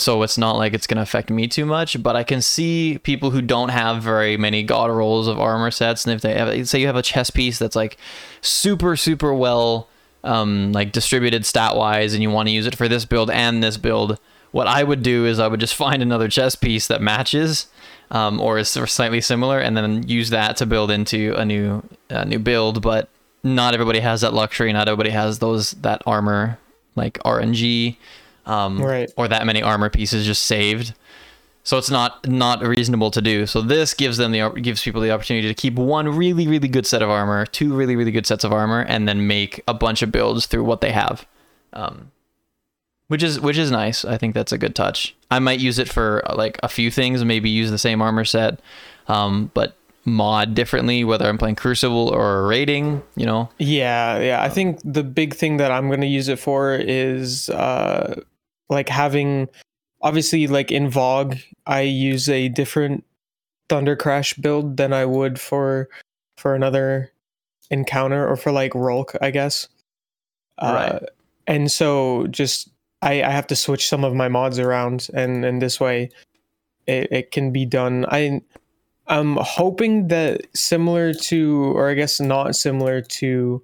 so 0.00 0.22
it's 0.22 0.38
not 0.38 0.56
like 0.56 0.72
it's 0.72 0.86
going 0.86 0.96
to 0.96 1.02
affect 1.02 1.30
me 1.30 1.46
too 1.46 1.66
much. 1.66 2.02
But 2.02 2.16
I 2.16 2.22
can 2.24 2.40
see 2.42 2.98
people 3.02 3.30
who 3.30 3.42
don't 3.42 3.68
have 3.68 4.02
very 4.02 4.36
many 4.36 4.62
god 4.62 4.90
rolls 4.90 5.28
of 5.28 5.38
armor 5.38 5.70
sets, 5.70 6.04
and 6.04 6.14
if 6.14 6.22
they 6.22 6.34
have, 6.34 6.68
say 6.68 6.80
you 6.80 6.86
have 6.86 6.96
a 6.96 7.02
chess 7.02 7.30
piece 7.30 7.58
that's 7.58 7.76
like 7.76 7.96
super 8.40 8.96
super 8.96 9.34
well 9.34 9.88
um, 10.24 10.72
like 10.72 10.92
distributed 10.92 11.46
stat 11.46 11.76
wise, 11.76 12.14
and 12.14 12.22
you 12.22 12.30
want 12.30 12.48
to 12.48 12.54
use 12.54 12.66
it 12.66 12.76
for 12.76 12.88
this 12.88 13.04
build 13.04 13.30
and 13.30 13.62
this 13.62 13.76
build, 13.76 14.18
what 14.52 14.66
I 14.66 14.82
would 14.82 15.02
do 15.02 15.26
is 15.26 15.38
I 15.38 15.48
would 15.48 15.60
just 15.60 15.74
find 15.84 16.02
another 16.02 16.28
chess 16.28 16.54
piece 16.54 16.86
that 16.88 17.02
matches. 17.02 17.66
Um, 18.12 18.40
or 18.40 18.58
is 18.58 18.68
slightly 18.68 19.20
similar, 19.20 19.60
and 19.60 19.76
then 19.76 20.08
use 20.08 20.30
that 20.30 20.56
to 20.56 20.66
build 20.66 20.90
into 20.90 21.32
a 21.36 21.44
new 21.44 21.80
a 22.08 22.24
new 22.24 22.40
build. 22.40 22.82
But 22.82 23.08
not 23.44 23.72
everybody 23.72 24.00
has 24.00 24.22
that 24.22 24.34
luxury. 24.34 24.72
Not 24.72 24.88
everybody 24.88 25.10
has 25.10 25.38
those 25.38 25.70
that 25.72 26.02
armor 26.06 26.58
like 26.96 27.18
RNG 27.20 27.96
um, 28.50 28.82
Right. 28.82 29.10
or 29.16 29.28
that 29.28 29.46
many 29.46 29.62
armor 29.62 29.90
pieces 29.90 30.26
just 30.26 30.42
saved. 30.42 30.94
So 31.62 31.76
it's 31.78 31.90
not 31.90 32.26
not 32.26 32.62
reasonable 32.62 33.10
to 33.10 33.20
do. 33.20 33.46
So 33.46 33.60
this 33.60 33.92
gives 33.94 34.16
them 34.16 34.32
the 34.32 34.48
gives 34.62 34.82
people 34.82 35.00
the 35.02 35.10
opportunity 35.10 35.46
to 35.46 35.54
keep 35.54 35.74
one 35.74 36.08
really 36.08 36.48
really 36.48 36.68
good 36.68 36.86
set 36.86 37.02
of 37.02 37.10
armor, 37.10 37.44
two 37.46 37.74
really 37.74 37.96
really 37.96 38.10
good 38.10 38.26
sets 38.26 38.44
of 38.44 38.52
armor, 38.52 38.80
and 38.88 39.06
then 39.06 39.26
make 39.26 39.60
a 39.68 39.74
bunch 39.74 40.00
of 40.02 40.10
builds 40.10 40.46
through 40.46 40.64
what 40.64 40.80
they 40.80 40.90
have, 40.90 41.26
um, 41.74 42.10
which 43.08 43.22
is 43.22 43.38
which 43.40 43.58
is 43.58 43.70
nice. 43.70 44.04
I 44.06 44.16
think 44.16 44.34
that's 44.34 44.52
a 44.52 44.58
good 44.58 44.74
touch. 44.74 45.14
I 45.30 45.38
might 45.38 45.60
use 45.60 45.78
it 45.78 45.88
for 45.88 46.22
uh, 46.28 46.34
like 46.34 46.58
a 46.62 46.68
few 46.68 46.90
things, 46.90 47.24
maybe 47.24 47.50
use 47.50 47.70
the 47.70 47.78
same 47.78 48.00
armor 48.00 48.24
set, 48.24 48.60
um, 49.06 49.50
but 49.52 49.76
mod 50.06 50.54
differently 50.54 51.04
whether 51.04 51.28
I'm 51.28 51.36
playing 51.36 51.56
Crucible 51.56 52.08
or 52.08 52.46
raiding. 52.46 53.02
You 53.16 53.26
know, 53.26 53.50
Yeah, 53.58 54.18
yeah. 54.18 54.42
I 54.42 54.48
think 54.48 54.80
the 54.82 55.04
big 55.04 55.34
thing 55.34 55.58
that 55.58 55.70
I'm 55.70 55.88
going 55.88 56.00
to 56.00 56.06
use 56.06 56.28
it 56.28 56.38
for 56.38 56.74
is 56.74 57.50
uh 57.50 58.22
like 58.70 58.88
having 58.88 59.48
obviously 60.00 60.46
like 60.46 60.70
in 60.72 60.90
VoG, 60.90 61.42
I 61.66 61.82
use 61.82 62.28
a 62.28 62.48
different 62.48 63.04
Thunder 63.68 63.96
Crash 63.96 64.34
build 64.34 64.76
than 64.76 64.92
I 64.92 65.04
would 65.04 65.40
for 65.40 65.88
for 66.38 66.54
another 66.54 67.12
encounter 67.70 68.26
or 68.26 68.36
for 68.36 68.50
like 68.50 68.74
Rhulk, 68.74 69.14
I 69.20 69.30
guess. 69.30 69.68
Right. 70.60 70.90
Uh, 70.92 71.00
and 71.46 71.70
so 71.70 72.26
just 72.28 72.70
I, 73.02 73.22
I 73.22 73.30
have 73.30 73.46
to 73.48 73.56
switch 73.56 73.88
some 73.88 74.04
of 74.04 74.14
my 74.14 74.28
mods 74.28 74.58
around 74.58 75.08
and 75.14 75.44
and 75.44 75.60
this 75.60 75.78
way 75.78 76.10
it, 76.86 77.12
it 77.12 77.30
can 77.30 77.52
be 77.52 77.64
done. 77.64 78.06
I 78.08 78.40
I'm 79.06 79.36
hoping 79.36 80.08
that 80.08 80.42
similar 80.54 81.12
to, 81.12 81.76
or 81.76 81.90
I 81.90 81.94
guess 81.94 82.20
not 82.20 82.54
similar 82.54 83.00
to 83.00 83.62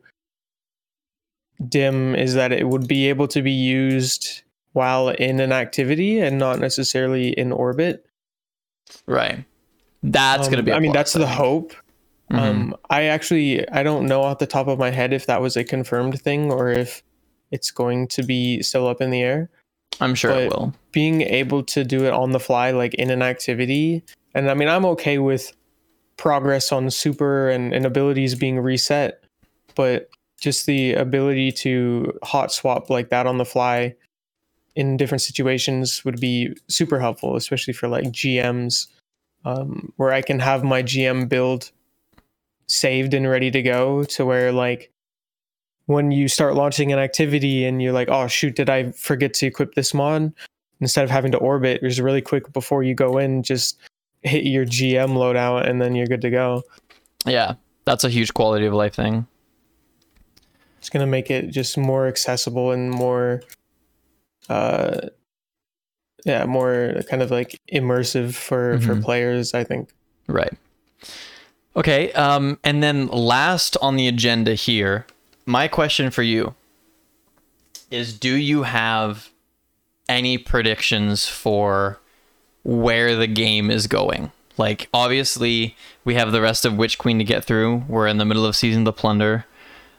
dim, 1.69 2.17
is 2.17 2.35
that 2.35 2.53
it 2.53 2.69
would 2.69 2.89
be 2.89 3.09
able 3.09 3.29
to 3.29 3.43
be 3.43 3.53
used 3.53 4.43
while 4.77 5.09
in 5.09 5.41
an 5.41 5.51
activity 5.53 6.20
and 6.20 6.39
not 6.39 6.59
necessarily 6.61 7.29
in 7.31 7.51
orbit. 7.53 8.07
right? 9.07 9.45
That's 10.05 10.47
Um, 10.47 10.53
gonna 10.53 10.62
be. 10.62 10.70
a 10.70 10.77
I 10.77 10.79
mean, 10.79 10.93
that's 10.93 11.12
the 11.14 11.24
I 11.24 11.27
think. 11.27 11.37
hope. 11.39 11.72
Mhm. 12.31 12.39
Um, 12.39 12.77
I 12.91 13.05
actually 13.05 13.68
I 13.70 13.83
don't 13.83 14.07
know 14.07 14.22
off 14.22 14.39
the 14.39 14.47
top 14.47 14.68
of 14.68 14.79
my 14.79 14.91
head 14.91 15.12
if 15.12 15.27
that 15.27 15.41
was 15.41 15.57
a 15.57 15.64
confirmed 15.64 16.20
thing 16.22 16.53
or 16.53 16.70
if 16.70 17.03
it's 17.51 17.70
going 17.72 18.07
to 18.09 18.22
be 18.22 18.62
still 18.62 18.87
up 18.87 19.01
in 19.01 19.11
the 19.11 19.22
air. 19.22 19.51
I'm 20.01 20.14
sure 20.14 20.33
it 20.33 20.51
will. 20.51 20.74
being 20.93 21.22
able 21.22 21.62
to 21.64 21.83
do 21.85 22.05
it 22.05 22.12
on 22.12 22.31
the 22.33 22.41
fly 22.41 22.70
like 22.70 22.95
in 22.95 23.09
an 23.11 23.22
activity 23.22 24.03
and 24.35 24.51
i 24.51 24.55
mean 24.55 24.68
i'm 24.68 24.85
okay 24.85 25.16
with 25.18 25.53
progress 26.18 26.70
on 26.72 26.91
super 26.91 27.49
and, 27.49 27.72
and 27.72 27.87
abilities 27.87 28.35
being 28.35 28.59
reset 28.59 29.22
but 29.74 30.09
just 30.39 30.66
the 30.66 30.93
ability 30.95 31.51
to 31.53 32.12
hot 32.22 32.53
swap 32.53 32.91
like 32.91 33.09
that 33.09 33.27
on 33.27 33.39
the 33.39 33.45
fly 33.45 33.95
in 34.77 34.97
different 34.97 35.22
situations 35.22 36.05
would 36.05 36.20
be 36.20 36.55
super 36.68 37.01
helpful 37.01 37.35
especially 37.37 37.72
for 37.72 37.89
like 37.89 38.05
gms 38.07 38.87
um, 39.45 39.93
where 39.97 40.12
i 40.12 40.22
can 40.22 40.39
have 40.39 40.62
my 40.62 40.83
gm 40.83 41.29
build 41.29 41.70
saved 42.68 43.14
and 43.14 43.29
ready 43.29 43.51
to 43.51 43.62
go 43.62 44.05
to 44.05 44.24
where 44.24 44.53
like 44.53 44.91
when 45.87 46.11
you 46.11 46.27
start 46.29 46.55
launching 46.55 46.93
an 46.93 46.99
activity 46.99 47.64
and 47.64 47.81
you're 47.81 47.93
like 47.93 48.09
oh 48.09 48.27
shoot 48.27 48.55
did 48.57 48.68
i 48.70 48.91
forget 48.93 49.33
to 49.35 49.47
equip 49.47 49.74
this 49.74 49.95
mod 49.95 50.33
instead 50.81 51.05
of 51.05 51.11
having 51.11 51.33
to 51.33 51.39
orbit 51.39 51.81
just 51.83 52.01
really 52.01 52.20
quick 52.20 52.53
before 52.53 52.83
you 52.83 52.95
go 52.95 53.18
in 53.18 53.43
just 53.43 53.79
hit 54.22 54.45
your 54.45 54.66
gm 54.66 55.11
loadout 55.14 55.68
and 55.68 55.81
then 55.81 55.95
you're 55.95 56.07
good 56.07 56.20
to 56.22 56.31
go 56.31 56.62
Yeah, 57.24 57.55
that's 57.85 58.03
a 58.05 58.09
huge 58.11 58.35
quality 58.35 58.66
of 58.66 58.74
life 58.74 58.95
thing. 58.95 59.27
it's 60.79 60.91
going 60.91 61.05
to 61.07 61.11
make 61.11 61.31
it 61.31 61.51
just 61.51 61.79
more 61.79 62.09
accessible 62.09 62.72
and 62.72 62.91
more 62.91 63.43
uh 64.49 65.01
yeah 66.24 66.44
more 66.44 66.94
kind 67.11 67.22
of 67.22 67.30
like 67.30 67.59
immersive 67.72 68.34
for 68.34 68.78
for 68.80 68.94
Mhm. 68.97 69.03
players 69.05 69.55
i 69.55 69.64
think 69.64 69.90
Right. 70.28 70.53
Okay. 71.76 72.11
Um, 72.14 72.59
and 72.64 72.82
then 72.82 73.07
last 73.07 73.76
on 73.80 73.94
the 73.94 74.09
agenda 74.09 74.55
here, 74.55 75.07
my 75.44 75.68
question 75.68 76.11
for 76.11 76.22
you 76.24 76.55
is: 77.92 78.12
Do 78.18 78.34
you 78.34 78.64
have 78.64 79.28
any 80.09 80.36
predictions 80.36 81.28
for 81.28 82.01
where 82.64 83.14
the 83.14 83.28
game 83.28 83.70
is 83.70 83.86
going? 83.86 84.32
Like, 84.59 84.88
obviously, 84.92 85.76
we 86.05 86.14
have 86.14 86.32
the 86.32 86.40
rest 86.40 86.64
of 86.64 86.76
Witch 86.76 86.99
Queen 86.99 87.18
to 87.18 87.24
get 87.24 87.44
through. 87.44 87.84
We're 87.86 88.09
in 88.09 88.16
the 88.18 88.24
middle 88.24 88.47
of 88.47 88.57
season 88.57 88.82
the 88.82 88.92
Plunder. 88.92 89.44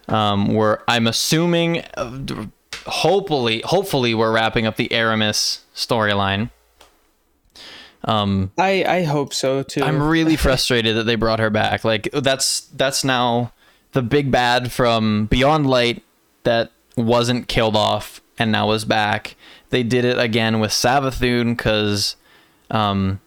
Um, 0.09 0.53
we're 0.53 0.79
I'm 0.89 1.07
assuming, 1.07 1.83
uh, 1.95 2.47
hopefully, 2.87 3.61
hopefully, 3.65 4.13
we're 4.13 4.31
wrapping 4.31 4.65
up 4.65 4.75
the 4.75 4.89
Eramis 4.89 5.59
storyline. 5.75 6.49
Um, 8.03 8.51
i 8.57 8.85
i 8.87 9.03
hope 9.03 9.33
so 9.33 9.63
too 9.63 9.81
I'm 9.83 10.01
really 10.01 10.35
frustrated 10.37 10.95
that 10.95 11.03
they 11.03 11.15
brought 11.15 11.39
her 11.39 11.49
back. 11.49 11.83
Like 11.83 12.09
that's 12.13 12.61
that's 12.61 13.03
now 13.03 13.51
the 13.91 14.01
big 14.01 14.31
bad 14.31 14.71
from 14.71 15.25
Beyond 15.25 15.67
Light 15.67 16.03
that 16.43 16.71
wasn't 16.95 17.47
killed 17.47 17.75
off 17.75 18.21
and 18.37 18.51
now 18.51 18.71
is 18.71 18.85
back. 18.85 19.35
They 19.69 19.83
did 19.83 20.05
it 20.05 20.17
again 20.17 20.59
with 20.59 20.71
Savathun 20.71 21.57
because 21.57 22.15
um, 22.69 23.19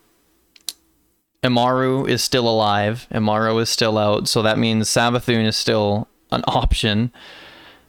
Immaru 1.43 2.09
is 2.09 2.23
still 2.23 2.49
alive. 2.49 3.07
Immaru 3.13 3.61
is 3.61 3.69
still 3.69 3.99
out, 3.99 4.29
so 4.29 4.43
that 4.43 4.59
means 4.59 4.89
Savathun 4.89 5.47
is 5.47 5.57
still 5.57 6.09
an 6.31 6.43
option. 6.49 7.13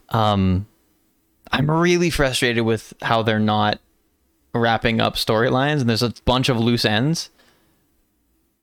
Um, 0.10 0.68
I'm 1.52 1.70
really 1.70 2.10
frustrated 2.10 2.64
with 2.64 2.94
how 3.02 3.24
they're 3.24 3.40
not 3.40 3.80
wrapping 4.54 5.02
up 5.02 5.16
storylines, 5.16 5.82
and 5.82 5.90
there's 5.90 6.04
a 6.04 6.14
bunch 6.26 6.50
of 6.50 6.58
loose 6.58 6.86
ends. 6.86 7.30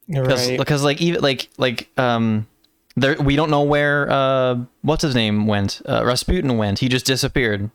Because 0.08 0.48
right. 0.48 0.58
because 0.58 0.82
like 0.82 1.00
even 1.02 1.20
like 1.20 1.50
like 1.58 1.90
um 1.98 2.46
there 2.96 3.16
we 3.16 3.36
don't 3.36 3.50
know 3.50 3.62
where 3.62 4.10
uh 4.10 4.56
what's 4.80 5.02
his 5.02 5.14
name 5.14 5.46
went. 5.46 5.82
Uh, 5.86 6.02
Rasputin 6.04 6.56
went. 6.56 6.78
He 6.78 6.88
just 6.88 7.04
disappeared. 7.04 7.70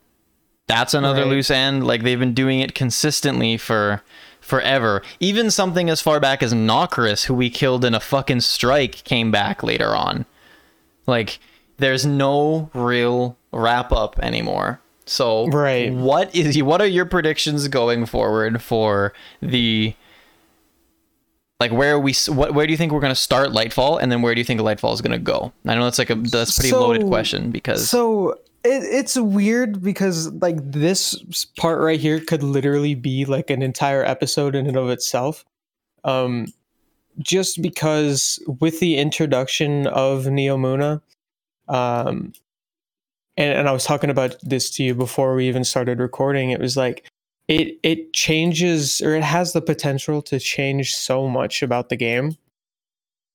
That's 0.67 0.93
another 0.93 1.21
Right. 1.21 1.29
loose 1.29 1.51
end. 1.51 1.85
Like 1.85 2.03
they've 2.03 2.19
been 2.19 2.33
doing 2.33 2.59
it 2.59 2.73
consistently 2.73 3.57
for 3.57 4.01
forever. 4.41 5.03
Even 5.19 5.51
something 5.51 5.89
as 5.89 6.01
far 6.01 6.19
back 6.19 6.41
as 6.41 6.53
Nokris 6.53 7.25
who 7.25 7.35
we 7.35 7.51
killed 7.51 7.85
in 7.85 7.93
a 7.93 7.99
fucking 7.99 8.41
strike 8.41 9.03
came 9.03 9.29
back 9.29 9.61
later 9.61 9.95
on. 9.95 10.25
Like 11.05 11.37
there's 11.77 12.05
no 12.05 12.71
real 12.73 13.37
wrap 13.51 13.91
up 13.91 14.17
anymore 14.19 14.79
so 15.05 15.47
Right. 15.47 15.91
what 15.93 16.33
is 16.35 16.61
what 16.63 16.81
are 16.81 16.87
your 16.87 17.05
predictions 17.05 17.67
going 17.67 18.05
forward 18.05 18.61
for 18.61 19.13
the 19.41 19.93
like 21.59 21.71
where 21.71 21.95
are 21.95 21.99
we 21.99 22.13
what 22.27 22.53
where 22.53 22.65
do 22.65 22.71
you 22.71 22.77
think 22.77 22.91
we're 22.91 22.99
going 22.99 23.11
to 23.11 23.15
start 23.19 23.49
lightfall 23.49 24.01
and 24.01 24.11
then 24.11 24.21
where 24.21 24.33
do 24.35 24.39
you 24.41 24.45
think 24.45 24.59
lightfall 24.61 24.93
is 24.93 25.01
going 25.01 25.11
to 25.11 25.17
go 25.19 25.53
i 25.65 25.75
know 25.75 25.83
that's 25.83 25.99
like 25.99 26.09
a 26.09 26.15
that's 26.15 26.57
a 26.57 26.61
pretty 26.61 26.75
loaded 26.75 27.05
question 27.07 27.51
because 27.51 27.89
So 27.89 28.39
it, 28.65 28.83
it's 28.83 29.17
weird 29.17 29.81
because 29.81 30.31
like 30.33 30.55
this 30.59 31.15
part 31.57 31.81
right 31.81 31.99
here 31.99 32.19
could 32.21 32.43
literally 32.43 32.95
be 32.95 33.25
like 33.25 33.49
an 33.49 33.61
entire 33.61 34.03
episode 34.05 34.55
in 34.55 34.67
and 34.67 34.77
of 34.77 34.89
itself. 34.89 35.43
Um, 36.05 36.47
just 37.19 37.61
because 37.61 38.41
with 38.61 38.79
the 38.79 38.97
introduction 38.97 39.87
of 39.87 40.23
Neomuna, 40.23 41.01
um, 41.67 42.31
and, 43.37 43.57
and 43.57 43.69
I 43.69 43.71
was 43.71 43.83
talking 43.85 44.09
about 44.09 44.35
this 44.41 44.69
to 44.71 44.83
you 44.83 44.93
before 44.95 45.35
we 45.35 45.47
even 45.47 45.63
started 45.63 45.99
recording. 45.99 46.51
It 46.51 46.59
was 46.59 46.77
like 46.77 47.09
it 47.47 47.77
it 47.83 48.13
changes 48.13 49.01
or 49.01 49.15
it 49.15 49.23
has 49.23 49.53
the 49.53 49.61
potential 49.61 50.21
to 50.23 50.39
change 50.39 50.95
so 50.95 51.27
much 51.27 51.61
about 51.61 51.89
the 51.89 51.95
game 51.97 52.37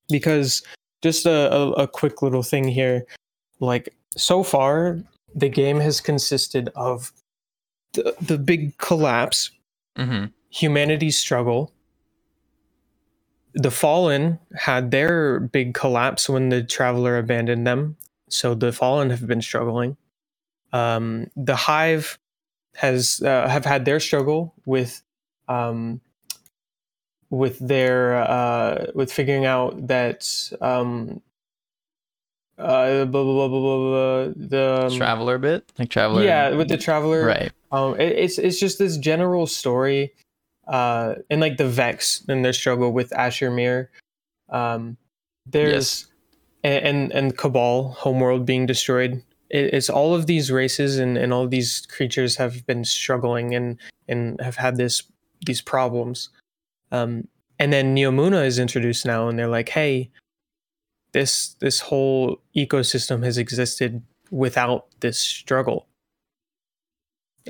because 0.09 0.63
just 1.03 1.27
a, 1.27 1.53
a, 1.53 1.71
a 1.73 1.89
quick 1.89 2.23
little 2.23 2.43
thing 2.43 2.67
here 2.67 3.05
like 3.61 3.95
so 4.17 4.43
far 4.43 4.99
the 5.35 5.49
game 5.51 5.79
has 5.79 6.01
consisted 6.01 6.71
of 6.75 7.13
the, 7.93 8.15
the 8.21 8.39
big 8.39 8.77
collapse 8.79 9.51
Mhm. 9.99 10.33
humanity's 10.49 11.19
struggle 11.19 11.73
the 13.55 13.71
fallen 13.71 14.39
had 14.57 14.91
their 14.91 15.41
big 15.41 15.75
collapse 15.75 16.29
when 16.29 16.49
the 16.49 16.63
traveler 16.63 17.19
abandoned 17.19 17.67
them 17.67 17.97
so 18.29 18.55
the 18.55 18.73
fallen 18.73 19.11
have 19.11 19.27
been 19.27 19.43
struggling. 19.43 19.97
Um, 20.73 21.31
the 21.37 21.57
hive 21.57 22.19
has 22.77 23.23
uh, 23.25 23.49
have 23.49 23.65
had 23.65 23.85
their 23.85 24.01
struggle 24.01 24.55
with 24.67 25.03
um, 25.49 26.01
with 27.31 27.59
their 27.59 28.17
uh, 28.17 28.87
with 28.95 29.13
figuring 29.13 29.47
out 29.47 29.87
that 29.89 30.29
um, 30.61 31.21
uh, 32.59 33.05
blah, 33.05 33.23
blah, 33.23 33.49
blah, 33.49 33.49
blah, 33.49 33.61
blah, 33.61 34.25
blah, 34.25 34.33
the 34.37 34.87
um, 34.87 34.97
Traveler 34.97 35.39
bit, 35.39 35.71
like 35.79 35.91
traveler. 35.91 36.23
yeah 36.25 36.51
with 36.51 36.69
the 36.69 36.77
traveler. 36.77 37.25
Right. 37.25 37.53
um 37.71 37.99
it, 38.01 38.13
it's 38.13 38.39
it's 38.39 38.59
just 38.59 38.79
this 38.79 38.97
general 38.97 39.47
story 39.47 40.13
uh 40.67 41.15
and 41.31 41.41
like 41.41 41.57
the 41.57 41.69
vex 41.69 42.25
and 42.29 42.45
their 42.45 42.53
struggle 42.53 42.93
with 42.93 43.13
asher 43.13 43.51
mir 43.51 43.91
um 44.51 44.97
there's 45.47 46.07
and, 46.65 46.85
and 46.85 47.13
and 47.13 47.39
cabal 47.39 47.91
homeworld 47.91 48.47
being 48.47 48.67
destroyed. 48.67 49.23
It, 49.51 49.75
it's 49.75 49.91
all 49.91 50.15
of 50.15 50.27
these 50.27 50.51
races 50.51 50.99
and 50.99 51.17
and 51.17 51.33
all 51.33 51.49
these 51.49 51.87
creatures 51.87 52.37
have 52.37 52.67
been 52.67 52.85
struggling 52.85 53.55
and 53.55 53.79
and 54.09 54.41
have 54.41 54.57
had 54.57 54.77
this 54.77 55.03
these 55.47 55.61
problems. 55.61 56.31
Um 56.93 57.29
and 57.59 57.73
then 57.73 57.95
neomuna 57.95 58.47
is 58.47 58.59
introduced 58.59 59.05
now 59.05 59.29
and 59.29 59.39
they're 59.39 59.49
like 59.49 59.69
hey 59.71 60.11
this 61.13 61.57
this 61.61 61.81
whole 61.81 62.41
ecosystem 62.57 63.25
has 63.25 63.39
existed 63.39 64.03
without 64.31 64.87
this 65.01 65.19
struggle. 65.19 65.87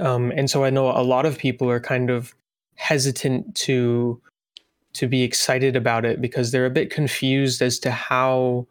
Um, 0.01 0.33
and 0.37 0.49
so 0.49 0.65
I 0.65 0.71
know 0.71 0.91
a 0.91 1.03
lot 1.03 1.27
of 1.27 1.39
people 1.39 1.69
are 1.69 1.81
kind 1.81 2.11
of 2.11 2.35
hesitant 2.77 3.55
to 3.57 4.21
to 4.95 5.07
be 5.07 5.23
excited 5.23 5.77
about 5.77 6.05
it 6.05 6.21
because 6.21 6.51
they're 6.51 6.67
a 6.67 6.71
bit 6.71 6.91
confused 6.91 7.61
as 7.61 7.79
to 7.81 7.91
how 7.91 8.67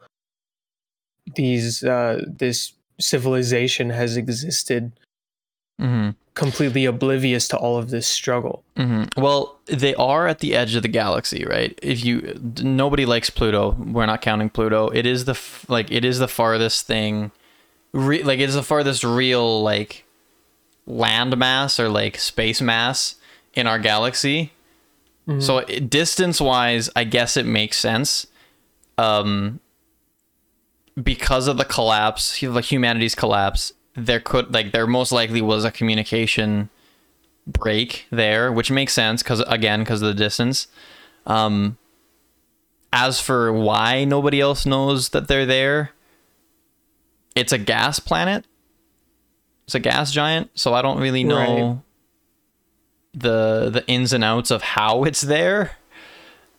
these 1.36 1.84
uh, 1.84 2.24
this 2.28 2.74
civilization 3.00 3.90
has 3.92 4.18
existed 4.18 4.92
hmm 5.80 6.10
completely 6.34 6.86
oblivious 6.86 7.48
to 7.48 7.58
all 7.58 7.78
of 7.78 7.90
this 7.90 8.06
struggle. 8.06 8.64
hmm 8.76 9.06
Well, 9.18 9.58
they 9.66 9.96
are 9.96 10.28
at 10.28 10.38
the 10.40 10.56
edge 10.56 10.76
of 10.76 10.84
the 10.84 10.88
galaxy, 10.88 11.46
right? 11.46 11.78
If 11.82 12.06
you 12.06 12.40
nobody 12.62 13.06
likes 13.08 13.32
Pluto, 13.32 13.72
we're 13.72 14.06
not 14.06 14.22
counting 14.22 14.50
Pluto. 14.50 14.90
It 14.90 15.06
is 15.08 15.26
the 15.26 15.32
f- 15.32 15.66
like 15.68 15.92
it 15.92 16.06
is 16.06 16.20
the 16.20 16.28
farthest 16.28 16.86
thing, 16.86 17.32
re- 17.92 18.22
like 18.24 18.40
it 18.40 18.50
is 18.50 18.56
the 18.56 18.62
farthest 18.64 19.04
real 19.04 19.64
like 19.64 20.06
land 20.86 21.36
mass 21.38 21.80
or 21.80 21.90
like 21.90 22.18
space 22.20 22.62
mass 22.62 23.16
in 23.54 23.66
our 23.68 23.80
galaxy. 23.80 24.54
So 25.40 25.62
distance 25.66 26.40
wise, 26.40 26.90
I 26.96 27.04
guess 27.04 27.36
it 27.36 27.46
makes 27.46 27.78
sense. 27.78 28.28
Um, 28.98 29.60
because 31.02 31.48
of 31.48 31.58
the 31.58 31.66
collapse, 31.66 32.42
like 32.42 32.72
humanity's 32.72 33.16
collapse, 33.16 33.74
there 33.96 34.20
could 34.20 34.54
like 34.54 34.72
there 34.72 34.88
most 34.88 35.12
likely 35.12 35.42
was 35.42 35.66
a 35.66 35.72
communication 35.72 36.70
break 37.46 38.06
there, 38.12 38.52
which 38.52 38.70
makes 38.72 38.94
sense 38.94 39.24
because 39.24 39.42
again, 39.48 39.80
because 39.80 40.02
of 40.02 40.08
the 40.08 40.14
distance. 40.14 40.68
Um, 41.26 41.78
as 42.94 43.20
for 43.20 43.52
why 43.52 44.06
nobody 44.06 44.40
else 44.40 44.66
knows 44.66 45.10
that 45.10 45.28
they're 45.28 45.46
there, 45.46 45.92
it's 47.36 47.52
a 47.52 47.58
gas 47.58 48.00
planet. 48.00 48.46
It's 49.66 49.76
a 49.76 49.80
gas 49.80 50.12
giant, 50.12 50.50
so 50.56 50.74
I 50.74 50.82
don't 50.82 51.00
really 51.00 51.26
know 51.26 51.84
the 53.14 53.70
the 53.70 53.86
ins 53.88 54.14
and 54.14 54.24
outs 54.24 54.50
of 54.50 54.62
how 54.62 55.04
it's 55.04 55.22
there. 55.22 55.72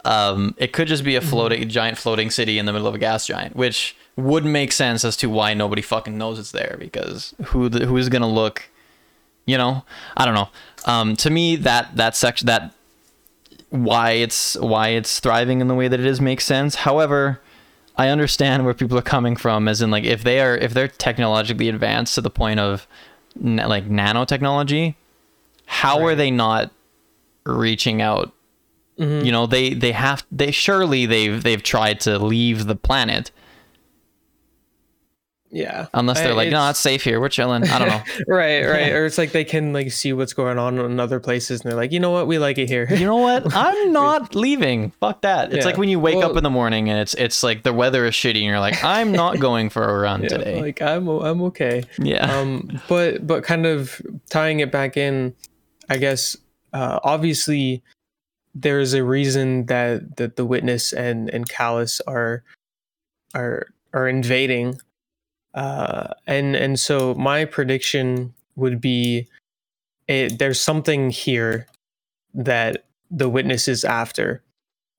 Um, 0.05 0.55
it 0.59 0.73
could 0.73 0.89
just 0.89 1.05
be 1.05 1.17
a 1.17 1.21
floating 1.21 1.69
giant 1.69 1.99
floating 1.99 2.31
city 2.31 2.59
in 2.59 2.67
the 2.67 2.73
middle 2.73 2.87
of 2.87 2.95
a 2.95 2.99
gas 2.99 3.27
giant, 3.27 3.57
which 3.57 3.97
would 4.19 4.45
make 4.45 4.73
sense 4.73 5.05
as 5.05 5.17
to 5.17 5.31
why 5.31 5.55
nobody 5.55 5.83
fucking 5.83 6.19
knows 6.19 6.39
it's 6.39 6.51
there 6.51 6.77
because 6.79 7.35
who 7.47 7.69
the, 7.69 7.87
who's 7.87 8.09
gonna 8.09 8.29
look 8.29 8.69
you 9.47 9.57
know? 9.57 9.83
I 10.15 10.27
don't 10.27 10.35
know. 10.35 10.49
Um 10.85 11.17
to 11.17 11.31
me 11.31 11.57
that 11.57 11.97
that 11.97 12.17
section 12.17 12.47
that 12.47 12.75
why 13.71 14.11
it's 14.11 14.57
why 14.57 14.89
it's 14.89 15.21
thriving 15.21 15.61
in 15.61 15.69
the 15.69 15.75
way 15.75 15.89
that 15.89 16.01
it 16.01 16.07
is 16.07 16.21
makes 16.21 16.45
sense. 16.45 16.75
However 16.77 17.41
i 17.97 18.09
understand 18.09 18.65
where 18.65 18.75
people 18.75 18.97
are 18.97 19.03
coming 19.03 19.35
from 19.35 19.67
as 19.67 19.83
in 19.83 19.91
like 19.91 20.05
if 20.05 20.23
they 20.23 20.41
are 20.41 20.57
if 20.57 20.73
they're 20.73 20.87
technologically 20.87 21.69
advanced 21.69 22.15
to 22.15 22.21
the 22.21 22.31
point 22.31 22.61
of 22.61 22.87
na- 23.35 23.67
like 23.67 23.89
nanotechnology 23.89 24.95
how 25.67 26.03
are 26.05 26.15
they 26.15 26.31
not 26.31 26.71
reaching 27.45 28.01
out? 28.03 28.33
You 29.25 29.31
know 29.31 29.47
they 29.47 29.75
they 29.75 29.93
have 29.93 30.25
they 30.33 30.51
surely 30.51 31.07
they've 31.07 31.41
they've 31.43 31.63
tried 31.63 32.01
to 32.01 32.19
leave 32.19 32.67
the 32.67 32.75
planet 32.75 33.31
Yeah. 35.51 35.87
unless 35.95 36.19
they're 36.21 36.33
I- 36.33 36.35
like 36.35 36.51
no 36.51 36.59
it's- 36.59 36.71
it's 36.73 36.79
safe 36.81 37.03
here 37.03 37.21
we're 37.21 37.31
chilling 37.31 37.65
i 37.65 37.79
don't 37.79 37.89
know 37.89 38.03
right, 38.29 38.63
right. 38.67 38.93
Or 38.93 39.07
it's 39.07 39.17
like 39.17 39.33
they 39.33 39.45
can 39.45 39.73
like 39.73 39.91
see 39.93 40.13
what's 40.13 40.35
going 40.35 40.59
on 40.59 40.79
in 40.79 41.01
other 41.01 41.21
places 41.21 41.61
and 41.63 41.71
they're 41.71 41.77
like, 41.79 41.91
you 41.93 42.01
know 42.01 42.11
what, 42.11 42.27
we 42.27 42.39
like 42.39 42.59
it 42.59 42.69
here. 42.69 42.87
you 42.93 43.07
know 43.07 43.17
what? 43.17 43.55
I'm 43.57 43.93
not 43.93 44.35
leaving. 44.35 44.91
Fuck 45.01 45.23
that. 45.23 45.49
It's 45.53 45.59
Yeah. 45.59 45.65
like 45.65 45.79
when 45.79 45.89
you 45.89 45.99
wake 46.01 46.23
up 46.23 46.37
in 46.37 46.43
the 46.45 46.51
morning 46.51 46.91
and 46.91 47.01
it's 47.01 47.15
it's 47.15 47.43
like 47.43 47.63
the 47.63 47.73
weather 47.73 48.05
is 48.05 48.15
shitty 48.15 48.37
and 48.37 48.45
you're 48.45 48.61
like, 48.61 48.83
I'm 48.85 49.11
not 49.13 49.39
going 49.49 49.71
for 49.71 49.83
a 49.85 49.99
run 50.01 50.23
Yeah, 50.23 50.29
today. 50.29 50.61
Like 50.61 50.83
I'm 50.83 51.09
o- 51.09 51.21
I'm 51.23 51.41
okay. 51.45 51.85
yeah. 51.99 52.31
um 52.41 52.81
but 52.89 53.27
but 53.27 53.43
kind 53.43 53.65
of 53.67 54.03
tying 54.29 54.61
it 54.61 54.71
back 54.71 54.97
in 54.99 55.35
i 55.89 55.97
guess 55.97 56.37
uh 56.75 57.01
obviously 57.03 57.83
there's 58.55 58.93
a 58.93 59.03
reason 59.03 59.65
that 59.67 60.17
that 60.19 60.37
the 60.37 60.45
witness 60.45 60.93
and 60.93 61.31
and 61.31 61.49
Calus 61.49 62.01
are 62.07 62.43
are 63.35 63.67
are 63.95 64.09
invading 64.09 64.79
uh 65.55 66.15
and 66.27 66.57
and 66.57 66.79
so 66.79 67.15
my 67.15 67.45
prediction 67.45 68.33
would 68.57 68.81
be 68.81 69.27
it, 70.09 70.39
there's 70.39 70.61
something 70.61 71.11
here 71.11 71.67
that 72.35 72.85
the 73.11 73.29
witness 73.29 73.69
is 73.69 73.85
after. 73.85 74.43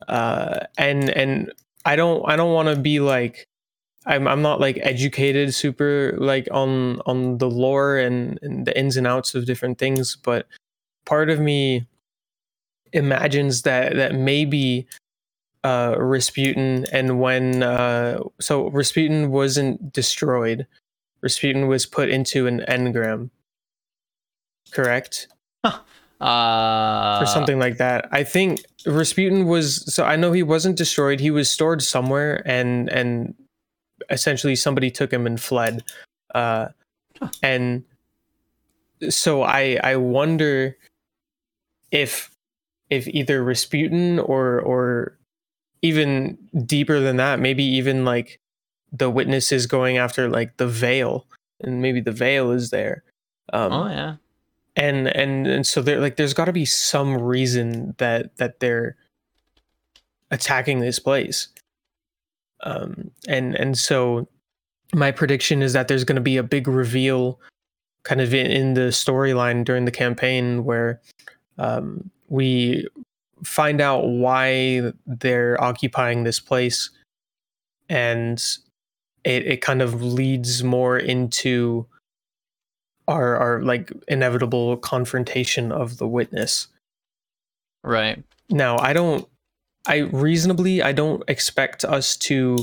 Uh 0.07 0.59
and 0.77 1.09
and 1.09 1.51
i 1.85 1.95
don't 1.95 2.23
i 2.27 2.35
don't 2.35 2.53
want 2.53 2.69
to 2.69 2.75
be 2.81 2.99
like 2.99 3.45
I'm 4.05 4.27
I'm 4.27 4.41
not 4.41 4.59
like 4.59 4.79
educated 4.81 5.53
super 5.53 6.15
like 6.17 6.47
on 6.51 7.01
on 7.05 7.37
the 7.37 7.49
lore 7.49 7.97
and, 7.97 8.39
and 8.41 8.65
the 8.65 8.77
ins 8.77 8.97
and 8.97 9.05
outs 9.05 9.35
of 9.35 9.45
different 9.45 9.77
things, 9.77 10.15
but 10.15 10.47
part 11.05 11.29
of 11.29 11.39
me 11.39 11.85
imagines 12.93 13.63
that 13.63 13.95
that 13.95 14.15
maybe 14.15 14.87
uh 15.63 15.95
Rasputin 15.97 16.85
and 16.91 17.19
when 17.19 17.63
uh 17.63 18.19
so 18.39 18.69
Rasputin 18.69 19.31
wasn't 19.31 19.93
destroyed. 19.93 20.67
Rasputin 21.21 21.67
was 21.67 21.85
put 21.85 22.09
into 22.09 22.47
an 22.47 22.61
engram. 22.67 23.29
Correct? 24.71 25.27
Uh 26.21 27.19
or 27.21 27.25
something 27.25 27.59
like 27.59 27.77
that. 27.77 28.07
I 28.11 28.23
think 28.23 28.61
Rasputin 28.85 29.47
was 29.47 29.93
so 29.93 30.03
I 30.05 30.15
know 30.17 30.31
he 30.31 30.43
wasn't 30.43 30.77
destroyed. 30.77 31.19
He 31.19 31.31
was 31.31 31.49
stored 31.49 31.81
somewhere 31.81 32.41
and 32.45 32.89
and 32.89 33.35
essentially 34.09 34.55
somebody 34.55 34.91
took 34.91 35.13
him 35.13 35.25
and 35.25 35.39
fled. 35.39 35.83
Uh 36.35 36.69
and 37.41 37.83
so 39.09 39.43
I 39.43 39.79
I 39.83 39.95
wonder 39.95 40.77
if 41.91 42.31
if 42.89 43.07
either 43.07 43.43
Rasputin 43.43 44.19
or 44.19 44.59
or 44.59 45.18
even 45.81 46.37
deeper 46.65 46.99
than 46.99 47.17
that, 47.17 47.39
maybe 47.39 47.63
even 47.63 48.05
like 48.05 48.39
the 48.91 49.09
witness 49.09 49.51
is 49.51 49.67
going 49.67 49.97
after 49.97 50.29
like 50.29 50.57
the 50.57 50.67
veil 50.67 51.25
and 51.61 51.81
maybe 51.81 52.01
the 52.01 52.11
veil 52.11 52.51
is 52.51 52.69
there. 52.71 53.03
Um 53.53 53.71
Oh 53.73 53.87
yeah. 53.87 54.15
and 54.75 55.07
and 55.15 55.47
and 55.47 55.65
so 55.67 55.81
there 55.81 55.99
like 55.99 56.15
there's 56.15 56.33
got 56.33 56.45
to 56.45 56.53
be 56.53 56.65
some 56.65 57.15
reason 57.17 57.95
that 57.97 58.35
that 58.37 58.59
they're 58.59 58.95
attacking 60.31 60.79
this 60.79 60.99
place 60.99 61.47
um 62.61 63.09
and 63.27 63.55
and 63.55 63.77
so 63.77 64.27
my 64.93 65.11
prediction 65.11 65.61
is 65.61 65.73
that 65.73 65.87
there's 65.87 66.03
going 66.03 66.15
to 66.15 66.21
be 66.21 66.37
a 66.37 66.43
big 66.43 66.67
reveal 66.67 67.39
kind 68.03 68.21
of 68.21 68.33
in, 68.33 68.45
in 68.47 68.73
the 68.73 68.89
storyline 68.91 69.63
during 69.63 69.85
the 69.85 69.91
campaign 69.91 70.63
where 70.63 70.99
um 71.57 72.09
we 72.29 72.87
find 73.43 73.81
out 73.81 74.07
why 74.07 74.91
they're 75.05 75.61
occupying 75.61 76.23
this 76.23 76.39
place 76.39 76.89
and 77.89 78.57
it, 79.23 79.45
it 79.45 79.61
kind 79.61 79.81
of 79.81 80.01
leads 80.01 80.63
more 80.63 80.97
into 80.97 81.85
our 83.07 83.35
our 83.37 83.61
like 83.63 83.91
inevitable 84.07 84.77
confrontation 84.77 85.71
of 85.71 85.97
the 85.97 86.07
witness. 86.07 86.67
Right. 87.83 88.23
Now, 88.49 88.77
I 88.77 88.93
don't 88.93 89.27
I 89.87 89.97
reasonably 89.97 90.81
I 90.81 90.91
don't 90.91 91.23
expect 91.27 91.83
us 91.83 92.15
to 92.17 92.57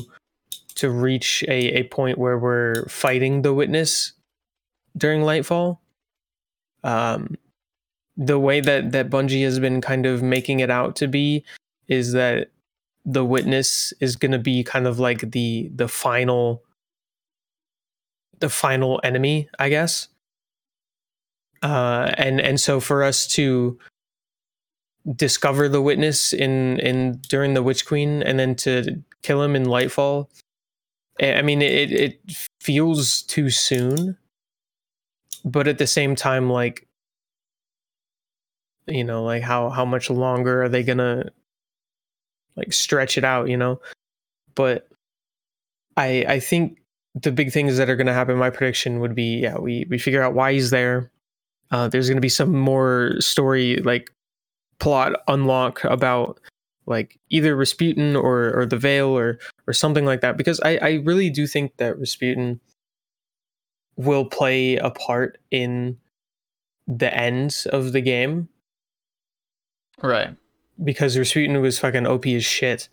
to 0.76 0.90
reach 0.90 1.42
a, 1.48 1.78
a 1.78 1.82
point 1.84 2.18
where 2.18 2.38
we're 2.38 2.84
fighting 2.86 3.42
the 3.42 3.54
witness 3.54 4.12
during 4.96 5.22
Lightfall. 5.22 5.78
Um 6.84 7.36
the 8.16 8.38
way 8.38 8.60
that 8.60 8.92
that 8.92 9.10
Bungie 9.10 9.44
has 9.44 9.58
been 9.58 9.80
kind 9.80 10.06
of 10.06 10.22
making 10.22 10.60
it 10.60 10.70
out 10.70 10.96
to 10.96 11.08
be 11.08 11.44
is 11.88 12.12
that 12.12 12.50
the 13.04 13.24
witness 13.24 13.92
is 14.00 14.16
going 14.16 14.32
to 14.32 14.38
be 14.38 14.64
kind 14.64 14.86
of 14.86 14.98
like 14.98 15.30
the 15.32 15.70
the 15.74 15.88
final 15.88 16.62
the 18.40 18.50
final 18.50 19.00
enemy, 19.04 19.48
I 19.58 19.68
guess 19.68 20.08
uh, 21.62 22.12
and 22.16 22.40
and 22.40 22.60
so 22.60 22.80
for 22.80 23.02
us 23.02 23.26
to 23.26 23.78
discover 25.14 25.68
the 25.68 25.82
witness 25.82 26.32
in 26.32 26.78
in 26.80 27.20
during 27.28 27.54
the 27.54 27.62
Witch 27.62 27.86
Queen 27.86 28.22
and 28.22 28.38
then 28.38 28.54
to 28.56 29.02
kill 29.22 29.42
him 29.42 29.56
in 29.56 29.64
Lightfall. 29.64 30.28
I 31.20 31.34
I 31.34 31.42
mean, 31.42 31.62
it 31.62 31.92
it 31.92 32.20
feels 32.60 33.22
too 33.22 33.50
soon, 33.50 34.16
but 35.44 35.68
at 35.68 35.78
the 35.78 35.86
same 35.86 36.14
time, 36.14 36.50
like 36.50 36.85
you 38.86 39.04
know, 39.04 39.24
like 39.24 39.42
how 39.42 39.70
how 39.70 39.84
much 39.84 40.10
longer 40.10 40.62
are 40.62 40.68
they 40.68 40.82
gonna 40.82 41.30
like 42.56 42.72
stretch 42.72 43.18
it 43.18 43.24
out? 43.24 43.48
You 43.48 43.56
know, 43.56 43.80
but 44.54 44.88
I 45.96 46.24
I 46.28 46.40
think 46.40 46.78
the 47.14 47.32
big 47.32 47.52
things 47.52 47.76
that 47.78 47.90
are 47.90 47.96
gonna 47.96 48.12
happen. 48.12 48.36
My 48.36 48.50
prediction 48.50 49.00
would 49.00 49.14
be, 49.14 49.38
yeah, 49.38 49.58
we 49.58 49.86
we 49.90 49.98
figure 49.98 50.22
out 50.22 50.34
why 50.34 50.52
he's 50.52 50.70
there. 50.70 51.10
Uh, 51.70 51.88
there's 51.88 52.08
gonna 52.08 52.20
be 52.20 52.28
some 52.28 52.52
more 52.52 53.14
story 53.20 53.76
like 53.78 54.10
plot 54.78 55.14
unlock 55.28 55.82
about 55.84 56.38
like 56.86 57.18
either 57.30 57.56
Rasputin 57.56 58.14
or 58.14 58.56
or 58.56 58.66
the 58.66 58.76
Veil 58.78 59.08
or 59.08 59.38
or 59.66 59.72
something 59.72 60.04
like 60.04 60.20
that 60.20 60.36
because 60.36 60.60
I 60.60 60.76
I 60.78 60.90
really 61.04 61.30
do 61.30 61.46
think 61.46 61.76
that 61.78 61.98
Rasputin 61.98 62.60
will 63.96 64.26
play 64.26 64.76
a 64.76 64.90
part 64.90 65.38
in 65.50 65.96
the 66.86 67.12
end 67.16 67.64
of 67.72 67.92
the 67.92 68.00
game 68.00 68.48
Right. 70.02 70.36
because 70.82 71.16
Rasputin 71.16 71.60
was 71.60 71.78
fucking 71.78 72.06
OP 72.06 72.26
as 72.26 72.44
shit. 72.44 72.88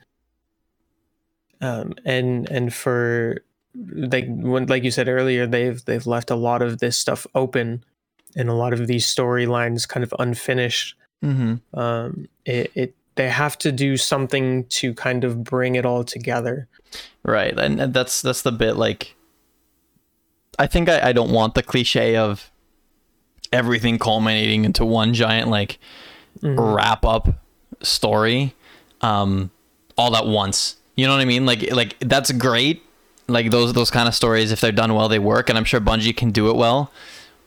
Um, 1.62 1.93
and 2.06 2.49
and 2.49 2.74
for 2.74 3.43
like 3.76 4.26
when 4.28 4.66
like 4.68 4.84
you 4.84 4.91
said 4.91 5.08
earlier, 5.08 5.47
they've 5.47 5.84
they've 5.86 6.06
left 6.06 6.30
a 6.30 6.36
lot 6.36 6.62
of 6.62 6.80
this 6.80 6.97
stuff 6.97 7.26
open, 7.36 7.84
and 8.36 8.49
a 8.49 8.54
lot 8.54 8.74
of 8.74 8.88
these 8.88 9.06
storylines 9.06 9.88
kind 9.88 10.04
of 10.04 10.14
unfinished. 10.20 10.95
Mm-hmm. 11.24 11.80
Um, 11.80 12.28
it, 12.45 12.72
it 12.76 12.95
they 13.16 13.30
have 13.30 13.58
to 13.60 13.72
do 13.72 13.95
something 13.95 14.66
to 14.66 14.93
kind 14.93 15.24
of 15.24 15.43
bring 15.43 15.76
it 15.76 15.86
all 15.86 16.04
together. 16.04 16.68
Right, 17.24 17.58
and, 17.58 17.80
and 17.80 17.93
that's 17.93 18.22
that's 18.22 18.41
the 18.41 18.51
bit 18.51 18.76
like. 18.76 19.16
I 20.60 20.68
think 20.68 20.89
I, 20.89 21.10
I 21.10 21.14
don't 21.14 21.32
want 21.32 21.56
the 21.56 21.64
cliche 21.64 22.16
of 22.16 22.51
everything 23.51 23.97
culminating 23.97 24.66
into 24.66 24.86
one 24.86 25.14
giant 25.14 25.49
like 25.49 25.80
Mhm. 26.44 26.76
wrap 26.76 27.06
up 27.06 27.30
story, 27.82 28.54
um, 29.02 29.50
all 29.98 30.16
at 30.16 30.26
once. 30.28 30.76
You 30.96 31.08
know 31.08 31.14
what 31.14 31.22
I 31.22 31.26
mean? 31.26 31.46
Like 31.46 31.72
like 31.72 31.98
that's 32.00 32.32
great. 32.32 32.84
Like 33.28 33.52
those 33.52 33.74
those 33.74 33.89
kind 33.89 34.08
of 34.08 34.14
stories, 34.14 34.52
if 34.52 34.60
they're 34.62 34.72
done 34.72 34.94
well, 34.94 35.08
they 35.08 35.20
work, 35.20 35.50
and 35.50 35.58
I'm 35.58 35.64
sure 35.66 35.80
Bungie 35.80 36.16
can 36.16 36.32
do 36.32 36.50
it 36.50 36.56
well. 36.56 36.91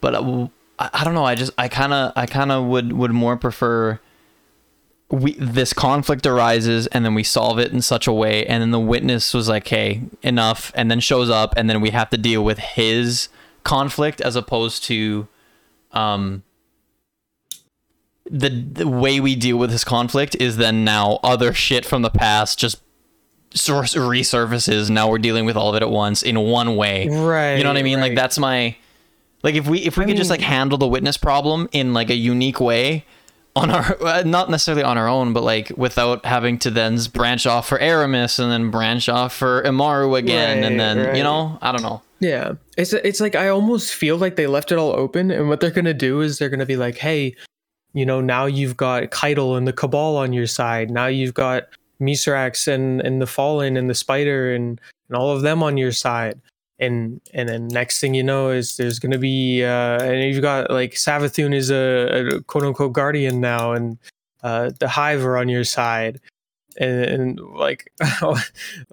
But 0.00 0.14
uh, 0.14 0.48
I, 0.78 0.90
I 0.94 1.04
don't 1.04 1.14
know. 1.14 1.24
I 1.24 1.34
just 1.34 1.52
I 1.58 1.68
kind 1.68 1.92
of 1.92 2.12
I 2.16 2.26
kind 2.26 2.50
of 2.50 2.64
would 2.64 2.92
would 2.92 3.12
more 3.12 3.36
prefer 3.36 4.00
we 5.08 5.34
this 5.34 5.72
conflict 5.72 6.26
arises 6.26 6.88
and 6.88 7.04
then 7.04 7.14
we 7.14 7.22
solve 7.22 7.60
it 7.60 7.72
in 7.72 7.80
such 7.80 8.08
a 8.08 8.12
way 8.12 8.44
and 8.46 8.60
then 8.60 8.72
the 8.72 8.80
witness 8.80 9.32
was 9.32 9.48
like 9.48 9.68
hey 9.68 10.02
enough 10.22 10.72
and 10.74 10.90
then 10.90 10.98
shows 10.98 11.30
up 11.30 11.54
and 11.56 11.70
then 11.70 11.80
we 11.80 11.90
have 11.90 12.10
to 12.10 12.16
deal 12.16 12.42
with 12.42 12.58
his 12.58 13.28
conflict 13.62 14.20
as 14.20 14.34
opposed 14.34 14.82
to 14.82 15.28
um 15.92 16.42
the, 18.30 18.48
the 18.48 18.88
way 18.88 19.20
we 19.20 19.36
deal 19.36 19.56
with 19.56 19.70
this 19.70 19.84
conflict 19.84 20.34
is 20.36 20.56
then 20.56 20.84
now 20.84 21.20
other 21.22 21.52
shit 21.54 21.84
from 21.84 22.02
the 22.02 22.10
past 22.10 22.58
just 22.58 22.80
source 23.54 23.94
resurfaces 23.94 24.90
now 24.90 25.08
we're 25.08 25.18
dealing 25.18 25.46
with 25.46 25.56
all 25.56 25.70
of 25.70 25.76
it 25.76 25.82
at 25.82 25.90
once 25.90 26.22
in 26.22 26.38
one 26.38 26.76
way 26.76 27.08
Right. 27.08 27.54
you 27.56 27.64
know 27.64 27.70
what 27.70 27.78
I 27.78 27.82
mean? 27.82 28.00
Like 28.00 28.14
that's 28.14 28.38
my 28.38 28.76
like 29.42 29.54
if 29.54 29.68
we 29.68 29.78
if 29.80 29.96
we 29.96 30.04
I 30.04 30.06
could 30.08 30.16
just 30.16 30.30
like 30.30 30.40
handle 30.40 30.76
the 30.76 30.88
witness 30.88 31.16
problem 31.16 31.68
in 31.72 31.94
like 31.94 32.10
a 32.10 32.14
unique 32.16 32.60
way 32.60 33.04
on 33.54 33.70
our 33.70 33.96
uh, 34.04 34.22
not 34.26 34.50
necessarily 34.50 34.82
on 34.82 34.98
our 34.98 35.08
own, 35.08 35.32
but 35.32 35.42
like 35.42 35.72
without 35.76 36.26
having 36.26 36.58
to 36.60 36.70
then 36.70 36.98
branch 37.12 37.46
off 37.46 37.68
for 37.68 37.78
Eramis 37.78 38.38
and 38.38 38.50
then 38.50 38.70
branch 38.70 39.08
off 39.08 39.34
for 39.34 39.62
Immaru 39.62 40.18
again 40.18 40.64
and 40.64 40.78
then 40.78 40.98
right. 40.98 41.16
you 41.16 41.22
know 41.22 41.58
I 41.62 41.72
don't 41.72 41.82
know. 41.82 42.02
Yeah, 42.18 42.54
it's 42.76 42.92
it's 42.92 43.20
like 43.20 43.34
I 43.34 43.48
almost 43.48 43.94
feel 43.94 44.16
like 44.16 44.36
they 44.36 44.46
left 44.46 44.72
it 44.72 44.78
all 44.78 44.92
open, 44.92 45.30
and 45.30 45.48
what 45.48 45.60
they're 45.60 45.70
gonna 45.70 45.94
do 45.94 46.20
is 46.22 46.38
they're 46.38 46.48
gonna 46.48 46.66
be 46.66 46.76
like, 46.76 46.96
hey, 46.96 47.36
you 47.96 48.04
know, 48.04 48.20
now 48.20 48.44
you've 48.44 48.76
got 48.76 49.10
Caiatl 49.10 49.56
and 49.56 49.66
the 49.66 49.72
Cabal 49.72 50.18
on 50.18 50.34
your 50.34 50.46
side. 50.46 50.90
Now 50.90 51.06
you've 51.06 51.32
got 51.32 51.64
Mithrax 51.98 52.68
and 52.68 53.00
and 53.00 53.22
the 53.22 53.26
Fallen 53.26 53.74
and 53.78 53.88
the 53.88 53.94
Spider 53.94 54.54
and 54.54 54.78
and 55.08 55.16
all 55.16 55.30
of 55.30 55.40
them 55.40 55.62
on 55.62 55.78
your 55.78 55.92
side. 55.92 56.38
And 56.78 57.22
and 57.32 57.48
then 57.48 57.68
next 57.68 57.98
thing 57.98 58.12
you 58.12 58.22
know 58.22 58.50
is 58.50 58.76
there's 58.76 58.98
gonna 58.98 59.16
be 59.16 59.64
uh 59.64 60.02
and 60.02 60.22
you've 60.22 60.42
got 60.42 60.70
like 60.70 60.92
Savathun 60.92 61.54
is 61.54 61.70
a, 61.70 62.36
a 62.36 62.42
quote 62.42 62.64
unquote 62.64 62.92
guardian 62.92 63.40
now, 63.40 63.72
and 63.72 63.96
uh 64.42 64.72
the 64.78 64.88
Hive 64.88 65.24
are 65.24 65.38
on 65.38 65.48
your 65.48 65.64
side. 65.64 66.20
And, 66.78 67.00
and 67.00 67.40
like, 67.40 67.90
like, 68.20 68.44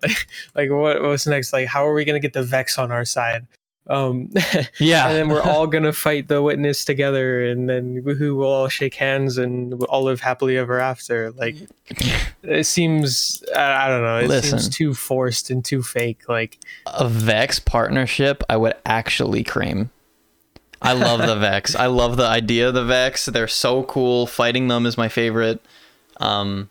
like 0.56 0.70
what 0.70 1.02
what's 1.02 1.28
next? 1.28 1.52
Like, 1.52 1.68
how 1.68 1.86
are 1.86 1.94
we 1.94 2.06
gonna 2.06 2.22
get 2.22 2.32
the 2.32 2.42
Vex 2.44 2.80
on 2.80 2.90
our 2.90 3.04
side? 3.04 3.46
Um, 3.88 4.30
Yeah. 4.80 5.08
and 5.10 5.16
then 5.18 5.28
we're 5.30 5.42
all 5.42 5.68
gonna 5.76 5.92
fight 5.92 6.28
the 6.30 6.42
witness 6.42 6.86
together, 6.86 7.46
and 7.46 7.70
then 7.70 8.02
who 8.18 8.36
will 8.36 8.48
all 8.48 8.68
shake 8.70 8.96
hands 8.96 9.38
and 9.38 9.74
we'll 9.78 9.90
all 9.90 10.04
live 10.04 10.22
happily 10.22 10.58
ever 10.58 10.80
after. 10.80 11.32
Like, 11.32 11.56
it 12.44 12.66
seems 12.66 13.44
I, 13.56 13.86
I 13.86 13.88
don't 13.90 14.02
know. 14.04 14.20
It 14.20 14.28
Listen. 14.30 14.60
seems 14.60 14.76
too 14.76 14.94
forced 14.94 15.50
and 15.50 15.64
too 15.66 15.84
fake. 15.84 16.30
Like, 16.30 16.60
a 16.88 17.08
Vex 17.10 17.60
partnership, 17.60 18.42
I 18.50 18.56
would 18.58 18.76
actually 18.86 19.44
cream. 19.44 19.90
I 20.82 20.94
love 20.94 21.20
the 21.20 21.36
Vex. 21.40 21.76
I 21.76 21.86
love 21.88 22.18
the 22.18 22.26
idea 22.26 22.68
of 22.70 22.74
the 22.74 22.84
Vex. 22.86 23.26
They're 23.26 23.48
so 23.48 23.84
cool. 23.84 24.28
Fighting 24.28 24.68
them 24.70 24.86
is 24.86 24.98
my 24.98 25.10
favorite. 25.10 25.62
Um, 26.18 26.70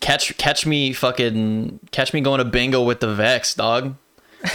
catch 0.00 0.36
catch 0.36 0.66
me 0.66 0.92
fucking 0.92 1.80
catch 1.90 2.12
me 2.12 2.20
going 2.20 2.38
to 2.38 2.44
bingo 2.44 2.82
with 2.82 3.00
the 3.00 3.14
Vex, 3.14 3.54
dog. 3.54 3.94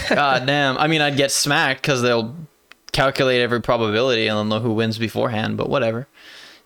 God 0.08 0.46
damn. 0.46 0.78
I 0.78 0.86
mean, 0.86 1.00
I'd 1.00 1.16
get 1.16 1.30
smacked 1.30 1.82
because 1.82 2.02
they'll 2.02 2.34
calculate 2.92 3.40
every 3.40 3.60
probability 3.60 4.26
and 4.26 4.36
they'll 4.36 4.44
know 4.44 4.60
who 4.60 4.72
wins 4.72 4.98
beforehand. 4.98 5.56
But 5.56 5.68
whatever, 5.68 6.06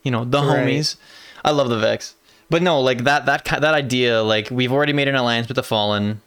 you 0.03 0.11
know, 0.11 0.25
the 0.25 0.41
Right. 0.41 0.67
homies. 0.67 0.97
I 1.45 1.51
love 1.51 1.69
the 1.69 1.79
Vex. 1.79 2.15
But 2.51 2.63
no, 2.63 2.81
like 2.81 3.05
that 3.05 3.27
that 3.27 3.45
that 3.45 3.65
idea, 3.65 4.23
like 4.23 4.49
we've 4.51 4.73
already 4.73 4.93
made 4.93 5.09
an 5.09 5.17
alliance 5.17 5.49
with 5.49 5.57
the 5.57 5.63
Fallen, 5.65 6.21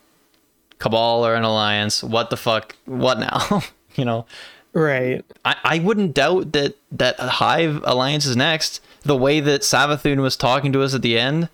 Cabal 0.78 1.26
or 1.26 1.36
an 1.36 1.44
alliance. 1.44 2.04
What 2.04 2.30
the 2.30 2.38
fuck? 2.38 2.76
What 2.86 3.20
now? 3.20 3.64
you 3.96 4.04
know, 4.06 4.26
right? 4.74 5.24
I, 5.46 5.56
I 5.64 5.80
wouldn't 5.80 6.14
doubt 6.14 6.52
that 6.54 6.76
that 6.92 7.18
Hive 7.20 7.82
alliance 7.86 8.26
is 8.26 8.36
next. 8.36 8.82
The 9.04 9.16
way 9.16 9.40
that 9.40 9.62
Savathun 9.62 10.22
was 10.22 10.36
talking 10.36 10.74
to 10.74 10.82
us 10.82 10.94
at 10.94 11.02
the 11.02 11.18
end, 11.18 11.48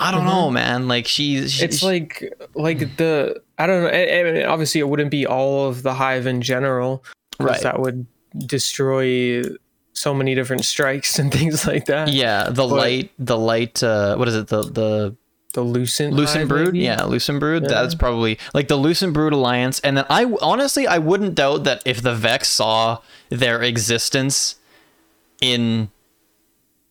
I 0.00 0.10
don't 0.10 0.24
know, 0.24 0.50
man. 0.50 0.88
Like 0.88 1.06
she's 1.06 1.52
she- 1.52 1.64
It's 1.64 1.78
she- 1.78 1.86
like 1.86 2.32
like 2.54 2.96
the 2.96 3.40
I 3.58 3.66
don't 3.66 3.82
know. 3.84 3.88
I, 3.90 4.20
I 4.20 4.22
mean, 4.32 4.44
obviously, 4.46 4.80
it 4.80 4.88
wouldn't 4.88 5.10
be 5.10 5.26
all 5.26 5.68
of 5.68 5.82
the 5.82 5.94
hive 5.94 6.26
in 6.26 6.40
general, 6.42 7.04
Right. 7.38 7.60
That 7.62 7.78
would 7.80 8.06
destroy 8.46 9.42
so 9.92 10.14
many 10.14 10.34
different 10.34 10.64
strikes 10.64 11.18
and 11.20 11.32
things 11.32 11.66
like 11.66 11.86
that. 11.86 12.08
yeah, 12.08 12.44
the 12.44 12.54
but- 12.66 12.66
light, 12.68 13.10
the 13.18 13.36
light. 13.38 13.82
Uh, 13.82 14.16
what 14.16 14.28
is 14.28 14.34
it? 14.36 14.46
The 14.48 14.62
the 14.62 15.16
the 15.52 15.62
lucent 15.62 16.14
Lucent 16.14 16.48
Brood, 16.48 16.66
maybe? 16.74 16.78
yeah, 16.84 17.02
Lucent 17.02 17.40
Brood. 17.40 17.64
Yeah. 17.64 17.68
That's 17.70 17.94
probably 17.96 18.38
like 18.54 18.68
the 18.68 18.76
Lucent 18.76 19.12
Brood 19.14 19.32
alliance. 19.32 19.80
And 19.80 19.96
then 19.96 20.04
I 20.08 20.24
honestly, 20.40 20.86
I 20.86 20.98
wouldn't 20.98 21.34
doubt 21.34 21.64
that 21.64 21.82
if 21.84 22.02
the 22.02 22.14
Vex 22.14 22.48
saw 22.48 22.98
their 23.30 23.60
existence 23.60 24.56
in, 25.40 25.90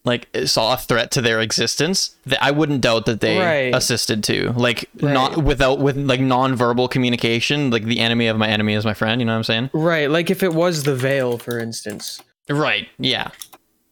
like, 0.10 0.28
saw 0.46 0.74
a 0.74 0.78
threat 0.78 1.12
to 1.12 1.22
their 1.22 1.40
existence, 1.40 2.16
that 2.26 2.44
I 2.44 2.52
wouldn't 2.52 2.82
doubt 2.82 3.06
that 3.06 3.22
they 3.22 3.38
Right. 3.38 3.74
assisted 3.76 4.24
to 4.26 4.52
Like, 4.58 4.90
Right. 5.00 5.14
not 5.14 5.44
without 5.44 5.80
with 5.80 5.96
like 5.98 6.20
non-verbal 6.20 6.88
communication. 6.90 7.70
Like 7.72 7.86
the 7.86 8.00
enemy 8.00 8.28
of 8.28 8.38
my 8.38 8.48
enemy 8.50 8.74
is 8.74 8.84
my 8.86 8.94
friend. 8.94 9.22
You 9.22 9.26
know 9.26 9.34
what 9.34 9.38
I'm 9.38 9.44
saying? 9.54 9.70
Right, 9.74 10.10
like 10.10 10.30
if 10.30 10.44
it 10.44 10.54
was 10.54 10.84
the 10.84 10.96
veil, 10.96 11.38
for 11.38 11.58
instance. 11.60 12.22
Right. 12.50 12.88
Yeah. 12.98 13.30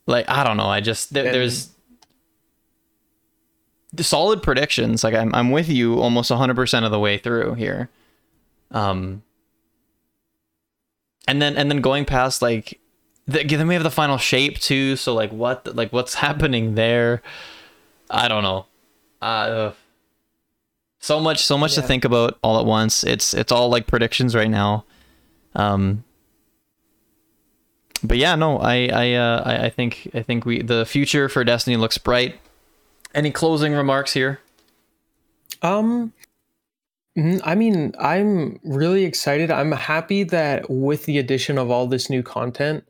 Like 0.08 0.28
I 0.30 0.44
don't 0.44 0.58
know. 0.58 0.68
I 0.78 0.82
just 0.82 1.14
there, 1.14 1.26
And- 1.26 1.36
there's 1.36 1.70
the 3.94 4.04
solid 4.04 4.42
predictions. 4.44 5.04
Like 5.04 5.14
I'm 5.16 5.34
I'm 5.34 5.52
with 5.52 5.70
you 5.70 6.00
almost 6.00 6.30
100% 6.32 6.84
of 6.86 6.92
the 6.92 7.00
way 7.00 7.18
through 7.18 7.54
here. 7.56 7.90
Um 8.72 9.24
and 11.28 11.42
then 11.42 11.58
and 11.58 11.70
then 11.70 11.82
going 11.82 12.06
past 12.06 12.42
like 12.42 12.80
the, 13.28 13.44
then 13.44 13.68
we 13.68 13.74
have 13.74 13.84
the 13.84 13.92
final 13.92 14.18
shape 14.18 14.60
too, 14.60 14.96
so 14.96 15.14
like 15.14 15.32
what 15.32 15.76
like 15.76 15.92
what's 15.92 16.14
happening 16.26 16.76
there? 16.76 17.22
I 18.10 18.28
don't 18.28 18.44
know. 18.44 18.66
Uh 19.22 19.72
so 21.00 21.20
much 21.20 21.44
so 21.46 21.58
much 21.58 21.76
to 21.76 21.82
think 21.82 22.06
about 22.06 22.38
all 22.42 22.60
at 22.60 22.66
once. 22.66 23.04
It's 23.04 23.34
it's 23.34 23.52
all 23.52 23.70
like 23.70 23.88
predictions 23.88 24.36
right 24.36 24.50
now. 24.50 24.86
Um 25.56 26.04
but 28.04 28.18
yeah, 28.18 28.36
no, 28.36 28.60
I 28.60 28.90
I 28.94 29.14
uh, 29.14 29.44
I, 29.46 29.66
I 29.66 29.70
think 29.70 30.10
I 30.14 30.22
think 30.22 30.46
we 30.46 30.62
the 30.62 30.86
future 30.86 31.28
for 31.28 31.44
Destiny 31.44 31.78
looks 31.78 31.98
bright. 31.98 32.40
Any 33.14 33.32
closing 33.32 33.74
remarks 33.74 34.14
here? 34.14 34.40
Um 35.62 36.14
I 37.44 37.56
mean, 37.56 37.96
I'm 38.00 38.60
really 38.64 39.04
excited. 39.04 39.50
I'm 39.50 39.72
happy 39.72 40.24
that 40.24 40.70
with 40.70 41.06
the 41.06 41.18
addition 41.18 41.58
of 41.58 41.72
all 41.72 41.88
this 41.88 42.12
new 42.12 42.22
content 42.22 42.84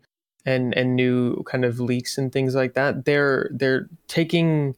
and 0.48 0.74
and 0.76 0.96
new 0.96 1.44
kind 1.44 1.66
of 1.66 1.80
leaks 1.80 2.18
and 2.18 2.32
things 2.32 2.56
like 2.56 2.74
that 2.74 3.06
they're 3.06 3.50
they're 3.52 3.88
taking 4.08 4.74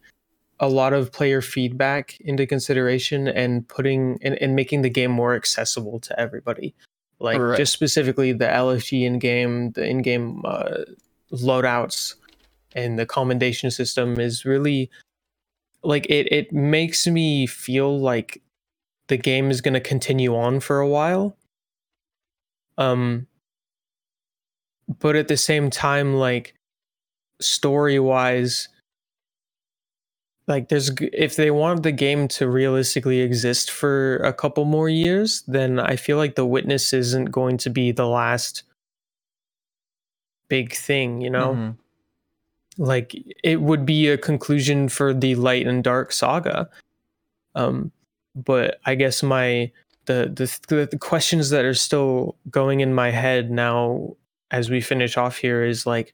a 0.59 0.67
lot 0.67 0.91
of 0.91 1.11
player 1.13 1.41
feedback 1.41 2.19
into 2.21 2.45
consideration 2.45 3.29
and 3.29 3.65
putting 3.69 4.19
and, 4.21 4.35
and 4.41 4.55
making 4.55 4.81
the 4.81 4.89
game 4.89 5.11
more 5.11 5.35
accessible 5.35 5.99
to 5.99 6.19
everybody 6.19 6.73
like 7.19 7.39
Right. 7.39 7.57
just 7.57 7.71
specifically 7.71 8.33
the 8.33 8.45
lfg 8.45 9.05
in 9.05 9.19
game 9.19 9.71
the 9.71 9.85
in-game 9.85 10.41
uh, 10.43 10.79
loadouts 11.31 12.15
and 12.73 12.97
the 12.97 13.05
commendation 13.05 13.69
system 13.69 14.19
is 14.19 14.45
really 14.45 14.89
like 15.83 16.05
it 16.09 16.31
it 16.31 16.51
makes 16.51 17.05
me 17.05 17.45
feel 17.45 17.99
like 17.99 18.41
the 19.07 19.17
game 19.17 19.51
is 19.51 19.61
going 19.61 19.73
to 19.75 19.79
continue 19.79 20.35
on 20.35 20.59
for 20.59 20.79
a 20.79 20.87
while 20.87 21.37
um 22.77 23.27
but 24.99 25.15
at 25.15 25.27
the 25.27 25.37
same 25.37 25.69
time 25.69 26.15
like 26.15 26.55
story 27.39 27.99
wise 27.99 28.67
like 30.47 30.67
there's 30.69 30.89
if 31.13 31.35
they 31.35 31.51
want 31.51 31.83
the 31.83 31.91
game 31.91 32.27
to 32.27 32.49
realistically 32.49 33.19
exist 33.19 33.69
for 33.69 34.17
a 34.17 34.33
couple 34.33 34.65
more 34.65 34.89
years 34.89 35.43
then 35.47 35.79
i 35.79 35.95
feel 35.95 36.17
like 36.17 36.35
the 36.35 36.45
witness 36.45 36.91
isn't 36.91 37.25
going 37.25 37.57
to 37.57 37.69
be 37.69 37.91
the 37.91 38.07
last 38.07 38.63
big 40.49 40.73
thing 40.73 41.21
you 41.21 41.29
know 41.29 41.53
Mhm. 41.53 41.77
like 42.77 43.15
it 43.43 43.61
would 43.61 43.85
be 43.85 44.07
a 44.07 44.17
conclusion 44.17 44.89
for 44.89 45.13
the 45.13 45.35
light 45.35 45.67
and 45.67 45.83
dark 45.83 46.11
saga 46.11 46.67
um 47.55 47.91
but 48.35 48.79
i 48.85 48.95
guess 48.95 49.21
my 49.21 49.71
the 50.05 50.31
the, 50.67 50.87
the 50.89 50.97
questions 50.97 51.51
that 51.51 51.63
are 51.65 51.73
still 51.75 52.35
going 52.49 52.79
in 52.79 52.93
my 52.95 53.11
head 53.11 53.51
now 53.51 54.15
as 54.51 54.69
we 54.69 54.81
finish 54.81 55.17
off 55.17 55.37
here 55.37 55.63
is 55.63 55.85
like 55.85 56.13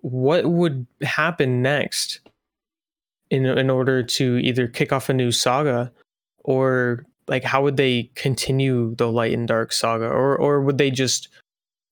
what 0.00 0.44
would 0.46 0.86
happen 1.02 1.62
next 1.62 2.20
in 3.30 3.46
in 3.46 3.70
order 3.70 4.02
to 4.02 4.38
either 4.38 4.66
kick 4.68 4.92
off 4.92 5.08
a 5.08 5.14
new 5.14 5.32
saga 5.32 5.90
or 6.44 7.04
like 7.26 7.42
how 7.42 7.62
would 7.62 7.76
they 7.78 8.10
continue 8.14 8.94
the 8.96 9.10
light 9.10 9.32
and 9.32 9.48
dark 9.48 9.72
saga 9.72 10.06
or 10.06 10.36
or 10.36 10.60
would 10.60 10.76
they 10.78 10.90
just 10.90 11.28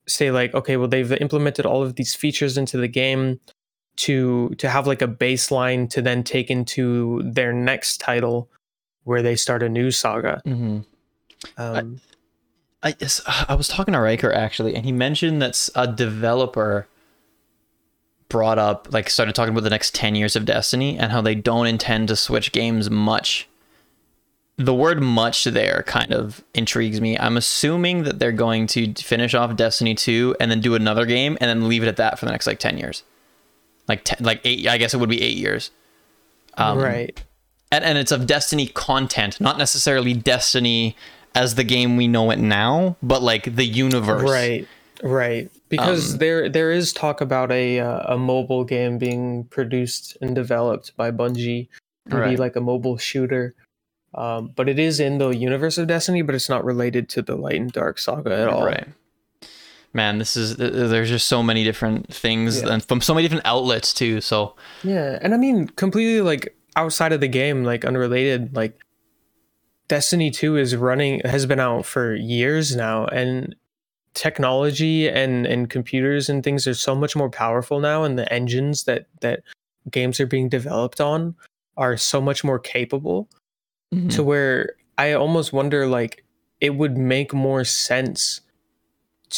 say 0.06 0.30
like 0.30 0.54
okay 0.54 0.76
well 0.76 0.88
they've 0.88 1.12
implemented 1.12 1.64
all 1.64 1.82
of 1.82 1.94
these 1.96 2.14
features 2.14 2.58
into 2.58 2.76
the 2.76 2.88
game 2.88 3.40
to 3.96 4.50
to 4.58 4.68
have 4.68 4.86
like 4.86 5.00
a 5.02 5.08
baseline 5.08 5.88
to 5.88 6.02
then 6.02 6.22
take 6.22 6.50
into 6.50 7.22
their 7.24 7.52
next 7.52 7.98
title 7.98 8.48
where 9.04 9.22
they 9.22 9.36
start 9.36 9.62
a 9.62 9.68
new 9.68 9.90
saga 9.90 10.40
Mhm. 10.46 10.84
um 11.56 12.00
I 12.82 12.94
yes, 12.98 13.20
I 13.26 13.54
was 13.54 13.68
talking 13.68 13.92
to 13.92 14.00
Riker 14.00 14.32
actually, 14.32 14.74
and 14.74 14.84
he 14.84 14.92
mentioned 14.92 15.40
that 15.42 15.68
a 15.74 15.86
developer 15.86 16.88
brought 18.28 18.58
up 18.58 18.88
like 18.90 19.10
started 19.10 19.34
talking 19.34 19.52
about 19.52 19.64
the 19.64 19.70
next 19.70 19.94
10 19.94 20.14
years 20.14 20.36
of 20.36 20.44
Destiny 20.44 20.98
and 20.98 21.12
how 21.12 21.20
they 21.20 21.34
don't 21.34 21.66
intend 21.66 22.08
to 22.08 22.16
switch 22.16 22.50
games 22.52 22.90
much. 22.90 23.48
The 24.56 24.74
word 24.74 25.02
much 25.02 25.44
there 25.44 25.84
kind 25.86 26.12
of 26.12 26.42
intrigues 26.54 27.00
me. 27.00 27.18
I'm 27.18 27.36
assuming 27.36 28.04
that 28.04 28.18
they're 28.18 28.32
going 28.32 28.66
to 28.68 28.94
finish 28.94 29.34
off 29.34 29.54
Destiny 29.56 29.94
2 29.94 30.36
and 30.40 30.50
then 30.50 30.60
do 30.60 30.74
another 30.74 31.04
game 31.04 31.36
and 31.40 31.48
then 31.48 31.68
leave 31.68 31.82
it 31.82 31.88
at 31.88 31.96
that 31.96 32.18
for 32.18 32.24
the 32.24 32.32
next 32.32 32.46
like 32.46 32.58
10 32.58 32.78
years. 32.78 33.02
Like 33.86 34.04
10, 34.04 34.18
like 34.24 34.40
8 34.44 34.66
I 34.66 34.78
guess 34.78 34.94
it 34.94 34.98
would 34.98 35.10
be 35.10 35.22
8 35.22 35.36
years. 35.36 35.70
Um, 36.56 36.78
right 36.78 37.22
and, 37.72 37.82
and 37.82 37.98
it's 37.98 38.12
of 38.12 38.26
Destiny 38.26 38.68
content, 38.68 39.40
not 39.40 39.58
necessarily 39.58 40.12
Destiny 40.12 40.94
as 41.34 41.54
the 41.54 41.64
game 41.64 41.96
we 41.96 42.08
know 42.08 42.30
it 42.30 42.38
now, 42.38 42.96
but 43.02 43.22
like 43.22 43.54
the 43.56 43.64
universe. 43.64 44.30
right 44.30 44.68
right 45.02 45.50
because 45.68 46.12
Um, 46.12 46.18
there 46.18 46.48
there 46.48 46.70
is 46.70 46.92
talk 46.92 47.20
about 47.20 47.50
a 47.50 47.80
uh, 47.80 48.14
a 48.14 48.18
mobile 48.18 48.62
game 48.64 48.98
being 48.98 49.44
produced 49.50 50.16
and 50.20 50.34
developed 50.34 50.96
by 50.96 51.10
Bungie 51.10 51.68
to 52.10 52.14
be 52.16 52.20
Right. 52.20 52.38
like 52.38 52.54
a 52.56 52.60
mobile 52.60 52.98
shooter 52.98 53.54
um, 54.14 54.52
but 54.54 54.68
it 54.68 54.78
is 54.78 55.00
in 55.00 55.18
the 55.18 55.30
universe 55.30 55.78
of 55.78 55.88
Destiny 55.88 56.22
but 56.22 56.34
it's 56.36 56.48
not 56.48 56.64
related 56.64 57.08
to 57.10 57.22
the 57.22 57.34
light 57.34 57.56
and 57.60 57.72
dark 57.72 57.98
saga 57.98 58.32
at 58.36 58.46
all 58.48 58.64
Right. 58.64 58.86
Man, 59.94 60.18
this 60.18 60.36
is 60.36 60.56
there's 60.56 61.08
just 61.10 61.26
so 61.28 61.42
many 61.42 61.64
different 61.64 62.12
things 62.14 62.62
Yeah. 62.62 62.72
and 62.72 62.84
from 62.84 63.00
so 63.00 63.12
many 63.14 63.24
different 63.26 63.44
outlets 63.46 63.92
too. 63.92 64.20
So 64.20 64.54
Yeah, 64.84 65.18
and 65.20 65.34
I 65.34 65.36
mean 65.36 65.66
completely 65.68 66.20
like 66.20 66.54
outside 66.76 67.12
of 67.12 67.20
the 67.20 67.28
game, 67.28 67.64
like 67.64 67.84
unrelated, 67.84 68.54
like 68.54 68.78
Destiny 69.92 70.30
2 70.30 70.56
is 70.56 70.74
running 70.74 71.20
has 71.22 71.44
been 71.44 71.60
out 71.60 71.84
for 71.84 72.14
years 72.14 72.74
now 72.74 73.04
and 73.08 73.54
technology 74.14 75.06
and 75.06 75.44
and 75.44 75.68
computers 75.68 76.30
and 76.30 76.42
things 76.42 76.66
are 76.66 76.72
so 76.72 76.94
much 76.94 77.14
more 77.14 77.28
powerful 77.28 77.78
now 77.78 78.02
and 78.02 78.18
the 78.18 78.32
engines 78.32 78.84
that 78.84 79.04
that 79.20 79.42
games 79.90 80.18
are 80.18 80.26
being 80.26 80.48
developed 80.48 80.98
on 80.98 81.34
are 81.76 81.98
so 81.98 82.22
much 82.22 82.42
more 82.42 82.58
capable 82.58 83.28
to 83.90 83.96
mm-hmm. 83.98 84.24
where 84.24 84.76
I 84.96 85.12
almost 85.12 85.52
wonder 85.52 85.86
like 85.86 86.24
it 86.62 86.74
would 86.76 86.96
make 86.96 87.34
more 87.34 87.62
sense 87.62 88.40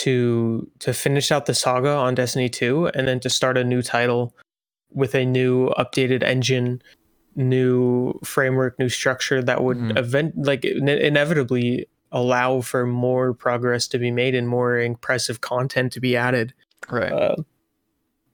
to 0.04 0.70
to 0.78 0.94
finish 0.94 1.32
out 1.32 1.46
the 1.46 1.54
saga 1.54 1.90
on 1.90 2.14
Destiny 2.14 2.48
2 2.48 2.92
and 2.94 3.08
then 3.08 3.18
to 3.18 3.28
start 3.28 3.58
a 3.58 3.64
new 3.64 3.82
title 3.82 4.32
with 4.92 5.16
a 5.16 5.24
new 5.24 5.70
updated 5.70 6.22
engine, 6.22 6.80
new 7.36 8.18
framework, 8.24 8.78
new 8.78 8.88
structure 8.88 9.42
that 9.42 9.62
would 9.62 9.76
Mhm. 9.78 9.98
event 9.98 10.34
like 10.36 10.64
ine- 10.64 10.88
inevitably 10.88 11.86
allow 12.12 12.60
for 12.60 12.86
more 12.86 13.34
progress 13.34 13.88
to 13.88 13.98
be 13.98 14.10
made 14.10 14.34
and 14.34 14.48
more 14.48 14.78
impressive 14.78 15.40
content 15.40 15.92
to 15.92 16.00
be 16.00 16.16
added 16.16 16.54
right. 16.88 17.10
uh, 17.12 17.34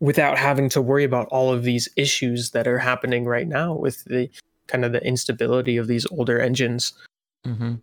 without 0.00 0.36
having 0.38 0.68
to 0.68 0.80
worry 0.82 1.04
about 1.04 1.26
all 1.30 1.52
of 1.52 1.62
these 1.62 1.88
issues 1.96 2.50
that 2.50 2.66
are 2.66 2.78
happening 2.78 3.24
right 3.24 3.48
now 3.48 3.74
with 3.74 4.04
the 4.04 4.28
kind 4.66 4.84
of 4.84 4.92
the 4.92 5.04
instability 5.04 5.76
of 5.76 5.86
these 5.88 6.06
older 6.10 6.38
engines. 6.40 6.92
hmm 7.44 7.74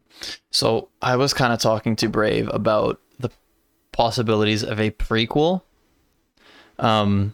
So 0.52 0.90
I 1.02 1.16
was 1.16 1.34
kind 1.34 1.52
of 1.52 1.60
talking 1.60 1.96
to 1.98 2.08
Brave 2.10 2.48
about 2.54 3.00
the 3.20 3.30
possibilities 3.92 4.64
of 4.64 4.80
a 4.80 4.92
prequel. 4.92 5.62
Um, 6.80 7.34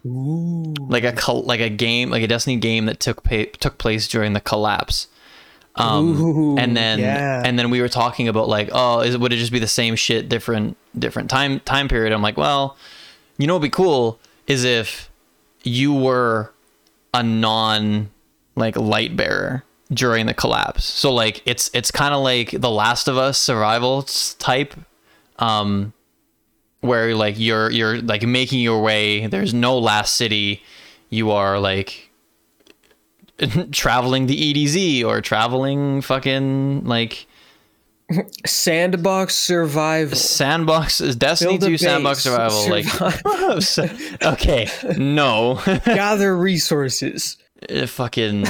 like 0.90 1.04
a 1.04 1.12
col- 1.12 1.44
like 1.44 1.60
a 1.60 1.70
game, 1.70 2.10
like 2.10 2.24
a 2.24 2.28
Destiny 2.28 2.58
game 2.58 2.86
that 2.86 3.00
took 3.00 3.24
took 3.60 3.78
place 3.78 4.08
during 4.08 4.34
the 4.34 4.42
collapse. 4.42 5.08
Um, 5.76 6.22
Ooh, 6.22 6.58
and 6.58 6.78
then 6.78 7.00
yeah. 7.00 7.42
and 7.44 7.58
then 7.58 7.70
we 7.70 7.82
were 7.82 7.90
talking 7.90 8.28
about 8.28 8.48
like, 8.48 8.70
oh, 8.72 9.02
is 9.02 9.16
it 9.16 9.20
would 9.20 9.34
it 9.34 9.38
just 9.38 9.52
be 9.52 9.60
the 9.60 9.68
same 9.68 9.96
shit, 9.96 10.30
different 10.30 10.78
different 10.98 11.30
time 11.30 11.60
time 11.62 11.88
period? 11.88 12.14
I'm 12.14 12.22
like, 12.22 12.38
well, 12.38 12.78
you 13.38 13.48
know, 13.48 13.56
what'd 13.56 13.64
be 13.64 13.76
cool 13.76 14.20
is 14.48 14.64
if 14.64 15.10
you 15.64 15.94
were 15.94 16.54
a 17.14 17.24
non 17.24 18.10
like 18.56 18.76
light 18.76 19.16
bearer 19.16 19.64
during 19.92 20.26
the 20.26 20.34
collapse. 20.34 20.86
So 20.86 21.12
like 21.14 21.42
it's 21.46 21.70
it's 21.74 21.92
kind 21.92 22.14
of 22.14 22.24
like 22.24 22.52
the 22.52 22.70
Last 22.70 23.08
of 23.08 23.18
Us 23.18 23.38
survival 23.38 24.04
type, 24.04 24.74
um, 25.40 25.94
where 26.84 27.16
like 27.16 27.40
you're 27.40 27.72
you're 27.72 28.02
like 28.02 28.24
making 28.24 28.60
your 28.60 28.82
way. 28.82 29.28
There's 29.28 29.54
no 29.54 29.78
last 29.78 30.16
city. 30.16 30.62
You 31.10 31.32
are 31.32 31.60
like 31.60 32.12
traveling 33.72 34.28
the 34.28 34.54
EDZ 34.54 35.06
or 35.06 35.22
traveling 35.22 36.02
fucking 36.02 36.86
like 36.86 37.26
Sandbox 38.46 39.34
survival. 39.34 40.16
sandbox 40.16 41.02
is 41.02 41.16
Destiny 41.16 41.58
Build 41.58 41.64
a 41.64 41.68
2 41.74 41.78
sandbox 41.78 42.20
survival 42.20 42.62
survive. 43.62 44.18
like 44.22 44.24
okay 44.34 44.68
no 44.98 45.60
gather 45.86 46.38
resources. 46.38 47.38
Uh, 47.70 47.88
fucking 47.88 48.46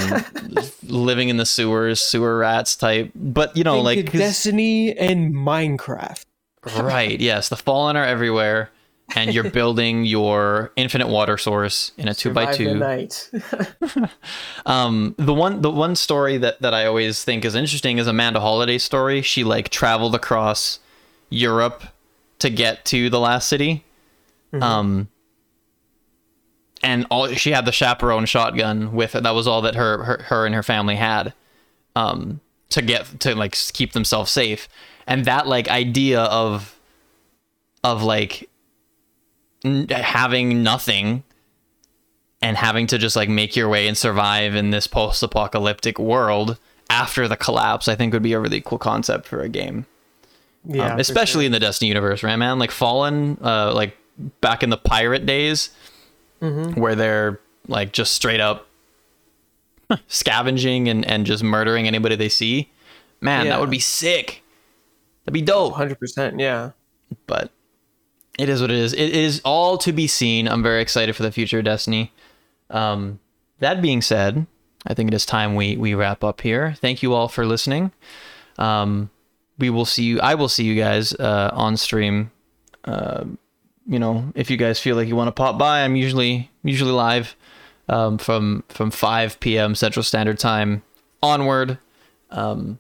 living 0.84 1.30
in 1.30 1.38
the 1.38 1.46
sewers 1.46 2.02
sewer 2.02 2.38
rats 2.40 2.76
type 2.76 3.12
but 3.16 3.56
you 3.56 3.64
know 3.64 3.84
Think 3.86 4.08
like 4.08 4.12
Destiny 4.14 4.98
and 4.98 5.34
Minecraft. 5.34 6.26
Right 6.66 7.20
yes 7.20 7.50
the 7.50 7.58
fallen 7.58 7.96
are 7.98 8.06
everywhere 8.06 8.70
and 9.16 9.34
you're 9.34 9.50
building 9.52 10.06
your 10.06 10.72
infinite 10.76 11.08
water 11.08 11.38
source 11.38 11.92
in 11.98 12.08
a 12.08 12.14
two 12.14 12.32
by 12.32 12.52
Survive 12.54 12.58
the 12.58 13.40
two. 13.40 14.00
night. 14.00 14.10
um 14.66 15.14
the 15.18 15.34
one 15.34 15.62
the 15.62 15.70
one 15.70 15.96
story 15.96 16.38
that 16.38 16.62
that 16.62 16.74
i 16.74 16.86
always 16.86 17.24
think 17.24 17.44
is 17.46 17.54
interesting 17.56 17.98
is 17.98 18.08
amanda 18.08 18.40
holliday's 18.40 18.84
story. 18.84 19.22
She 19.22 19.44
like 19.44 19.70
traveled 19.70 20.16
across 20.16 20.80
europe 21.30 21.84
to 22.40 22.50
get 22.50 22.86
to 22.86 23.10
the 23.10 23.20
last 23.20 23.48
city. 23.48 23.84
Um 24.54 25.10
and 26.82 27.06
all 27.10 27.28
she 27.30 27.52
had 27.52 27.66
the 27.66 27.72
chaperone 27.72 28.26
shotgun 28.26 28.94
with 28.94 29.14
her 29.14 29.22
that 29.22 29.32
was 29.36 29.48
all 29.48 29.62
that 29.62 29.76
her 29.76 30.04
her, 30.04 30.24
her 30.24 30.46
and 30.46 30.56
her 30.56 30.64
family 30.64 30.96
had. 30.96 31.34
Um 31.96 32.40
to 32.74 32.82
get 32.82 33.20
to 33.22 33.36
like 33.36 33.58
keep 33.74 33.94
themselves 33.94 34.32
safe. 34.32 34.68
And 35.08 35.26
that 35.26 35.48
like 35.48 35.68
idea 35.68 36.22
of 36.22 36.78
of 37.84 38.04
like 38.04 38.50
n- 39.66 39.88
having 39.90 40.64
nothing 40.64 41.24
and 42.42 42.58
having 42.58 42.88
to 42.88 42.98
just 42.98 43.16
like 43.16 43.30
make 43.30 43.56
your 43.56 43.70
way 43.70 43.88
and 43.88 43.98
survive 43.98 44.56
in 44.56 44.70
this 44.70 44.88
post-apocalyptic 44.88 45.98
world 45.98 46.58
after 46.90 47.28
the 47.28 47.38
collapse 47.38 47.88
i 47.88 47.96
think 47.96 48.14
would 48.14 48.22
be 48.22 48.34
a 48.34 48.40
really 48.40 48.62
cool 48.62 48.78
concept 48.78 49.26
for 49.28 49.42
a 49.42 49.50
game. 49.50 49.86
Yeah, 50.66 50.94
um, 50.94 51.00
especially 51.00 51.46
in 51.46 51.52
the 51.52 51.60
destiny 51.60 51.90
universe 51.90 52.24
right 52.24 52.36
man? 52.38 52.60
Like 52.60 52.72
fallen 52.72 53.38
uh 53.42 53.74
like 53.74 53.98
back 54.42 54.64
in 54.64 54.70
the 54.70 54.78
pirate 54.78 55.26
days, 55.26 55.70
where 56.76 56.96
they're 56.96 57.40
like 57.68 57.92
just 57.94 58.14
straight 58.14 58.40
up 58.40 58.68
scavenging 60.08 60.88
and 60.88 61.06
and 61.06 61.26
just 61.26 61.44
murdering 61.44 61.88
anybody 61.88 62.16
they 62.16 62.30
see. 62.30 62.72
Man, 63.22 63.48
that 63.48 63.60
would 63.60 63.70
be 63.70 63.80
sick. 63.80 64.44
That'd 65.24 65.34
be 65.34 65.42
dope. 65.42 65.76
100%. 65.76 66.40
Yeah. 66.40 66.72
But 67.26 67.52
it 68.38 68.50
is 68.50 68.62
what 68.62 68.72
it 68.72 68.78
is. 68.78 68.94
It 68.94 69.16
is 69.16 69.42
all 69.46 69.78
to 69.78 69.94
be 69.94 70.08
seen. 70.08 70.48
I'm 70.48 70.64
very 70.64 70.82
excited 70.82 71.16
for 71.16 71.24
the 71.24 71.32
future 71.32 71.60
of 71.60 71.66
Destiny. 71.66 72.12
Um, 72.70 73.20
that 73.60 73.82
being 73.82 74.02
said, 74.02 74.46
I 74.86 74.94
think 74.94 75.10
it 75.10 75.14
is 75.14 75.26
time 75.26 75.56
we 75.56 75.78
we 75.78 75.94
wrap 75.94 76.24
up 76.24 76.42
here. 76.42 76.76
Thank 76.80 77.04
you 77.04 77.14
all 77.14 77.28
for 77.28 77.46
listening. 77.46 77.92
Um, 78.58 79.10
we 79.58 79.70
will 79.70 79.86
see 79.86 80.04
you. 80.04 80.20
I 80.20 80.36
will 80.36 80.50
see 80.50 80.66
you 80.66 80.76
guys 80.76 81.14
uh, 81.14 81.52
on 81.54 81.78
stream. 81.78 82.32
Uh, 82.84 83.26
you 83.88 84.00
know, 84.00 84.32
if 84.36 84.50
you 84.50 84.58
guys 84.58 84.80
feel 84.80 84.96
like 84.96 85.08
you 85.08 85.16
want 85.16 85.28
to 85.30 85.32
pop 85.32 85.58
by, 85.58 85.84
I'm 85.84 85.96
usually 85.96 86.52
usually 86.64 86.92
live 86.92 87.36
um, 87.90 88.18
from 88.18 88.64
from 88.70 88.92
5 88.92 89.40
p.m. 89.40 89.76
Central 89.76 90.04
Standard 90.04 90.40
Time 90.40 90.84
onward. 91.22 91.78
Um, 92.32 92.80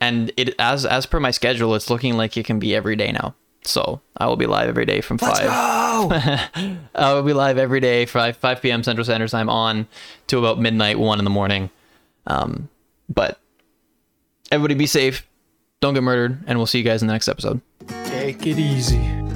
and 0.00 0.32
it 0.36 0.54
as 0.58 0.84
as 0.84 1.06
per 1.06 1.20
my 1.20 1.30
schedule, 1.30 1.74
it's 1.74 1.88
looking 1.88 2.16
like 2.16 2.36
it 2.36 2.44
can 2.44 2.58
be 2.58 2.74
every 2.74 2.96
day 2.96 3.12
now. 3.12 3.34
So 3.64 4.00
I 4.16 4.26
will 4.26 4.36
be 4.36 4.46
live 4.46 4.68
every 4.68 4.84
day 4.84 5.00
from 5.00 5.18
five. 5.18 5.46
I 6.94 7.14
will 7.14 7.22
be 7.22 7.32
live 7.32 7.58
every 7.58 7.78
day 7.78 8.06
from 8.06 8.32
5 8.32 8.60
p.m. 8.60 8.82
Central 8.82 9.04
Standard 9.04 9.30
Time 9.30 9.48
on 9.48 9.86
to 10.26 10.38
about 10.38 10.58
midnight, 10.58 10.98
one 10.98 11.20
in 11.20 11.24
the 11.24 11.30
morning. 11.30 11.70
Um, 12.26 12.68
but 13.08 13.38
everybody 14.50 14.74
be 14.74 14.86
safe, 14.86 15.26
don't 15.80 15.94
get 15.94 16.02
murdered, 16.02 16.42
and 16.46 16.58
we'll 16.58 16.66
see 16.66 16.78
you 16.78 16.84
guys 16.84 17.02
in 17.02 17.08
the 17.08 17.14
next 17.14 17.28
episode. 17.28 17.60
Take 18.06 18.46
it 18.46 18.58
easy. 18.58 19.31